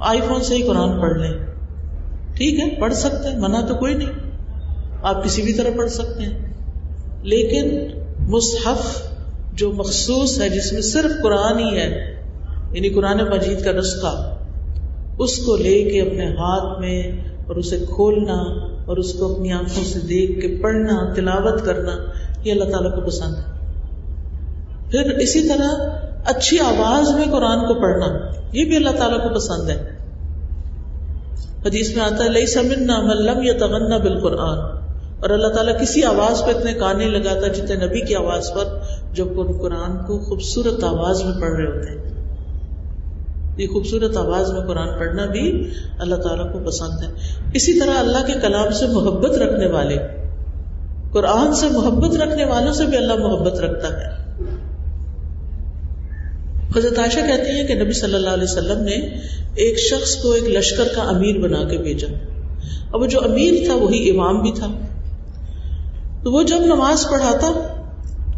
آئی 0.00 0.20
فون 0.28 0.42
سے 0.42 0.54
ہی 0.54 0.62
قرآن 0.62 1.00
پڑھ 1.00 1.18
لیں۔ 1.18 1.32
ٹھیک 2.34 2.60
ہے، 2.60 2.80
پڑھ 2.80 2.94
سکتے 2.94 3.28
ہیں، 3.28 3.38
منع 3.38 3.60
تو 3.60 3.74
کوئی 3.74 3.94
نہیں۔ 3.94 4.12
آپ 5.02 5.24
کسی 5.24 5.42
بھی 5.42 5.52
طرح 5.52 5.70
پڑھ 5.76 5.90
سکتے 5.90 6.24
ہیں۔ 6.24 6.38
لیکن 7.22 7.88
مصحف 8.18 9.02
جو 9.52 9.72
مخصوص 9.72 10.40
ہے، 10.40 10.48
جس 10.48 10.72
میں 10.72 10.82
صرف 10.82 11.22
قرآن 11.22 11.58
ہی 11.58 11.78
ہے 11.78 12.15
یعنی 12.76 12.88
قرآن 12.88 13.16
مجید 13.16 13.64
کا 13.64 13.72
نسخہ 13.72 14.34
اس 15.18 15.38
کو 15.38 15.56
لے 15.56 15.90
کے 15.90 16.00
اپنے 16.00 16.26
ہاتھ 16.26 16.80
میں 16.80 17.02
اور 17.46 17.56
اسے 17.56 17.78
کھولنا 17.78 18.34
اور 18.84 18.96
اس 18.96 19.12
کو 19.12 19.34
اپنی 19.34 19.52
آنکھوں 19.52 19.84
سے 19.84 19.98
دیکھ 19.98 20.40
کے 20.40 20.62
پڑھنا، 20.62 21.12
تلاوت 21.14 21.64
کرنا، 21.64 21.96
یہ 22.44 22.52
اللہ 22.52 22.64
تعالیٰ 22.64 22.94
کو 22.94 23.00
پسند 23.00 23.34
ہے۔ 23.34 23.56
پھر 24.90 25.10
اسی 25.18 25.48
طرح 25.48 25.88
اچھی 26.24 26.58
آواز 26.60 27.14
میں 27.14 27.24
قرآن 27.24 27.58
کو 27.58 27.74
پڑھنا، 27.74 28.18
یہ 28.52 28.64
بھی 28.64 28.76
اللہ 28.76 28.90
تعالیٰ 28.90 29.22
کو 29.22 29.34
پسند 29.34 29.70
ہے۔ 29.70 29.96
حدیث 31.66 31.96
میں 31.96 32.04
آتا 32.04 32.24
ہے 32.24 32.28
لئی 32.28 32.46
سمن 32.46 32.86
ملم 32.86 33.42
یا 33.42 33.52
تغنا 33.52 33.96
بالقرآن۔ 33.96 34.58
اور 35.20 35.30
اللہ 35.30 35.48
تعالیٰ 35.48 35.80
کسی 35.80 36.04
آواز 36.04 36.42
پہ 36.46 36.58
اتنے 36.58 36.72
کانے 36.72 37.08
لگاتا 37.08 37.48
جتنے 37.48 37.86
نبی 37.86 38.00
کی 38.00 38.14
آواز 38.14 38.52
پر، 38.54 38.64
جب 39.12 39.26
قرآن 39.60 40.06
کو 40.06 40.18
خوبصورت 40.18 40.84
آواز 40.84 41.22
میں 41.24 41.40
پڑھ 41.40 41.50
رہے 41.50 41.66
ہوتے 41.66 41.90
ہیں۔ 41.90 42.15
یہ 43.56 43.66
خوبصورت 43.66 44.16
آواز 44.16 44.52
میں 44.52 44.60
قرآن 44.60 44.88
پڑھنا 44.98 45.26
بھی 45.26 45.70
اللہ 45.98 46.14
تعالیٰ 46.14 46.52
کو 46.52 46.58
پسند 46.58 47.02
ہے۔ 47.02 47.08
اسی 47.54 47.80
طرح 47.80 47.90
اللہ 47.98 48.26
کے 48.26 48.32
کلام 48.42 48.72
سے 48.72 48.86
محبت 48.86 49.30
رکھنے 49.30 49.66
والے، 49.66 49.96
قرآن 51.12 51.54
سے 51.54 51.66
محبت 51.68 52.16
رکھنے 52.16 52.44
والوں 52.44 52.72
سے 52.72 52.84
بھی 52.84 52.96
اللہ 52.96 53.14
محبت 53.14 53.60
رکھتا 53.60 53.88
ہے۔ 53.88 54.16
حضرت 56.76 56.98
عائشہ 56.98 57.20
کہتی 57.20 57.50
ہیں 57.50 57.66
کہ 57.66 57.74
نبی 57.74 57.92
صلی 57.92 58.14
اللہ 58.14 58.30
علیہ 58.30 58.44
وسلم 58.44 58.82
نے 58.82 58.94
ایک 59.54 59.78
شخص 59.78 60.16
کو 60.16 60.32
ایک 60.32 60.44
لشکر 60.44 60.84
کا 60.96 61.02
امیر 61.02 61.38
بنا 61.38 61.64
کے 61.64 61.78
بھیجا۔ 61.78 62.06
اب 62.92 63.00
وہ 63.00 63.06
جو 63.06 63.18
امیر 63.24 63.54
تھا، 63.66 63.74
وہی 63.74 64.10
امام 64.10 64.42
بھی 64.42 64.52
تھا۔ 64.52 64.66
تو 66.22 66.32
وہ 66.32 66.42
جب 66.42 66.58
نماز 66.58 67.06
پڑھاتا، 67.10 67.52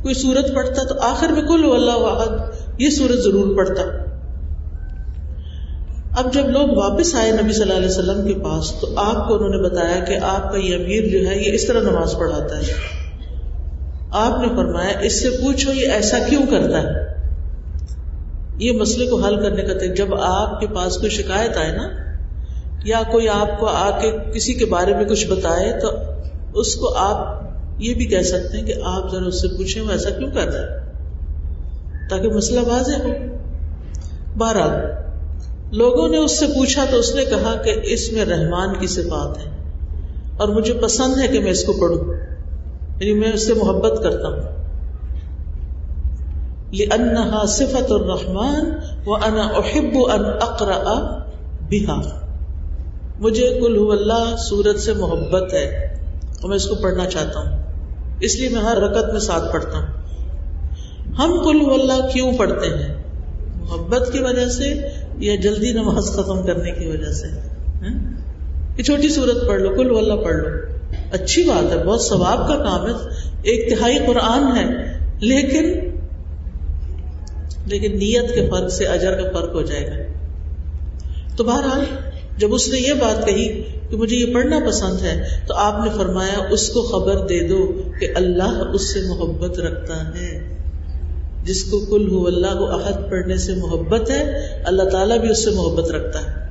کوئی 0.03 0.15
سورت 0.15 0.55
پڑھتا، 0.55 0.87
تو 0.87 0.95
آخر 1.01 1.29
میں 1.29 1.43
کل 1.43 1.73
اللہ 1.73 1.97
واحد، 1.97 2.51
یہ 2.79 2.91
سورت 2.91 3.19
ضرور 3.19 3.57
پڑھتا۔ 3.57 4.08
اب 6.19 6.33
جب 6.33 6.49
لوگ 6.49 6.77
واپس 6.77 7.15
آئے 7.15 7.31
نبی 7.31 7.53
صلی 7.53 7.63
اللہ 7.63 7.77
علیہ 7.77 7.89
وسلم 7.89 8.27
کے 8.27 8.35
پاس، 8.35 8.73
تو 8.81 8.87
آپ 8.97 9.29
کو 9.29 9.35
انہوں 9.35 9.49
نے 9.49 9.69
بتایا 9.69 10.05
کہ 10.05 10.19
آپ 10.23 10.53
کا 10.53 10.59
یہ 10.59 10.75
امیر 10.75 11.09
جو 11.09 11.29
ہے، 11.29 11.37
یہ 11.37 11.53
اس 11.53 11.67
طرح 11.67 11.81
نماز 11.81 12.15
پڑھاتا 12.19 12.59
ہے۔ 12.59 12.63
آپ 14.11 14.41
نے 14.41 14.49
فرمایا، 14.49 14.99
اس 14.99 15.23
سے 15.23 15.31
پوچھو 15.31 15.73
یہ 15.73 15.89
ایسا 15.89 16.19
کیوں 16.29 16.43
کرتا 16.51 16.83
ہے؟ 16.83 17.15
یہ 18.57 18.73
مسئلے 18.73 19.07
کو 19.07 19.25
حل 19.25 19.43
کرنے 19.43 19.63
کا 19.63 19.79
تک 19.79 19.97
جب 19.97 20.15
آپ 20.15 20.61
کے 20.61 20.67
پاس 20.67 20.97
کوئی 20.97 21.11
شکایت 21.11 21.57
آئے 21.57 21.73
نا، 21.73 21.89
یا 22.85 23.03
کوئی 23.11 23.29
آپ 23.29 23.61
کو 23.61 23.67
آ 23.67 23.99
کے 24.01 24.11
کسی 24.35 24.55
کے 24.55 24.65
بارے 24.65 24.95
میں 24.95 25.05
کچھ 25.05 25.27
بتائے، 25.27 25.81
تو 25.81 25.89
اس 26.61 26.75
کو 26.75 26.95
آپ 26.97 27.43
یہ 27.79 27.95
بھی 27.95 28.07
کہہ 28.07 28.23
سکتے 28.23 28.59
ہیں 28.59 28.65
کہ 28.65 28.75
آپ 28.85 29.13
ذرا 29.13 29.27
اس 29.27 29.41
سے 29.41 29.49
پوچھیں، 29.49 29.83
وہ 29.83 29.91
ایسا 29.91 30.11
کیوں 30.11 30.31
کر 30.31 30.47
رہا 30.49 30.63
ہے؟ 30.63 30.91
تاکہ 32.11 32.29
مسئلہ 32.29 32.61
واضح 32.61 32.95
ہو۔ 33.03 33.13
بہرحال 34.37 35.08
لوگوں 35.73 36.09
نے 36.09 36.17
اس 36.17 36.39
سے 36.39 36.47
پوچھا 36.47 36.85
تو 36.91 36.97
اس 36.97 37.15
نے 37.15 37.25
کہا 37.25 37.63
کہ 37.65 37.81
اس 37.83 38.13
میں 38.13 38.25
رحمان 38.25 38.79
کی 38.81 38.87
صفات 38.87 39.39
ہے 39.39 39.51
اور 40.37 40.49
مجھے 40.49 40.73
پسند 40.73 41.19
ہے 41.19 41.29
کہ 41.29 41.41
میں 41.41 41.51
اس 41.51 41.65
کو 41.65 41.73
پڑھوں۔ 41.73 42.15
یعنی 43.01 43.15
میں 43.15 43.33
اس 43.33 43.47
سے 43.47 43.55
محبت 43.55 44.03
کرتا 44.03 44.29
ہوں۔ 44.29 44.59
انہا 46.73 47.47
صفت 47.47 47.93
الرحمان 47.93 48.71
و 49.07 49.15
انا 49.15 49.43
احب 49.43 49.99
ان 50.15 50.25
اقرا 50.41 51.19
بہا 51.71 52.27
مجھے 53.21 53.59
کل 53.61 53.89
اللہ 53.91 54.37
سورت 54.37 54.81
سے 54.81 54.93
محبت 54.93 55.55
ہے 55.55 55.67
اور 56.41 56.49
میں 56.49 56.57
اس 56.57 56.67
کو 56.67 56.75
پڑھنا 56.75 57.07
چاہتا 57.07 57.41
ہوں۔ 57.41 57.63
اس 58.21 58.37
لیے 58.37 58.49
میں 58.49 58.61
ہر 58.61 58.77
رکت 58.77 59.13
میں 59.13 59.21
ساتھ 59.21 59.53
پڑھتا 59.53 59.79
ہوں۔ 59.79 59.87
ہم 61.15 61.45
کل 61.45 61.81
اللہ 61.81 62.07
کیوں 62.13 62.33
پڑھتے 62.33 62.67
ہیں؟ 62.69 63.03
محبت 63.57 64.13
کی 64.13 64.23
وجہ 64.23 64.49
سے 64.49 64.75
یا 65.19 65.35
جلدی 65.35 65.73
نماز 65.73 66.05
ختم 66.05 66.47
کرنے 66.47 66.71
کی 66.71 66.87
وجہ 66.87 67.13
سے 67.13 67.27
ہاں؟ 67.83 68.21
یہ 68.79 68.83
چھوٹی 68.83 69.09
صورت 69.09 69.49
پڑھ 69.49 69.61
لو، 69.61 69.75
کل 69.75 69.97
اللہ 69.97 70.15
پڑھ 70.15 70.37
لو۔ 70.37 70.49
اچھی 71.13 71.45
بات 71.45 71.73
ہے، 71.73 71.85
بہت 71.85 72.03
ثواب 72.03 72.49
کا 72.49 72.57
کام 72.57 72.87
ہے۔ 72.87 72.93
ایک 73.43 73.79
تہائی 73.79 73.99
قرآن 74.07 74.57
ہے، 74.57 74.65
لیکن 75.21 75.89
لیکن 77.67 77.99
نیت 77.99 78.35
کے 78.35 78.49
فرق 78.51 78.73
سے 78.73 78.85
اجر 78.87 79.23
کا 79.23 79.41
فرق 79.41 79.55
ہو 79.55 79.63
جائے 79.63 79.87
گا۔ 79.87 80.13
تو 81.37 81.45
بہرحال، 81.45 81.85
جب 82.37 82.55
اس 82.55 82.69
نے 82.69 82.79
یہ 82.79 82.93
بات 82.93 83.27
کہی 83.27 83.63
کہ 83.91 83.97
مجھے 83.97 84.17
یہ 84.17 84.35
پڑھنا 84.35 84.59
پسند 84.67 85.03
ہے، 85.03 85.23
تو 85.47 85.55
آپ 85.55 85.85
نے 85.85 85.91
فرمایا، 85.97 86.45
اس 86.51 86.69
کو 86.69 86.83
خبر 86.83 87.27
دے 87.27 87.49
دو 87.49 87.83
کہ 88.01 88.09
اللہ 88.15 88.63
اس 88.75 88.93
سے 88.93 89.01
محبت 89.09 89.59
رکھتا 89.59 90.09
ہے۔ 90.09 90.38
جس 91.49 91.65
کو 91.65 91.81
کل 91.81 92.11
ہو 92.11 92.27
اللہ 92.27 92.59
کو 92.59 92.75
عہد 92.75 93.11
پڑھنے 93.11 93.37
سے 93.37 93.55
محبت 93.55 94.11
ہے، 94.11 94.49
اللہ 94.65 94.83
تعالیٰ 94.83 95.19
بھی 95.19 95.29
اس 95.29 95.45
سے 95.45 95.51
محبت 95.51 95.91
رکھتا 95.91 96.19
ہے۔ 96.19 96.49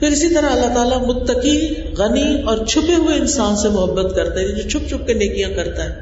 پھر 0.00 0.08
اسی 0.08 0.34
طرح 0.34 0.46
اللہ 0.46 0.74
تعالیٰ 0.74 1.06
متقی، 1.06 1.74
غنی 1.98 2.42
اور 2.42 2.66
چھپے 2.66 2.94
ہوئے 2.94 3.16
انسان 3.16 3.56
سے 3.56 3.68
محبت 3.68 4.16
کرتا 4.16 4.40
ہے 4.40 4.48
جو 4.48 4.70
چھپ 4.70 4.88
چھپ 4.88 5.06
کے 5.06 5.14
نیکیاں 5.14 5.50
کرتا 5.50 5.84
ہے۔ 5.84 5.94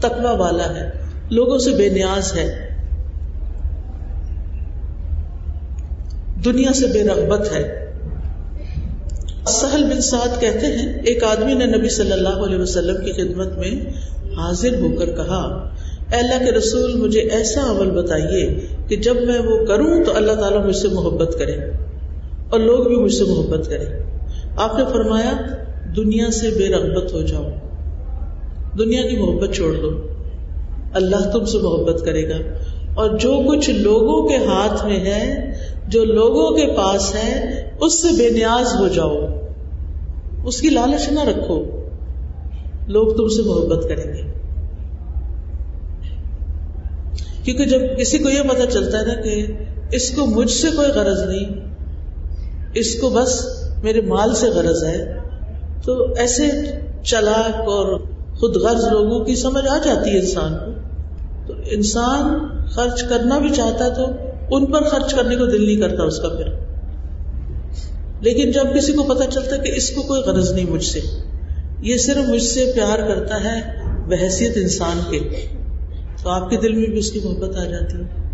تقوی 0.00 0.36
والا 0.36 0.74
ہے۔ 0.76 0.90
لوگوں 1.30 1.58
سے 1.58 1.70
بے 1.70 1.88
نیاز 1.88 2.34
ہے۔ 2.36 2.68
دنیا 6.44 6.72
سے 6.72 6.86
بے 6.86 7.02
رغبت 7.02 7.52
ہے۔ 7.52 7.92
سہل 9.46 9.84
بن 9.84 10.00
سعد 10.00 10.40
کہتے 10.40 10.66
ہیں، 10.66 10.92
ایک 10.92 11.24
آدمی 11.24 11.54
نے 11.54 11.66
نبی 11.66 11.88
صلی 11.88 12.12
اللہ 12.12 12.28
علیہ 12.28 12.58
وسلم 12.58 13.04
کی 13.04 13.12
خدمت 13.12 13.58
میں 13.58 13.90
حاضر 14.36 14.78
ہو 14.78 14.96
کر 14.96 15.06
کہا 15.06 15.75
اے 16.12 16.16
اللہ 16.16 16.44
کے 16.44 16.52
رسول، 16.52 16.94
مجھے 16.94 17.20
ایسا 17.20 17.70
عمل 17.70 17.90
بتائیے 17.90 18.60
کہ 18.88 18.96
جب 18.96 19.16
میں 19.16 19.38
وہ 19.38 19.64
کروں 19.64 20.04
تو 20.04 20.16
اللہ 20.16 20.32
تعالیٰ 20.32 20.66
مجھ 20.66 20.76
سے 20.76 20.88
محبت 20.88 21.38
کرے 21.38 21.52
اور 22.50 22.60
لوگ 22.60 22.84
بھی 22.84 22.96
مجھ 22.96 23.14
سے 23.14 23.24
محبت 23.24 23.68
کرے 23.68 23.84
آپ 24.56 24.78
نے 24.78 24.84
فرمایا، 24.92 25.32
دنیا 25.96 26.30
سے 26.30 26.50
بے 26.50 26.68
رغبت 26.68 27.12
ہو 27.12 27.22
جاؤ۔ 27.22 27.44
دنیا 28.78 29.02
کی 29.02 29.16
محبت 29.16 29.54
چھوڑ 29.54 29.74
دو۔ 29.74 29.90
اللہ 30.92 31.30
تم 31.32 31.44
سے 31.44 31.58
محبت 31.58 32.04
کرے 32.04 32.28
گا۔ 32.28 32.36
اور 32.94 33.10
جو 33.10 33.40
کچھ 33.48 33.70
لوگوں 33.70 34.28
کے 34.28 34.36
ہاتھ 34.36 34.86
میں 34.86 35.00
ہے، 35.00 35.52
جو 35.88 36.04
لوگوں 36.04 36.50
کے 36.50 36.66
پاس 36.76 37.14
ہے، 37.14 37.62
اس 37.80 38.02
سے 38.02 38.08
بے 38.18 38.30
نیاز 38.30 38.80
ہو 38.80 38.88
جاؤ۔ 38.88 39.16
اس 40.44 40.60
کی 40.60 40.70
لالچ 40.70 41.08
نہ 41.08 41.20
رکھو۔ 41.20 41.64
لوگ 42.88 43.06
تم 43.12 43.28
سے 43.28 43.42
محبت 43.42 43.88
کریں 43.88 44.14
گے۔ 44.14 44.25
کیونکہ 47.46 47.64
جب 47.64 47.80
کسی 47.98 48.18
کو 48.18 48.30
یہ 48.30 48.42
پتا 48.42 48.66
چلتا 48.66 49.00
ہے 49.00 49.06
نا 49.06 49.14
کہ 49.14 49.46
اس 49.92 50.10
کو 50.10 50.26
مجھ 50.26 50.50
سے 50.50 50.68
کوئی 50.76 50.88
غرض 50.88 51.22
نہیں، 51.22 51.44
اس 52.74 52.94
کو 53.00 53.10
بس 53.10 53.46
میرے 53.82 54.00
مال 54.00 54.34
سے 54.34 54.46
غرض 54.46 54.84
ہے، 54.84 55.18
تو 55.84 56.12
ایسے 56.12 56.50
چلاک 57.04 57.54
اور 57.54 57.98
خود 58.36 58.56
غرض 58.56 58.84
لوگوں 58.84 59.24
کی 59.24 59.36
سمجھ 59.36 59.66
آ 59.68 59.76
جاتی 59.84 60.10
ہے 60.10 60.18
انسان 60.18 60.54
کو۔ 60.54 60.72
تو 61.46 61.54
انسان 61.70 62.48
خرچ 62.66 63.02
کرنا 63.02 63.38
بھی 63.38 63.50
چاہتا 63.50 63.88
تو 63.88 64.06
ان 64.50 64.66
پر 64.66 64.82
خرچ 64.82 65.14
کرنے 65.14 65.36
کو 65.36 65.46
دل 65.46 65.66
نہیں 65.66 65.76
کرتا 65.76 66.02
اس 66.02 66.18
کا 66.18 66.28
پھر۔ 66.28 66.48
لیکن 68.20 68.50
جب 68.50 68.76
کسی 68.76 68.92
کو 68.92 69.02
پتا 69.02 69.26
چلتا 69.30 69.56
کہ 69.56 69.72
اس 69.76 69.90
کو 69.90 70.02
کوئی 70.02 70.22
غرض 70.22 70.52
نہیں 70.52 70.70
مجھ 70.70 70.84
سے، 70.84 71.00
یہ 71.82 71.96
صرف 71.98 72.28
مجھ 72.28 72.42
سے 72.42 72.72
پیار 72.74 72.98
کرتا 72.98 73.44
ہے 73.44 73.60
بحثیت 74.08 74.52
انسان 74.56 75.00
کے۔ 75.10 75.55
تو 76.22 76.30
آپ 76.30 76.50
کے 76.50 76.56
دل 76.56 76.72
میں 76.72 76.86
بھی 76.86 76.98
اس 76.98 77.12
کی 77.12 77.20
محبت 77.24 77.56
آ 77.56 77.64
جاتی 77.64 77.96
ہے۔ 77.96 78.26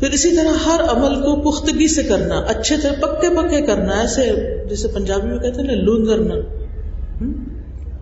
پھر 0.00 0.10
اسی 0.10 0.36
طرح 0.36 0.64
ہر 0.66 0.80
عمل 0.80 1.14
کو 1.14 1.50
پختگی 1.50 1.88
سے 1.88 2.02
کرنا، 2.02 2.34
اچھے 2.34 2.76
سے 2.76 2.88
پکے 3.00 3.28
پکے 3.30 3.66
کرنا، 3.66 4.00
ایسے 4.00 4.32
جیسے 4.68 4.88
پنجابی 4.88 5.28
میں 5.28 5.38
کہتے 5.38 5.60
ہیں 5.60 5.68
نا، 5.68 5.74
لوندرنا۔ 5.74 6.34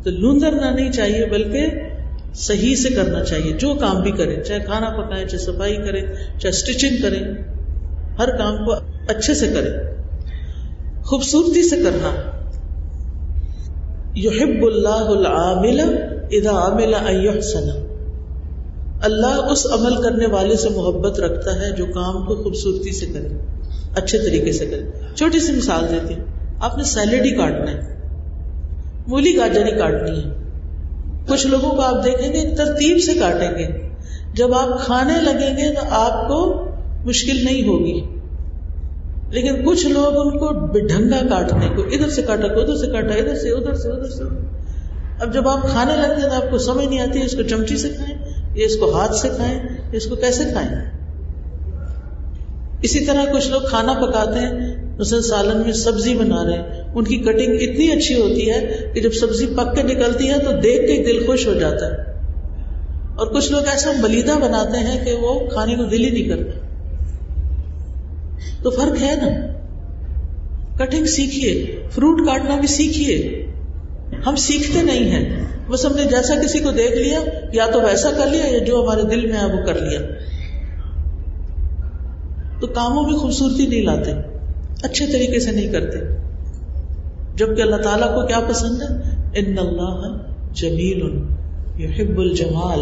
تو 0.02 0.10
لوندرنا 0.10 0.70
نہیں 0.70 0.92
چاہیے، 0.92 1.26
بلکہ 1.26 1.66
صحیح 2.34 2.76
سے 2.76 2.88
کرنا 2.88 3.24
چاہیے۔ 3.24 3.52
جو 3.52 3.74
کام 3.74 4.02
بھی 4.02 4.10
کرے، 4.10 4.42
چاہے 4.42 4.60
کھانا 4.60 4.88
پکائے، 4.90 5.28
چاہے 5.28 5.42
صفائی 5.42 5.76
کرے، 5.76 6.00
چاہے 6.40 6.48
اسٹیچنگ 6.48 7.02
کرے، 7.02 7.18
ہر 8.18 8.36
کام 8.36 8.64
کو 8.64 8.72
اچھے 9.08 9.34
سے 9.34 9.48
کرے۔ 9.48 9.70
خوبصورتی 11.02 11.68
سے 11.68 11.76
کرنا۔ 11.76 12.30
یحب 14.14 14.64
اللہ 14.66 14.88
العامل 14.88 15.80
اذا 16.30 16.66
عمل 16.66 16.94
ان 16.94 17.24
يحسن. 17.24 17.70
اللہ 19.00 19.26
اس 19.26 19.66
عمل 19.66 20.02
کرنے 20.02 20.26
والے 20.26 20.56
سے 20.56 20.68
محبت 20.68 21.20
رکھتا 21.20 21.60
ہے 21.60 21.70
جو 21.70 21.86
کام 21.86 22.26
کو 22.26 22.34
خوبصورتی 22.42 22.92
سے 22.92 23.06
کرے، 23.06 23.28
اچھے 23.94 24.18
طریقے 24.18 24.52
سے 24.52 24.66
کرے۔ 24.66 25.14
چھوٹی 25.14 25.40
سی 25.40 25.52
مثال 25.52 25.84
دیتی 25.90 26.14
ہوں۔ 26.14 26.24
آپ 26.60 26.78
نے 26.78 26.84
سیلڈ 26.84 27.24
ہی 27.24 27.30
کاٹنا 27.30 27.70
ہے، 27.70 27.80
مولی 29.06 29.36
گاجر 29.36 29.66
ہی 29.66 29.70
کاٹنی 29.70 30.18
ہے۔ 30.18 30.30
کچھ 31.28 31.46
لوگوں 31.46 31.70
کو 31.70 31.80
آپ 31.80 32.04
دیکھیں 32.04 32.32
گے، 32.32 32.56
ترتیب 32.56 32.98
سے 33.02 33.14
کاٹیں 33.14 33.50
گے۔ 33.50 33.88
جب 34.34 34.54
آپ 34.54 34.80
کھانے 34.80 35.20
لگیں 35.20 35.56
گے 35.56 35.74
تو 35.74 35.80
آپ 35.90 36.28
کو 36.28 36.64
مشکل 37.04 37.44
نہیں 37.44 37.68
ہوگی۔ 37.68 38.00
لیکن 39.30 39.66
کچھ 39.66 39.86
لوگ 39.86 40.16
ان 40.16 40.38
کو 40.38 40.66
ڈھنگا 40.78 41.26
کاٹنے 41.28 41.68
کو، 41.76 41.82
ادھر 41.82 42.08
سے 42.08 42.22
کاٹا 42.22 42.48
کو 42.48 42.60
ادھر 42.60 42.76
سے 42.76 42.86
کاٹا 42.86 43.14
ادھر 43.14 43.34
سے 43.34 43.50
ادھر 43.50 43.74
سے 43.74 43.88
ادھر 43.88 44.10
سے۔ 44.10 44.53
اب 45.20 45.34
جب 45.34 45.48
آپ 45.48 45.62
کھانے 45.62 45.96
لگتے 45.96 46.20
ہیں 46.20 46.28
تو 46.28 46.34
آپ 46.34 46.50
کو 46.50 46.58
سمجھ 46.58 46.86
نہیں 46.86 47.00
آتی 47.00 47.22
اس 47.22 47.36
کو 47.36 47.42
چمچی 47.42 47.76
سے 47.76 47.88
کھائیں 47.88 48.18
یا 48.54 48.66
اس 48.66 48.76
کو 48.76 48.96
ہاتھ 48.96 49.14
سے 49.14 49.28
کھائیں 49.36 49.54
یا 49.54 49.90
اس 49.92 50.06
کو 50.06 50.16
کیسے 50.16 50.44
کھائیں 50.52 50.90
اسی 52.82 53.04
طرح 53.04 53.32
کچھ 53.32 53.48
لوگ 53.48 53.60
کھانا 53.68 53.92
پکاتے 53.92 54.38
ہیں 54.38 54.74
مثلا 54.98 55.20
سالن 55.20 55.62
میں 55.62 55.72
سبزی 55.72 56.14
بنا 56.14 56.44
رہے 56.44 56.52
ہیں۔ 56.52 56.82
ان 56.94 57.04
کی 57.04 57.16
کٹنگ 57.16 57.54
اتنی 57.60 57.92
اچھی 57.92 58.20
ہوتی 58.20 58.50
ہے 58.50 58.90
کہ 58.94 59.00
جب 59.00 59.12
سبزی 59.12 59.46
پک 59.46 59.76
کے 59.76 59.82
نکلتی 59.82 60.28
ہے 60.28 60.38
تو 60.38 60.50
دیکھ 60.60 60.80
کے 60.80 61.04
دل 61.04 61.26
خوش 61.26 61.46
ہو 61.46 61.54
جاتا 61.54 61.86
ہے۔ 61.86 61.96
اور 63.14 63.26
کچھ 63.26 63.52
لوگ 63.52 63.66
ایسا 63.66 63.92
ملیدہ 63.98 64.32
بناتے 64.32 64.78
ہیں 64.78 65.04
کہ 65.04 65.12
وہ 65.12 65.40
کھانے 65.46 65.76
کو 65.76 65.84
دل 65.84 66.04
ہی 66.04 66.10
نہیں 66.10 66.28
کرتا۔ 66.28 66.66
تو 68.62 68.70
فرق 68.70 69.02
ہے 69.02 69.14
نا۔ 69.14 69.52
کٹنگ 70.84 71.04
سیکھیے، 71.04 71.80
فروٹ 71.90 72.26
کاٹنا 72.26 72.56
بھی 72.56 72.68
سیکھیے۔ 72.68 73.43
ہم 74.26 74.36
سیکھتے 74.36 74.82
نہیں 74.82 75.10
ہیں۔ 75.10 75.44
بس 75.68 75.86
ہم 75.86 75.96
نے 75.96 76.04
جیسا 76.04 76.34
کسی 76.42 76.58
کو 76.58 76.70
دیکھ 76.70 76.92
لیا، 76.92 77.20
یا 77.52 77.66
تو 77.72 77.80
ویسا 77.80 78.10
کر 78.10 78.26
لیا، 78.26 78.46
یا 78.46 78.58
جو 78.58 78.82
ہمارے 78.82 79.02
دل 79.02 79.26
میں 79.26 79.40
ہے 79.40 79.46
وہ 79.46 79.66
کر 79.66 79.74
لیا۔ 79.74 80.00
تو 82.60 82.66
کاموں 82.66 83.02
میں 83.02 83.12
خوبصورتی 83.12 83.66
نہیں 83.66 83.82
لاتے، 83.82 84.12
اچھے 84.82 85.06
طریقے 85.06 85.40
سے 85.40 85.50
نہیں 85.50 85.72
کرتے۔ 85.72 85.98
جبکہ 87.36 87.62
اللہ 87.62 87.76
تعالیٰ 87.76 88.14
کو 88.14 88.26
کیا 88.26 88.40
پسند 88.40 88.82
ہے؟ 88.82 88.86
ان 89.38 89.58
اللہ 89.58 90.16
جمیل، 90.52 91.22
یحب 91.80 92.18
الجمال۔ 92.18 92.80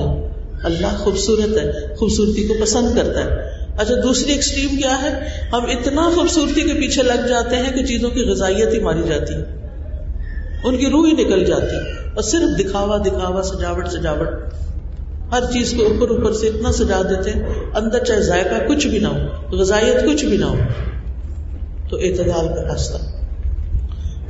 اللہ 0.64 0.96
خوبصورت 0.96 1.58
ہے، 1.58 1.94
خوبصورتی 1.96 2.48
کو 2.48 2.54
پسند 2.62 2.96
کرتا 2.96 3.24
ہے۔ 3.24 3.30
اچھا 3.78 3.94
دوسری 4.02 4.32
ایکسٹریم 4.32 4.68
کیا 4.68 5.02
ہے؟ 5.02 5.10
ہم 5.52 5.62
اتنا 5.62 6.10
خوبصورتی 6.14 6.60
کے 6.60 6.74
پیچھے 6.74 7.02
لگ 7.02 7.26
جاتے 7.28 7.56
ہیں 7.56 7.72
کہ 7.72 7.84
چیزوں 7.84 8.10
کی 8.10 8.20
غذائیت 8.20 8.74
ہی 8.74 8.78
ماری 8.78 9.02
جاتی 9.08 9.34
ہے۔ 9.34 9.61
ان 10.64 10.76
کی 10.76 10.86
روح 10.86 11.06
ہی 11.06 11.12
نکل 11.12 11.44
جاتی 11.44 11.76
اور 12.14 12.22
صرف 12.22 12.58
دکھاوا 12.58 12.96
دکھاوا، 12.96 13.42
سجاوٹ 13.42 13.88
سجاوٹ۔ 13.88 14.28
ہر 15.32 15.40
چیز 15.52 15.74
کو 15.76 15.84
اوپر 15.84 16.10
اوپر 16.10 16.32
سے 16.32 16.46
اتنا 16.46 16.72
سجا 16.72 17.02
دیتے 17.02 17.30
ہیں، 17.30 17.46
اندر 17.74 18.04
چاہے 18.04 18.20
ذائقہ 18.20 18.68
کچھ 18.68 18.86
بھی 18.86 18.98
نہ 18.98 19.06
ہو، 19.06 19.56
غذائیت 19.56 20.06
کچھ 20.06 20.24
بھی 20.24 20.36
نہ 20.36 20.44
ہو، 20.44 20.56
تو 21.88 21.96
اعتدال 21.96 22.48
کا 22.48 22.62
راستہ۔ 22.72 22.96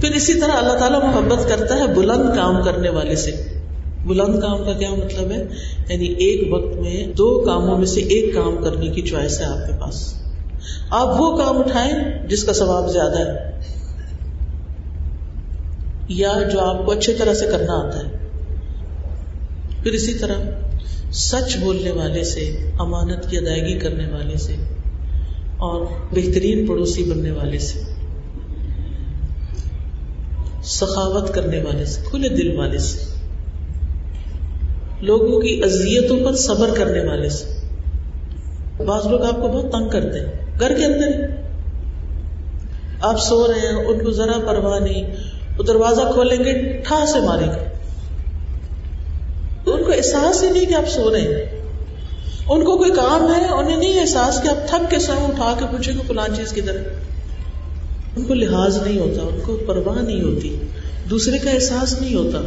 پھر 0.00 0.10
اسی 0.10 0.34
طرح 0.34 0.52
اللہ 0.52 0.72
تعالیٰ 0.72 1.02
محبت 1.02 1.48
کرتا 1.48 1.76
ہے 1.76 1.86
بلند 1.86 2.36
کام 2.36 2.62
کرنے 2.62 2.88
والے 2.88 3.16
سے۔ 3.16 3.30
بلند 4.06 4.40
کام 4.40 4.64
کا 4.64 4.72
کیا 4.72 4.90
مطلب 4.90 5.30
ہے؟ 5.30 5.46
یعنی 5.88 6.06
ایک 6.06 6.52
وقت 6.52 6.76
میں 6.76 7.06
دو 7.06 7.40
کاموں 7.46 7.78
میں 7.78 7.86
سے 7.86 8.00
ایک 8.00 8.34
کام 8.34 8.56
کرنے 8.64 8.88
کی 8.88 9.02
چوائس 9.02 9.40
ہے 9.40 9.44
آپ 9.44 9.66
کے 9.66 9.72
پاس۔ 9.80 10.14
آپ 10.90 11.20
وہ 11.20 11.36
کام 11.36 11.58
اٹھائیں 11.58 12.26
جس 12.28 12.44
کا 12.44 12.52
ثواب 12.52 12.90
زیادہ 12.90 13.18
ہے۔ 13.18 13.51
یا 16.08 16.32
جو 16.52 16.60
آپ 16.60 16.86
کو 16.86 16.92
اچھی 16.92 17.12
طرح 17.14 17.34
سے 17.34 17.46
کرنا 17.46 17.72
آتا 17.72 17.98
ہے۔ 17.98 18.28
پھر 19.82 19.92
اسی 19.92 20.14
طرح 20.14 20.34
سچ 21.12 21.56
بولنے 21.56 21.90
والے 21.90 22.24
سے، 22.24 22.70
امانت 22.78 23.30
کی 23.30 23.38
ادائیگی 23.38 23.78
کرنے 23.78 24.06
والے 24.12 24.36
سے 24.36 24.56
اور 25.56 25.86
بہترین 26.12 26.66
پڑوسی 26.66 27.04
بننے 27.04 27.30
والے 27.30 27.58
سے، 27.58 27.82
سخاوت 30.62 31.34
کرنے 31.34 31.62
والے 31.62 31.84
سے، 31.84 32.00
کھلے 32.10 32.28
دل 32.28 32.56
والے 32.56 32.78
سے، 32.78 32.98
لوگوں 35.00 35.40
کی 35.40 35.62
اذیتوں 35.64 36.24
پر 36.24 36.36
صبر 36.36 36.70
کرنے 36.76 37.00
والے 37.00 37.28
سے۔ 37.28 37.44
بعض 38.84 39.06
لوگ 39.06 39.22
آپ 39.22 39.36
کو 39.40 39.48
بہت 39.48 39.72
تنگ 39.72 39.88
کرتے 39.88 40.20
ہیں، 40.20 40.60
گھر 40.60 40.72
کے 40.78 40.84
اندر 40.84 41.26
آپ 43.00 43.20
سو 43.20 43.46
رہے 43.46 43.60
ہیں، 43.60 43.84
ان 43.84 44.04
کو 44.04 44.10
ذرا 44.10 44.38
پرواہ 44.46 44.78
نہیں۔ 44.78 45.31
وہ 45.58 45.62
دروازہ 45.62 46.00
کھولیں 46.00 46.38
گے 46.38 46.82
ٹھا 46.84 47.06
سے 47.06 47.20
ماریں 47.20 47.46
گے۔ 47.46 47.72
ان 49.70 49.84
کو 49.84 49.92
احساس 49.92 50.42
ہی 50.42 50.50
نہیں 50.50 50.66
کہ 50.66 50.74
آپ 50.74 50.88
سو 50.88 51.12
رہے 51.12 51.20
ہیں۔ 51.20 51.62
ان 52.46 52.64
کو 52.64 52.76
کوئی 52.76 52.90
کام 52.90 53.34
ہے، 53.34 53.48
انہیں 53.48 53.76
نہیں 53.76 54.00
احساس 54.00 54.42
کہ 54.42 54.48
آپ 54.48 54.68
تھک 54.68 54.90
کے 54.90 54.98
سو 54.98 55.12
اٹھا 55.12 55.54
کے 55.58 55.64
پوچھیں 55.70 55.94
گے 55.94 56.00
فلان 56.08 56.34
چیز 56.36 56.52
کی 56.52 56.60
طرح 56.60 56.82
ان 58.16 58.24
کو 58.24 58.34
لحاظ 58.34 58.82
نہیں 58.82 58.98
ہوتا، 58.98 59.22
ان 59.22 59.40
کو 59.44 59.56
پرواہ 59.66 60.02
نہیں 60.02 60.22
ہوتی۔ 60.22 60.62
دوسرے 61.10 61.38
کا 61.38 61.50
احساس 61.50 62.00
نہیں 62.00 62.14
ہوتا۔ 62.14 62.38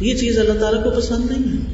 یہ 0.00 0.16
چیز 0.16 0.38
اللہ 0.38 0.60
تعالیٰ 0.60 0.84
کو 0.84 0.90
پسند 0.90 1.30
نہیں 1.30 1.52
ہے۔ 1.52 1.72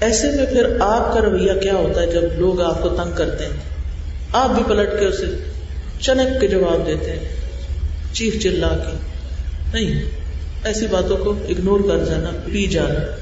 ایسے 0.00 0.30
میں 0.30 0.46
پھر 0.46 0.80
آپ 0.80 1.14
کا 1.14 1.20
رویہ 1.20 1.52
کیا 1.62 1.74
ہوتا 1.74 2.00
ہے 2.00 2.06
جب 2.06 2.20
لوگ 2.38 2.60
آپ 2.60 2.82
کو 2.82 2.88
تنگ 2.88 3.16
کرتے 3.16 3.44
ہیں؟ 3.44 3.77
آپ 4.32 4.50
بھی 4.50 4.62
پلٹ 4.68 4.88
کے 5.00 5.06
اسے 5.06 5.26
چنک 6.00 6.40
کے 6.40 6.48
جواب 6.48 6.86
دیتے 6.86 7.10
ہیں، 7.10 7.18
چیخ 8.12 8.42
چلا 8.42 8.68
کے۔ 8.68 8.96
نہیں، 9.72 10.02
ایسی 10.64 10.86
باتوں 10.86 11.16
کو 11.16 11.30
اگنور 11.30 11.80
کر 11.80 12.04
جانا، 12.04 12.30
پی 12.44 12.66
جانا۔ 12.66 13.16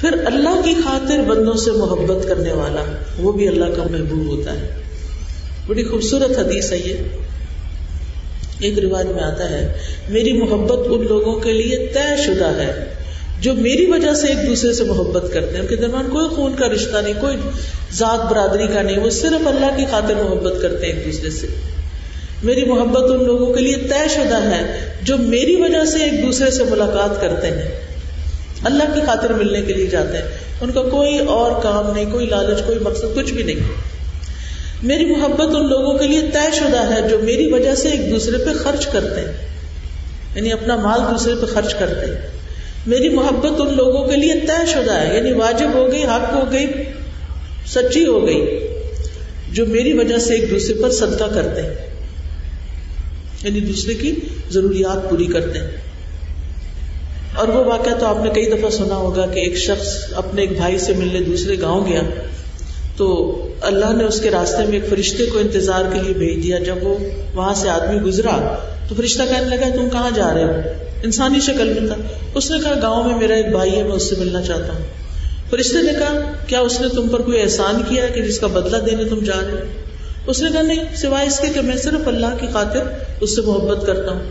پھر 0.00 0.12
اللہ 0.26 0.60
کی 0.64 0.74
خاطر 0.74 1.18
بندوں 1.18 1.54
سے 1.54 1.70
محبت 1.70 2.28
کرنے 2.28 2.52
والا، 2.52 2.84
وہ 3.18 3.32
بھی 3.32 3.48
اللہ 3.48 3.64
کا 3.64 3.82
محبوب 3.90 4.26
ہوتا 4.26 4.52
ہے۔ 4.52 4.82
بڑی 5.66 5.84
خوبصورت 5.84 6.38
حدیث 6.38 6.72
ہے 6.72 6.78
یہ۔ 6.78 6.94
ایک 8.60 8.78
رواج 8.78 9.06
میں 9.06 9.22
آتا 9.22 9.50
ہے، 9.50 9.78
میری 10.08 10.32
محبت 10.32 10.86
ان 10.90 11.06
لوگوں 11.06 11.40
کے 11.40 11.52
لیے 11.52 11.86
طے 11.94 12.24
شدہ 12.26 12.46
ہے۔ 12.46 12.95
جو 13.40 13.54
میری 13.54 13.86
وجہ 13.86 14.14
سے 14.14 14.26
ایک 14.26 14.46
دوسرے 14.46 14.72
سے 14.72 14.84
محبت 14.84 15.32
کرتے 15.32 15.54
ہیں، 15.54 15.60
ان 15.60 15.66
کے 15.66 15.76
درمیان 15.76 16.10
کوئی 16.10 16.28
خون 16.28 16.56
کا 16.56 16.66
رشتہ 16.66 16.98
نہیں، 16.98 17.14
کوئی 17.20 17.36
ذات 17.92 18.30
برادری 18.30 18.66
کا 18.66 18.82
نہیں، 18.82 18.98
وہ 18.98 19.10
صرف 19.10 19.46
اللہ 19.46 19.76
کی 19.76 19.84
خاطر 19.90 20.14
محبت 20.14 20.62
کرتے 20.62 20.86
ہیں 20.86 20.92
ایک 20.92 21.06
دوسرے 21.06 21.30
سے۔ 21.30 21.46
میری 22.42 22.64
محبت 22.64 23.10
ان 23.10 23.24
لوگوں 23.24 23.54
کے 23.54 23.60
لیے 23.60 23.76
طے 23.76 24.08
شدہ 24.08 24.42
ہے 24.42 24.92
جو 25.02 25.16
میری 25.16 25.56
وجہ 25.56 25.84
سے 25.84 25.98
ایک 25.98 26.22
دوسرے 26.22 26.50
سے 26.50 26.64
ملاقات 26.64 27.20
کرتے 27.20 27.46
ہیں۔ 27.46 27.80
اللہ 28.64 28.82
کی 28.94 29.00
خاطر 29.06 29.32
ملنے 29.32 29.62
کے 29.62 29.72
لیے 29.72 29.86
جاتے 29.86 30.18
ہیں۔ 30.18 30.24
ان 30.60 30.72
کا 30.72 30.82
کوئی 30.82 31.18
اور 31.18 31.62
کام 31.62 31.92
نہیں، 31.94 32.10
کوئی 32.10 32.26
لالچ، 32.26 32.66
کوئی 32.66 32.78
مقصد، 32.78 33.16
کچھ 33.16 33.32
بھی 33.32 33.42
نہیں۔ 33.42 33.68
میری 34.82 35.06
محبت 35.06 35.56
ان 35.56 35.68
لوگوں 35.68 35.98
کے 35.98 36.06
لیے 36.06 36.20
طے 36.20 36.52
شدہ 36.52 36.94
ہے 36.94 37.08
جو 37.08 37.18
میری 37.18 37.52
وجہ 37.52 37.74
سے 37.74 37.88
ایک 37.88 38.10
دوسرے 38.10 38.38
پہ 38.38 38.50
خرچ 38.64 38.86
کرتے 38.86 39.20
ہیں۔ 39.20 39.32
یعنی 40.34 40.52
اپنا 40.52 40.76
مال 40.76 41.00
دوسرے 41.00 41.34
پہ 41.34 41.46
خرچ 41.46 41.74
کرتے 41.74 42.06
ہیں۔ 42.06 42.35
میری 42.86 43.08
محبت 43.08 43.60
ان 43.60 43.76
لوگوں 43.76 44.08
کے 44.08 44.16
لیے 44.16 44.32
طے 44.34 44.66
شدہ 44.66 44.92
ہے 44.92 45.16
یعنی 45.16 45.32
واجب 45.32 45.68
ہو 45.74 45.88
گئی، 45.92 46.04
حق 46.04 46.34
ہو 46.34 46.52
گئی، 46.52 46.66
سچی 47.66 48.06
ہو 48.06 48.26
گئی، 48.26 48.68
جو 49.52 49.66
میری 49.66 49.92
وجہ 49.92 50.18
سے 50.18 50.34
ایک 50.34 50.50
دوسرے 50.50 50.82
پر 50.82 50.90
صدقہ 50.90 51.24
کرتے 51.34 51.62
ہیں۔ 51.62 51.74
یعنی 53.42 53.60
دوسرے 53.60 53.94
کی 53.94 54.14
ضروریات 54.50 55.10
پوری 55.10 55.26
کرتے 55.26 55.58
ہیں۔ 55.58 55.70
اور 57.34 57.48
وہ 57.48 57.64
واقعہ 57.64 57.92
تو 58.00 58.06
آپ 58.06 58.24
نے 58.24 58.30
کئی 58.30 58.50
دفعہ 58.50 58.70
سنا 58.70 58.96
ہوگا 58.96 59.26
کہ 59.26 59.40
ایک 59.40 59.56
شخص 59.56 60.12
اپنے 60.14 60.40
ایک 60.40 60.56
بھائی 60.56 60.78
سے 60.78 60.92
ملنے 60.92 61.20
دوسرے 61.20 61.60
گاؤں 61.60 61.86
گیا، 61.86 62.00
تو 62.96 63.36
اللہ 63.60 63.92
نے 63.96 64.04
اس 64.04 64.20
کے 64.20 64.30
راستے 64.30 64.64
میں 64.64 64.72
ایک 64.72 64.90
فرشتے 64.90 65.26
کو 65.26 65.38
انتظار 65.38 65.84
کے 65.92 66.00
لیے 66.00 66.14
بھیج 66.14 66.42
دیا۔ 66.42 66.58
جب 66.58 66.76
وہ 66.82 66.98
وہاں 67.34 67.54
سے 67.54 67.68
آدمی 67.68 68.00
گزرا، 68.00 68.56
تو 68.88 68.94
فرشتہ 68.94 69.22
کہنے 69.22 69.56
لگا، 69.56 69.76
تم 69.76 69.88
کہاں 69.92 70.10
جا 70.14 70.34
رہے 70.34 70.44
ہو؟ 70.44 70.85
انسانی 71.06 71.40
شکل 71.40 71.78
میں 71.80 71.88
تھا۔ 71.88 71.96
اس 72.34 72.50
نے 72.50 72.58
کہا، 72.64 72.72
گاؤں 72.82 73.04
میں 73.04 73.18
میرا 73.18 73.34
ایک 73.34 73.48
بھائی 73.48 73.76
ہے، 73.76 73.82
میں 73.82 73.92
اس 73.92 74.10
سے 74.10 74.16
ملنا 74.18 74.42
چاہتا 74.42 74.72
ہوں۔ 74.72 74.84
فرشتے 75.50 75.82
نے 75.82 75.92
کہا، 75.92 76.32
کیا 76.46 76.60
اس 76.60 76.80
نے 76.80 76.88
تم 76.88 77.08
پر 77.08 77.22
کوئی 77.22 77.42
احسان 77.42 77.82
کیا 77.88 78.06
کہ 78.06 78.22
جس 78.22 78.38
کا 78.38 78.46
بدلہ 78.46 78.76
دینے 78.76 79.04
تم 79.04 79.18
جا 79.24 79.40
رہے 79.42 79.52
ہو؟ 79.52 79.58
اس 80.26 80.42
نے 80.42 80.50
کہا، 80.52 80.62
نہیں، 80.62 80.96
سوائے 80.96 81.26
اس 81.26 81.38
کے 81.38 81.48
کہ 81.54 81.60
میں 81.60 81.76
صرف 81.76 82.08
اللہ 82.08 82.36
کی 82.40 82.46
خاطر 82.52 82.82
اس 83.20 83.36
سے 83.36 83.40
محبت 83.40 83.86
کرتا 83.86 84.12
ہوں۔ 84.12 84.22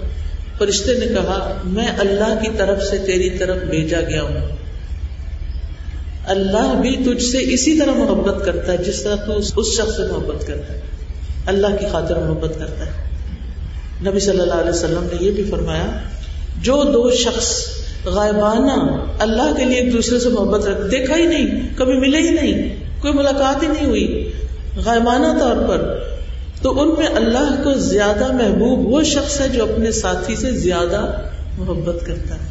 فرشتے 0.57 0.93
نے 0.93 1.05
کہا، 1.05 1.57
میں 1.65 1.87
اللہ 1.87 2.39
کی 2.41 2.49
طرف 2.57 2.83
سے 2.83 2.97
تیری 2.97 3.29
طرف 3.29 3.57
بھیجا 3.57 4.01
گیا 4.01 4.23
ہوں۔ 4.23 4.55
اللہ 6.25 6.73
بھی 6.81 6.97
تجھ 7.05 7.23
سے 7.23 7.37
اسی 7.41 7.79
طرح 7.79 7.91
محبت 7.91 8.45
کرتا 8.45 8.71
ہے، 8.71 8.77
جس 8.77 9.03
طرح 9.03 9.15
تو 9.15 9.37
اس 9.37 9.77
شخص 9.77 9.95
سے 9.95 10.11
محبت 10.11 10.47
کرتا 10.47 10.73
ہے۔ 10.73 10.81
اللہ 11.45 11.67
کی 11.79 11.85
خاطر 11.91 12.15
محبت 12.15 12.59
کرتا 12.59 12.85
ہے۔ 12.85 13.05
نبی 14.09 14.19
صلی 14.19 14.39
اللہ 14.39 14.53
علیہ 14.53 14.69
وسلم 14.69 15.03
نے 15.03 15.25
یہ 15.25 15.31
بھی 15.31 15.43
فرمایا 15.43 15.85
جو 16.61 16.83
دو 16.93 17.11
شخص 17.11 17.65
غائبانہ 18.05 19.05
اللہ 19.19 19.55
کے 19.57 19.65
لیے 19.65 19.77
ایک 19.77 19.93
دوسرے 19.93 20.19
سے 20.19 20.29
محبت 20.29 20.65
رکھ 20.65 20.91
دیکھا 20.91 21.17
ہی 21.17 21.25
نہیں، 21.25 21.69
کبھی 21.77 21.99
ملے 21.99 22.17
ہی 22.17 22.29
نہیں، 22.29 22.75
کوئی 23.01 23.13
ملاقات 23.13 23.63
ہی 23.63 23.67
نہیں 23.67 23.85
ہوئی۔ 23.85 24.31
غائبانہ 24.85 25.39
طور 25.39 25.67
پر۔ 25.67 25.99
تو 26.61 26.81
ان 26.81 26.89
میں 26.97 27.07
اللہ 27.07 27.61
کو 27.63 27.73
زیادہ 27.73 28.31
محبوب 28.31 28.93
وہ 28.93 29.03
شخص 29.03 29.41
ہے 29.41 29.47
جو 29.47 29.63
اپنے 29.63 29.91
ساتھی 29.91 30.35
سے 30.35 30.51
زیادہ 30.51 31.11
محبت 31.57 32.05
کرتا 32.05 32.35
ہے۔ 32.35 32.49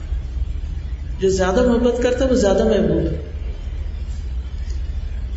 جو 1.21 1.31
زیادہ 1.31 1.69
محبت 1.69 2.03
کرتا 2.03 2.25
ہے، 2.25 2.31
وہ 2.31 2.37
زیادہ 2.37 2.65
محبوب 2.65 3.03
ہے۔ 3.03 3.23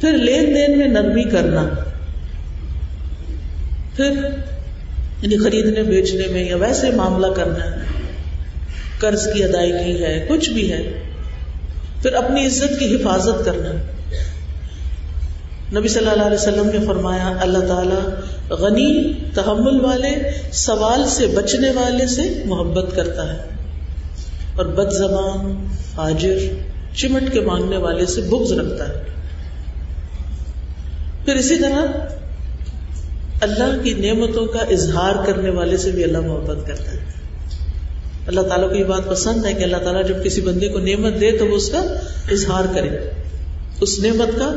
پھر 0.02 0.18
لین 0.18 0.56
دین 0.56 0.80
میں 0.80 0.88
نرمی 0.88 1.24
کرنا۔ 1.24 1.70
پھر 3.96 4.12
یعنی 5.22 5.38
خریدنے، 5.38 5.84
بیچنے 5.84 6.28
میں 6.32 6.44
یا 6.44 6.56
ویسے 6.56 6.92
معاملہ 6.92 7.28
کرنا۔ 7.28 7.66
ہے 7.66 8.07
قرض 9.00 9.28
کی 9.34 9.44
ادائیگی 9.44 10.04
ہے، 10.04 10.26
کچھ 10.30 10.50
بھی 10.50 10.72
ہے، 10.72 11.04
پھر 12.02 12.14
اپنی 12.14 12.46
عزت 12.46 12.80
کی 12.80 12.96
حفاظت 12.96 13.46
کرنا۔ 13.46 13.72
نبی 15.80 15.88
صلی 15.88 16.08
اللہ 16.08 16.24
علیہ 16.24 16.38
وسلم 16.38 16.80
نے 16.80 16.86
فرمایا، 16.88 17.34
اللہ 17.42 17.60
تعالیٰ 17.60 18.10
غنی، 18.50 19.14
تحمل 19.34 19.86
والے، 19.86 20.16
سوال 20.52 21.10
سے 21.10 21.28
بچنے 21.28 21.72
والے 21.72 22.08
سے 22.08 22.44
محبت 22.46 22.96
کرتا 22.96 23.34
ہے۔ 23.34 23.40
اور 24.56 24.66
بد 24.66 24.92
زبان 24.94 25.68
حاجر 25.98 26.38
چمٹ 26.96 27.34
کے 27.34 27.42
مانگنے 27.42 27.78
والے 27.78 28.06
سے 28.06 28.22
بغض 28.22 28.52
رکھتا 28.52 28.88
ہے۔ 28.88 29.04
پھر 31.26 31.36
اسی 31.36 31.56
طرح 31.56 31.82
اللہ 33.42 33.84
کی 33.84 33.94
نعمتوں 33.94 34.46
کا 34.46 34.60
اظہار 34.60 35.26
کرنے 35.26 35.50
والے 35.50 35.78
سے 35.78 35.92
بھی 35.92 36.04
اللہ 36.04 36.20
محبت 36.20 36.68
کرتا 36.68 36.92
ہے۔ 36.92 37.17
اللہ 38.28 38.42
تعالیٰ 38.42 38.70
کو 38.70 38.76
یہ 38.76 38.84
بات 38.84 39.08
پسند 39.08 39.46
ہے 39.46 39.54
کہ 39.54 39.64
اللہ 39.64 39.78
تعالیٰ 39.78 40.08
جب 40.08 40.26
کسی 40.26 40.42
بندے 40.42 40.68
کو 40.68 40.80
نعمت 40.80 41.22
دے 41.22 41.38
تو 41.38 41.48
وہ 41.48 41.56
اس 41.56 41.70
کا 41.70 41.84
اظہار 42.32 42.64
کرے۔ 42.76 42.90
اس 43.82 44.00
نعمت 44.00 44.40
کا 44.40 44.56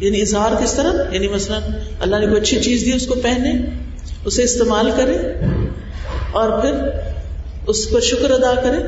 یعنی 0.00 0.20
اظہار 0.20 0.64
کس 0.64 0.74
طرح؟ 0.74 1.14
یعنی 1.14 1.28
مثلا 1.28 1.58
اللہ 2.00 2.16
نے 2.16 2.26
کوئی 2.26 2.40
اچھی 2.40 2.62
چیز 2.62 2.82
دی، 2.84 2.92
اس 2.92 3.06
کو 3.06 3.14
پہنے، 3.14 3.52
اسے 4.24 4.42
استعمال 4.42 4.90
کرے 4.96 5.18
اور 6.32 6.60
پھر 6.60 6.72
اس 7.66 7.90
پر 7.90 8.00
شکر 8.00 8.30
ادا 8.30 8.54
کرے۔ 8.54 8.78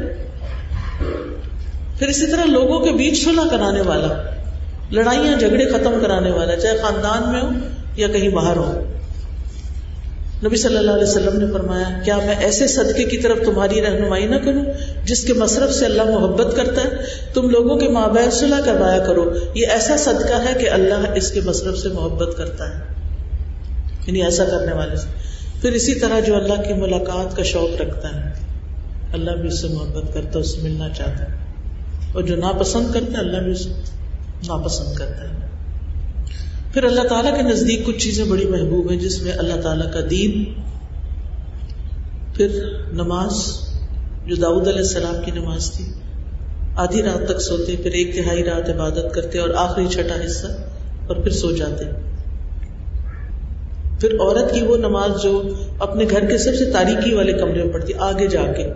پھر 1.99 2.09
اسی 2.09 2.27
طرح 2.27 2.45
لوگوں 2.45 2.81
کے 2.81 2.91
بیچ 2.91 3.25
صلح 3.25 3.49
کرانے 3.51 3.81
والا، 3.81 4.22
لڑائیاں 4.91 5.39
جھگڑے 5.39 5.64
ختم 5.64 5.93
کرانے 6.03 6.31
والا، 6.31 6.57
چاہے 6.57 6.79
خاندان 6.79 7.33
میں 7.33 7.43
ہو 7.43 7.49
یا 7.97 8.09
کہیں 8.09 8.29
باہر 8.29 8.57
ہو۔ 8.57 8.93
نبی 10.47 10.57
صلی 10.57 10.76
اللہ 10.76 10.90
علیہ 10.90 11.03
وسلم 11.03 11.38
نے 11.38 11.53
فرمایا، 11.53 11.99
کیا 12.05 12.16
میں 12.16 12.34
ایسے 12.40 12.66
صدقے 12.66 13.05
کی 13.05 13.18
طرف 13.18 13.38
تمہاری 13.45 13.82
رہنمائی 13.82 14.26
نہ 14.26 14.36
کروں 14.36 14.64
جس 15.05 15.24
کے 15.24 15.32
مصرف 15.32 15.74
سے 15.74 15.84
اللہ 15.84 16.05
محبت 16.05 16.57
کرتا 16.57 16.84
ہے؟ 16.84 16.88
تم 17.34 17.51
لوگوں 17.51 17.76
کے 17.76 17.88
مابین 17.88 18.30
صلح 18.30 18.61
کروایا 18.64 18.99
کرو۔ 18.99 19.34
یہ 19.55 19.66
ایسا 19.66 19.97
صدقہ 19.97 20.49
ہے 20.49 20.55
کہ 20.61 20.70
اللہ 20.70 20.95
اس 21.14 21.30
کے 21.30 21.40
مصرف 21.40 21.78
سے 21.78 21.88
محبت 21.88 22.36
کرتا 22.36 22.78
ہے۔ 22.78 22.84
یعنی 24.07 24.22
ایسا 24.22 24.45
کرنے 24.45 24.72
والے 24.72 24.97
سے۔ 24.97 25.07
پھر 25.61 25.72
اسی 25.72 25.95
طرح 25.95 26.20
جو 26.20 26.36
اللہ 26.36 26.68
کی 26.68 26.74
ملاقات 26.74 27.36
کا 27.36 27.42
شوق 27.42 27.80
رکھتا 27.80 28.24
ہے، 28.24 28.32
اللہ 29.12 29.30
بھی 29.30 29.49
اس 29.49 29.61
سے 29.61 29.68
محبت 29.68 30.14
کرتا 30.14 30.30
ہے، 30.34 30.40
اس 30.40 30.55
سے 30.55 30.61
ملنا 30.62 30.88
چاہتا 30.88 31.32
ہے۔ 31.32 31.38
اور 32.14 32.22
جو 32.22 32.36
ناپسند 32.36 32.92
کرتا 32.95 33.12
ہے، 33.12 33.18
اللہ 33.18 33.38
بھی 33.38 33.53
اسے 33.53 33.68
ناپسند 34.47 34.95
کرتا 34.95 35.30
ہے۔ 35.30 35.43
پھر 36.75 36.85
اللہ 36.85 37.03
تعالیٰ 37.03 37.37
کے 37.37 37.43
نزدیک 37.43 37.87
کچھ 37.87 37.99
چیزیں 37.99 38.25
بڑی 38.25 38.45
محبوب 38.45 38.91
ہیں 38.91 38.99
جس 38.99 39.22
میں 39.22 39.33
اللہ 39.33 39.61
تعالیٰ 39.61 39.93
کا 39.93 40.01
دین، 40.11 40.45
پھر 42.35 42.49
نماز، 42.93 43.33
جو 44.27 44.37
داؤد 44.37 44.68
علیہ 44.68 44.79
السلام 44.79 45.14
کی 45.25 45.31
نماز 45.31 45.70
تھی۔ 45.72 45.85
آدھی 46.77 47.03
رات 47.03 47.29
تک 47.29 47.41
سوتے، 47.41 47.77
پھر 47.83 47.91
ایک 47.91 48.14
تہائی 48.14 48.45
رات 48.45 48.70
عبادت 48.70 49.14
کرتے 49.14 49.39
اور 49.39 49.49
آخری 49.57 49.87
چھٹا 49.87 50.27
حصہ 50.27 50.47
اور 51.07 51.16
پھر 51.16 51.31
سو 51.31 51.51
جاتے۔ 51.51 51.85
پھر 54.01 54.14
عورت 54.20 54.55
کی 54.55 54.62
وہ 54.62 54.77
نماز 54.77 55.22
جو 55.22 55.43
اپنے 55.79 56.05
گھر 56.11 56.27
کے 56.27 56.39
سب 56.39 56.53
سے 56.59 56.70
تاریخی 56.70 57.14
والے 57.14 57.33
کمرے 57.33 57.64
میں 57.64 57.72
پڑتی، 57.72 57.93
آگے 57.99 58.27
جا 58.27 58.53
کے 58.53 58.72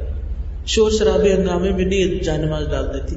شور 0.66 0.90
شرابے 0.90 1.34
ہنگامے 1.34 1.70
میں 1.70 1.84
نہیں 1.84 2.24
جا 2.24 2.36
نماز 2.36 2.64
ڈال 2.70 2.86
دیتی۔ 2.94 3.16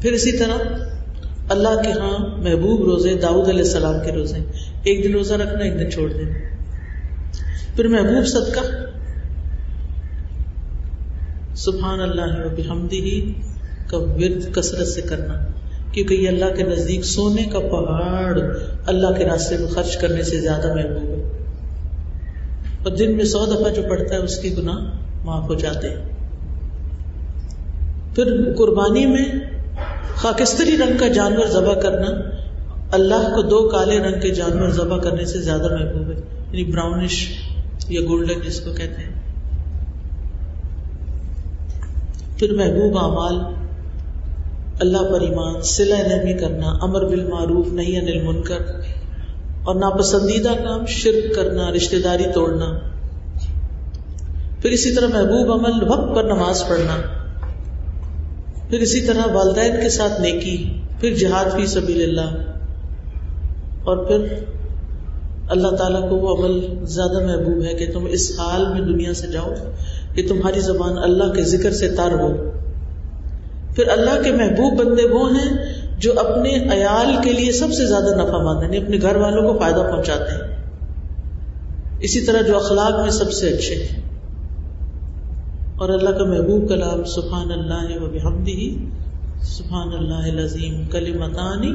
پھر 0.00 0.12
اسی 0.12 0.32
طرح 0.32 0.58
اللہ 1.48 1.82
کے 1.82 1.92
ہاں 1.92 2.18
محبوب 2.38 2.80
روزے، 2.84 3.14
داؤد 3.14 3.48
علیہ 3.48 3.62
السلام 3.62 3.94
کے 4.04 4.12
روزے۔ 4.12 4.38
ایک 4.82 5.04
دن 5.04 5.12
روزہ 5.12 5.34
رکھنا، 5.34 5.64
ایک 5.64 5.80
دن 5.80 5.90
چھوڑ 5.90 6.12
دینا۔ 6.12 6.38
پھر 7.76 7.88
محبوب 7.88 8.26
صدقہ۔ 8.26 8.60
سبحان 11.54 12.00
اللہ 12.00 12.48
بحمدی 12.56 13.00
ہی 13.00 13.32
کا 13.86 13.96
ورد 13.96 14.54
کثرت 14.54 14.86
سے 14.86 15.02
کرنا۔ 15.02 15.46
کیونکہ 15.92 16.14
یہ 16.14 16.28
اللہ 16.28 16.54
کے 16.56 16.62
نزدیک 16.62 17.04
سونے 17.04 17.42
کا 17.42 17.58
پہاڑ، 17.58 18.38
اللہ 18.86 19.06
کے 19.18 19.24
راستے 19.24 19.58
میں 19.58 19.68
خرچ 19.68 19.96
کرنے 19.96 20.22
سے 20.22 20.40
زیادہ 20.40 20.74
محبوب 20.74 21.10
ہے۔ 21.10 21.38
اور 22.84 22.96
دن 22.96 23.16
میں 23.16 23.24
سو 23.24 23.46
دفعہ 23.46 23.72
جو 23.74 23.82
پڑتا 23.82 24.14
ہے، 24.14 24.20
اس 24.20 24.38
کی 24.38 24.56
گناہ 24.56 24.78
معاف 25.24 25.48
ہو 25.48 25.54
جاتے 25.54 25.88
ہیں۔ 25.88 26.04
پھر 28.14 28.54
قربانی 28.56 29.06
میں 29.06 29.51
خاکستری 30.16 30.76
رنگ 30.76 30.98
کا 30.98 31.08
جانور 31.08 31.46
ذبح 31.46 31.74
کرنا، 31.74 32.08
اللہ 32.92 33.34
کو 33.34 33.42
دو 33.42 33.68
کالے 33.68 33.98
رنگ 33.98 34.20
کے 34.20 34.30
جانور 34.30 34.68
ذبح 34.68 34.98
کرنے 34.98 35.24
سے 35.24 35.38
زیادہ 35.38 35.62
محبوب 35.62 36.08
ہے 36.08 36.16
یعنی 36.52 36.64
براؤنش 36.64 37.26
یا 37.88 38.00
گولڈن 38.00 38.40
جس 38.46 38.60
کو 38.60 38.70
کہتے 38.70 39.02
ہیں۔ 39.02 39.22
پھر 42.38 42.52
محبوب 42.52 42.98
اعمال، 42.98 43.54
اللہ 44.80 45.12
پر 45.12 45.20
ایمان 45.20 45.62
سلا 45.62 45.96
نرمی 45.96 46.34
کرنا، 46.34 46.66
امر 46.82 47.04
بال 47.04 47.24
معروف 47.24 47.66
نہیں 47.72 47.98
انل 47.98 48.22
منکر 48.22 48.58
اور 49.64 49.74
ناپسندیدہ 49.74 50.48
کام، 50.48 50.86
شرک 50.86 51.34
کرنا 51.34 51.70
رشتے 51.70 51.98
داری 51.98 52.24
توڑنا۔ 52.34 52.78
پھر 54.62 54.70
اسی 54.70 54.94
طرح 54.94 55.06
محبوب 55.06 55.52
عمل، 55.52 55.88
وقت 55.88 56.14
پر 56.14 56.24
نماز 56.24 56.68
پڑھنا۔ 56.68 57.21
پھر 58.72 58.80
اسی 58.80 59.00
طرح 59.00 59.26
والدین 59.32 59.82
کے 59.82 59.88
ساتھ 59.88 60.20
نیکی، 60.20 60.80
پھر 61.00 61.14
جہاد 61.14 61.44
فی 61.56 61.66
سبیل 61.66 62.02
اللہ، 62.02 62.28
اور 63.84 63.96
پھر 63.96 64.18
اللہ 65.48 65.68
تعالیٰ 65.68 66.08
کو 66.10 66.16
وہ 66.16 66.36
عمل 66.36 66.84
زیادہ 66.84 67.24
محبوب 67.26 67.62
ہے 67.64 67.74
کہ 67.74 67.92
تم 67.92 68.06
اس 68.10 68.32
حال 68.38 68.66
میں 68.66 68.80
دنیا 68.80 69.14
سے 69.14 69.26
جاؤ 69.26 69.54
کہ 70.14 70.28
تمہاری 70.28 70.60
زبان 70.60 70.98
اللہ 70.98 71.32
کے 71.32 71.42
ذکر 71.42 71.70
سے 71.70 71.88
تر 71.88 72.12
ہو۔ 72.12 72.50
پھر 73.76 73.88
اللہ 73.88 74.22
کے 74.22 74.32
محبوب 74.32 74.84
بندے 74.84 75.08
وہ 75.08 75.36
ہیں 75.36 75.56
جو 75.98 76.12
اپنے 76.18 76.54
عیال 76.72 77.16
کے 77.24 77.32
لیے 77.32 77.52
سب 77.52 77.72
سے 77.72 77.86
زیادہ 77.86 78.14
نفع 78.14 78.38
مند 78.38 78.62
ہیں 78.62 78.64
یعنی 78.64 78.84
اپنے 78.84 78.96
گھر 79.02 79.16
والوں 79.16 79.52
کو 79.52 79.58
فائدہ 79.58 79.82
پہنچاتے 79.90 80.34
ہیں۔ 80.34 80.56
اسی 82.00 82.20
طرح 82.20 82.40
جو 82.40 82.56
اخلاق 82.56 83.02
میں 83.02 83.10
سب 83.10 83.32
سے 83.32 83.48
اچھے 83.48 83.74
ہیں۔ 83.74 84.11
اور 85.82 85.90
اللہ 85.90 86.10
کا 86.10 86.24
محبوب 86.24 86.68
کلام 86.68 87.04
سبحان 87.04 87.52
اللہ 87.52 88.02
و 88.02 88.06
بحمدہ 88.06 88.84
سبحان 89.42 89.92
اللہ 89.92 90.38
العظیم 90.38 90.86
کلمتانی 90.88 91.72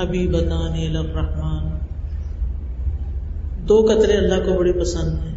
حبیبتانی 0.00 0.86
الرحمن 0.86 1.70
دو 3.68 3.88
قطرے 3.90 4.12
اللہ 4.12 4.34
کو 4.34 4.58
بڑے 4.58 4.72
پسند 4.72 5.18
ہیں۔ 5.18 5.34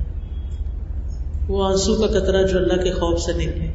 وہ 1.47 1.65
آنسو 1.65 1.95
کا 1.95 2.19
قطرہ 2.19 2.43
جو 2.43 2.57
اللہ 2.57 2.83
کے 2.83 2.91
خوف 2.91 3.19
سے 3.19 3.33
نکلے 3.33 3.67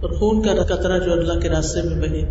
اور 0.00 0.10
خون 0.10 0.42
کا 0.42 0.64
قطرہ 0.64 0.98
جو 0.98 1.12
اللہ 1.12 1.40
کے 1.40 1.48
راستے 1.48 1.82
میں 1.82 2.08
بہے۔ 2.08 2.22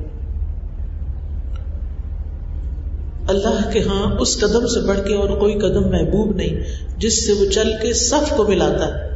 اللہ 3.28 3.72
کے 3.74 3.80
ہاں 3.80 4.16
اس 4.20 4.40
قدم 4.40 4.68
سے 4.68 4.88
بڑھ 4.88 5.08
کے 5.08 5.16
اور 5.16 5.30
کوئی 5.30 5.54
قدم 5.60 5.90
محبوب 5.90 6.36
نہیں، 6.36 6.64
جس 6.98 7.28
سے 7.28 7.34
وہ 7.34 7.52
چل 7.52 7.72
کے 7.82 7.94
صف 7.94 8.34
کو 8.38 8.44
ملاتا 8.44 8.88
ہے۔ 8.88 9.09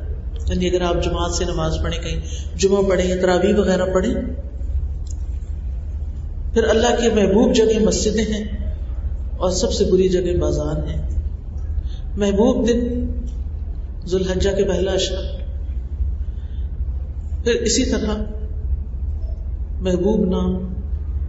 یعنی 0.54 0.70
اگر 0.70 0.82
آپ 0.82 1.04
جماعت 1.04 1.32
سے 1.32 1.46
نماز 1.46 1.78
پڑھیں 1.84 2.00
کہیں 2.00 2.20
جمعہ 2.58 2.82
پڑھیں 2.82 3.06
یا 3.06 3.16
تراوی 3.22 3.54
وغیرہ 3.54 3.86
پڑھیں، 3.94 4.16
پھر 6.54 6.64
اللہ 6.64 6.96
کی 7.02 7.10
محبوب 7.10 7.56
جگہ 7.56 7.80
مسجدیں 7.86 8.26
ہیں 8.34 8.44
اور 9.38 9.52
سب 9.52 9.74
سے 9.74 9.86
بری 9.86 10.10
جگہ 10.10 10.38
بازار 10.38 10.88
ہیں۔ 10.88 11.02
محبوب 12.18 12.68
دن 12.68 12.80
ذوالحجہ 14.06 14.50
کے 14.50 14.64
پہلا 14.64 14.92
اشرف 14.92 15.26
پھر 17.44 17.54
اسی 17.54 17.86
طرح 17.86 18.12
محبوب 19.82 20.26
نام 20.30 20.74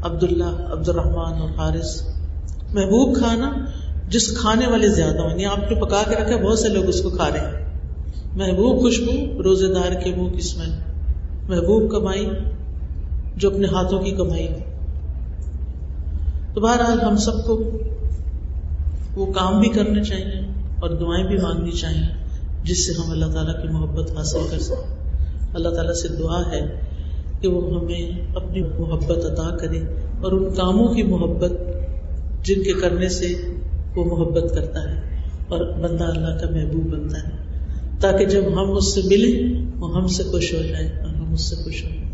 عبداللہ 0.02 0.52
عبد 0.72 0.88
الرحمان 0.88 1.32
اور 1.32 1.50
حارث۔ 1.56 2.02
محبوب 2.72 3.16
کھانا 3.16 3.52
جس 4.08 4.36
کھانے 4.36 4.66
والے 4.66 4.88
زیادہ 4.88 5.22
ہوں 5.22 5.30
یعنی 5.30 5.44
آپ 5.44 5.58
نے 5.58 5.80
پکا 5.80 6.02
کے 6.08 6.14
رکھا، 6.14 6.36
بہت 6.36 6.58
سے 6.58 6.68
لوگ 6.68 6.84
اس 6.84 7.00
کو 7.02 7.10
کھا 7.10 7.30
رہے 7.30 7.40
ہیں۔ 7.40 7.63
محبوب 8.34 8.80
خوشبو 8.80 9.42
روزے 9.42 9.74
دار 9.74 9.94
کے 10.02 10.10
منہ 10.10 10.28
کی 10.28 10.38
اسمل 10.38 10.70
محبوب 11.48 11.90
کمائی، 11.90 12.28
جو 13.36 13.50
اپنے 13.50 13.66
ہاتھوں 13.66 13.98
کی 13.98 14.10
کمائی۔ 14.10 14.48
تو 16.54 16.60
بہرحال 16.60 17.00
ہم 17.00 17.16
سب 17.16 17.44
کو 17.46 17.70
وہ 19.16 19.32
کام 19.32 19.60
بھی 19.60 19.68
کرنے 19.68 20.04
چاہیے 20.04 20.40
اور 20.80 20.90
دعائیں 20.90 21.26
بھی 21.26 21.36
مانگنی 21.36 21.70
چاہیے، 21.70 22.26
جس 22.64 22.86
سے 22.86 22.92
ہم 22.92 23.10
اللہ 23.10 23.26
تعالیٰ 23.26 23.62
کی 23.62 23.68
محبت 23.68 24.10
حاصل 24.16 24.38
کر 24.50 24.58
سکیں۔ 24.58 24.94
اللہ 25.54 25.68
تعالیٰ 25.68 25.92
سے 25.92 26.08
دعا 26.08 26.40
ہے 26.52 26.80
کہ 27.40 27.48
وہ 27.48 27.80
ہمیں 27.80 28.10
اپنی 28.36 28.62
محبت 28.78 29.24
عطا 29.24 29.56
کرے 29.56 29.78
اور 30.22 30.32
ان 30.32 30.54
کاموں 30.54 30.94
کی 30.94 31.02
محبت 31.02 31.52
جن 32.44 32.62
کے 32.62 32.72
کرنے 32.80 33.08
سے 33.08 33.34
وہ 33.96 34.04
محبت 34.04 34.54
کرتا 34.54 34.82
ہے 34.82 35.00
اور 35.48 35.64
بندہ 35.64 36.04
اللہ 36.04 36.40
کا 36.40 36.50
محبوب 36.50 36.84
بنتا 36.84 37.18
ہے۔ 37.18 37.53
تاکہ 38.00 38.24
جب 38.24 38.42
ہم 38.52 38.76
اس 38.76 38.94
سے 38.94 39.00
ملیں، 39.04 39.66
وہ 39.78 39.96
ہم 39.96 40.06
سے 40.06 40.22
خوش 40.22 40.54
ہو 40.54 40.62
جائے 40.62 40.86
اور 40.86 41.14
ہم 41.14 41.32
اس 41.32 41.50
سے 41.50 41.56
خوش 41.56 41.84
ہو 41.84 41.88
جائیں۔ 41.88 42.04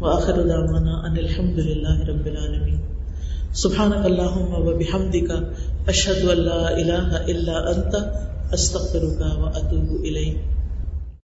وآخر 0.00 0.32
دعوانا 0.32 0.90
ان 0.90 1.16
الحمد 1.18 1.58
للہ 1.58 2.00
رب 2.00 2.26
العالمین۔ 2.26 2.76
سبحانک 3.54 4.04
اللہم 4.04 4.54
و 4.54 4.78
بحمدک، 4.78 5.32
اشہد 5.88 6.30
ان 6.30 6.40
لا 6.40 6.68
الہ 6.68 7.16
الا 7.26 7.52
انت، 7.52 7.94
استغفرک 8.52 9.38
و 9.38 9.44
اتوب 9.44 9.90
الیک۔ 9.90 10.59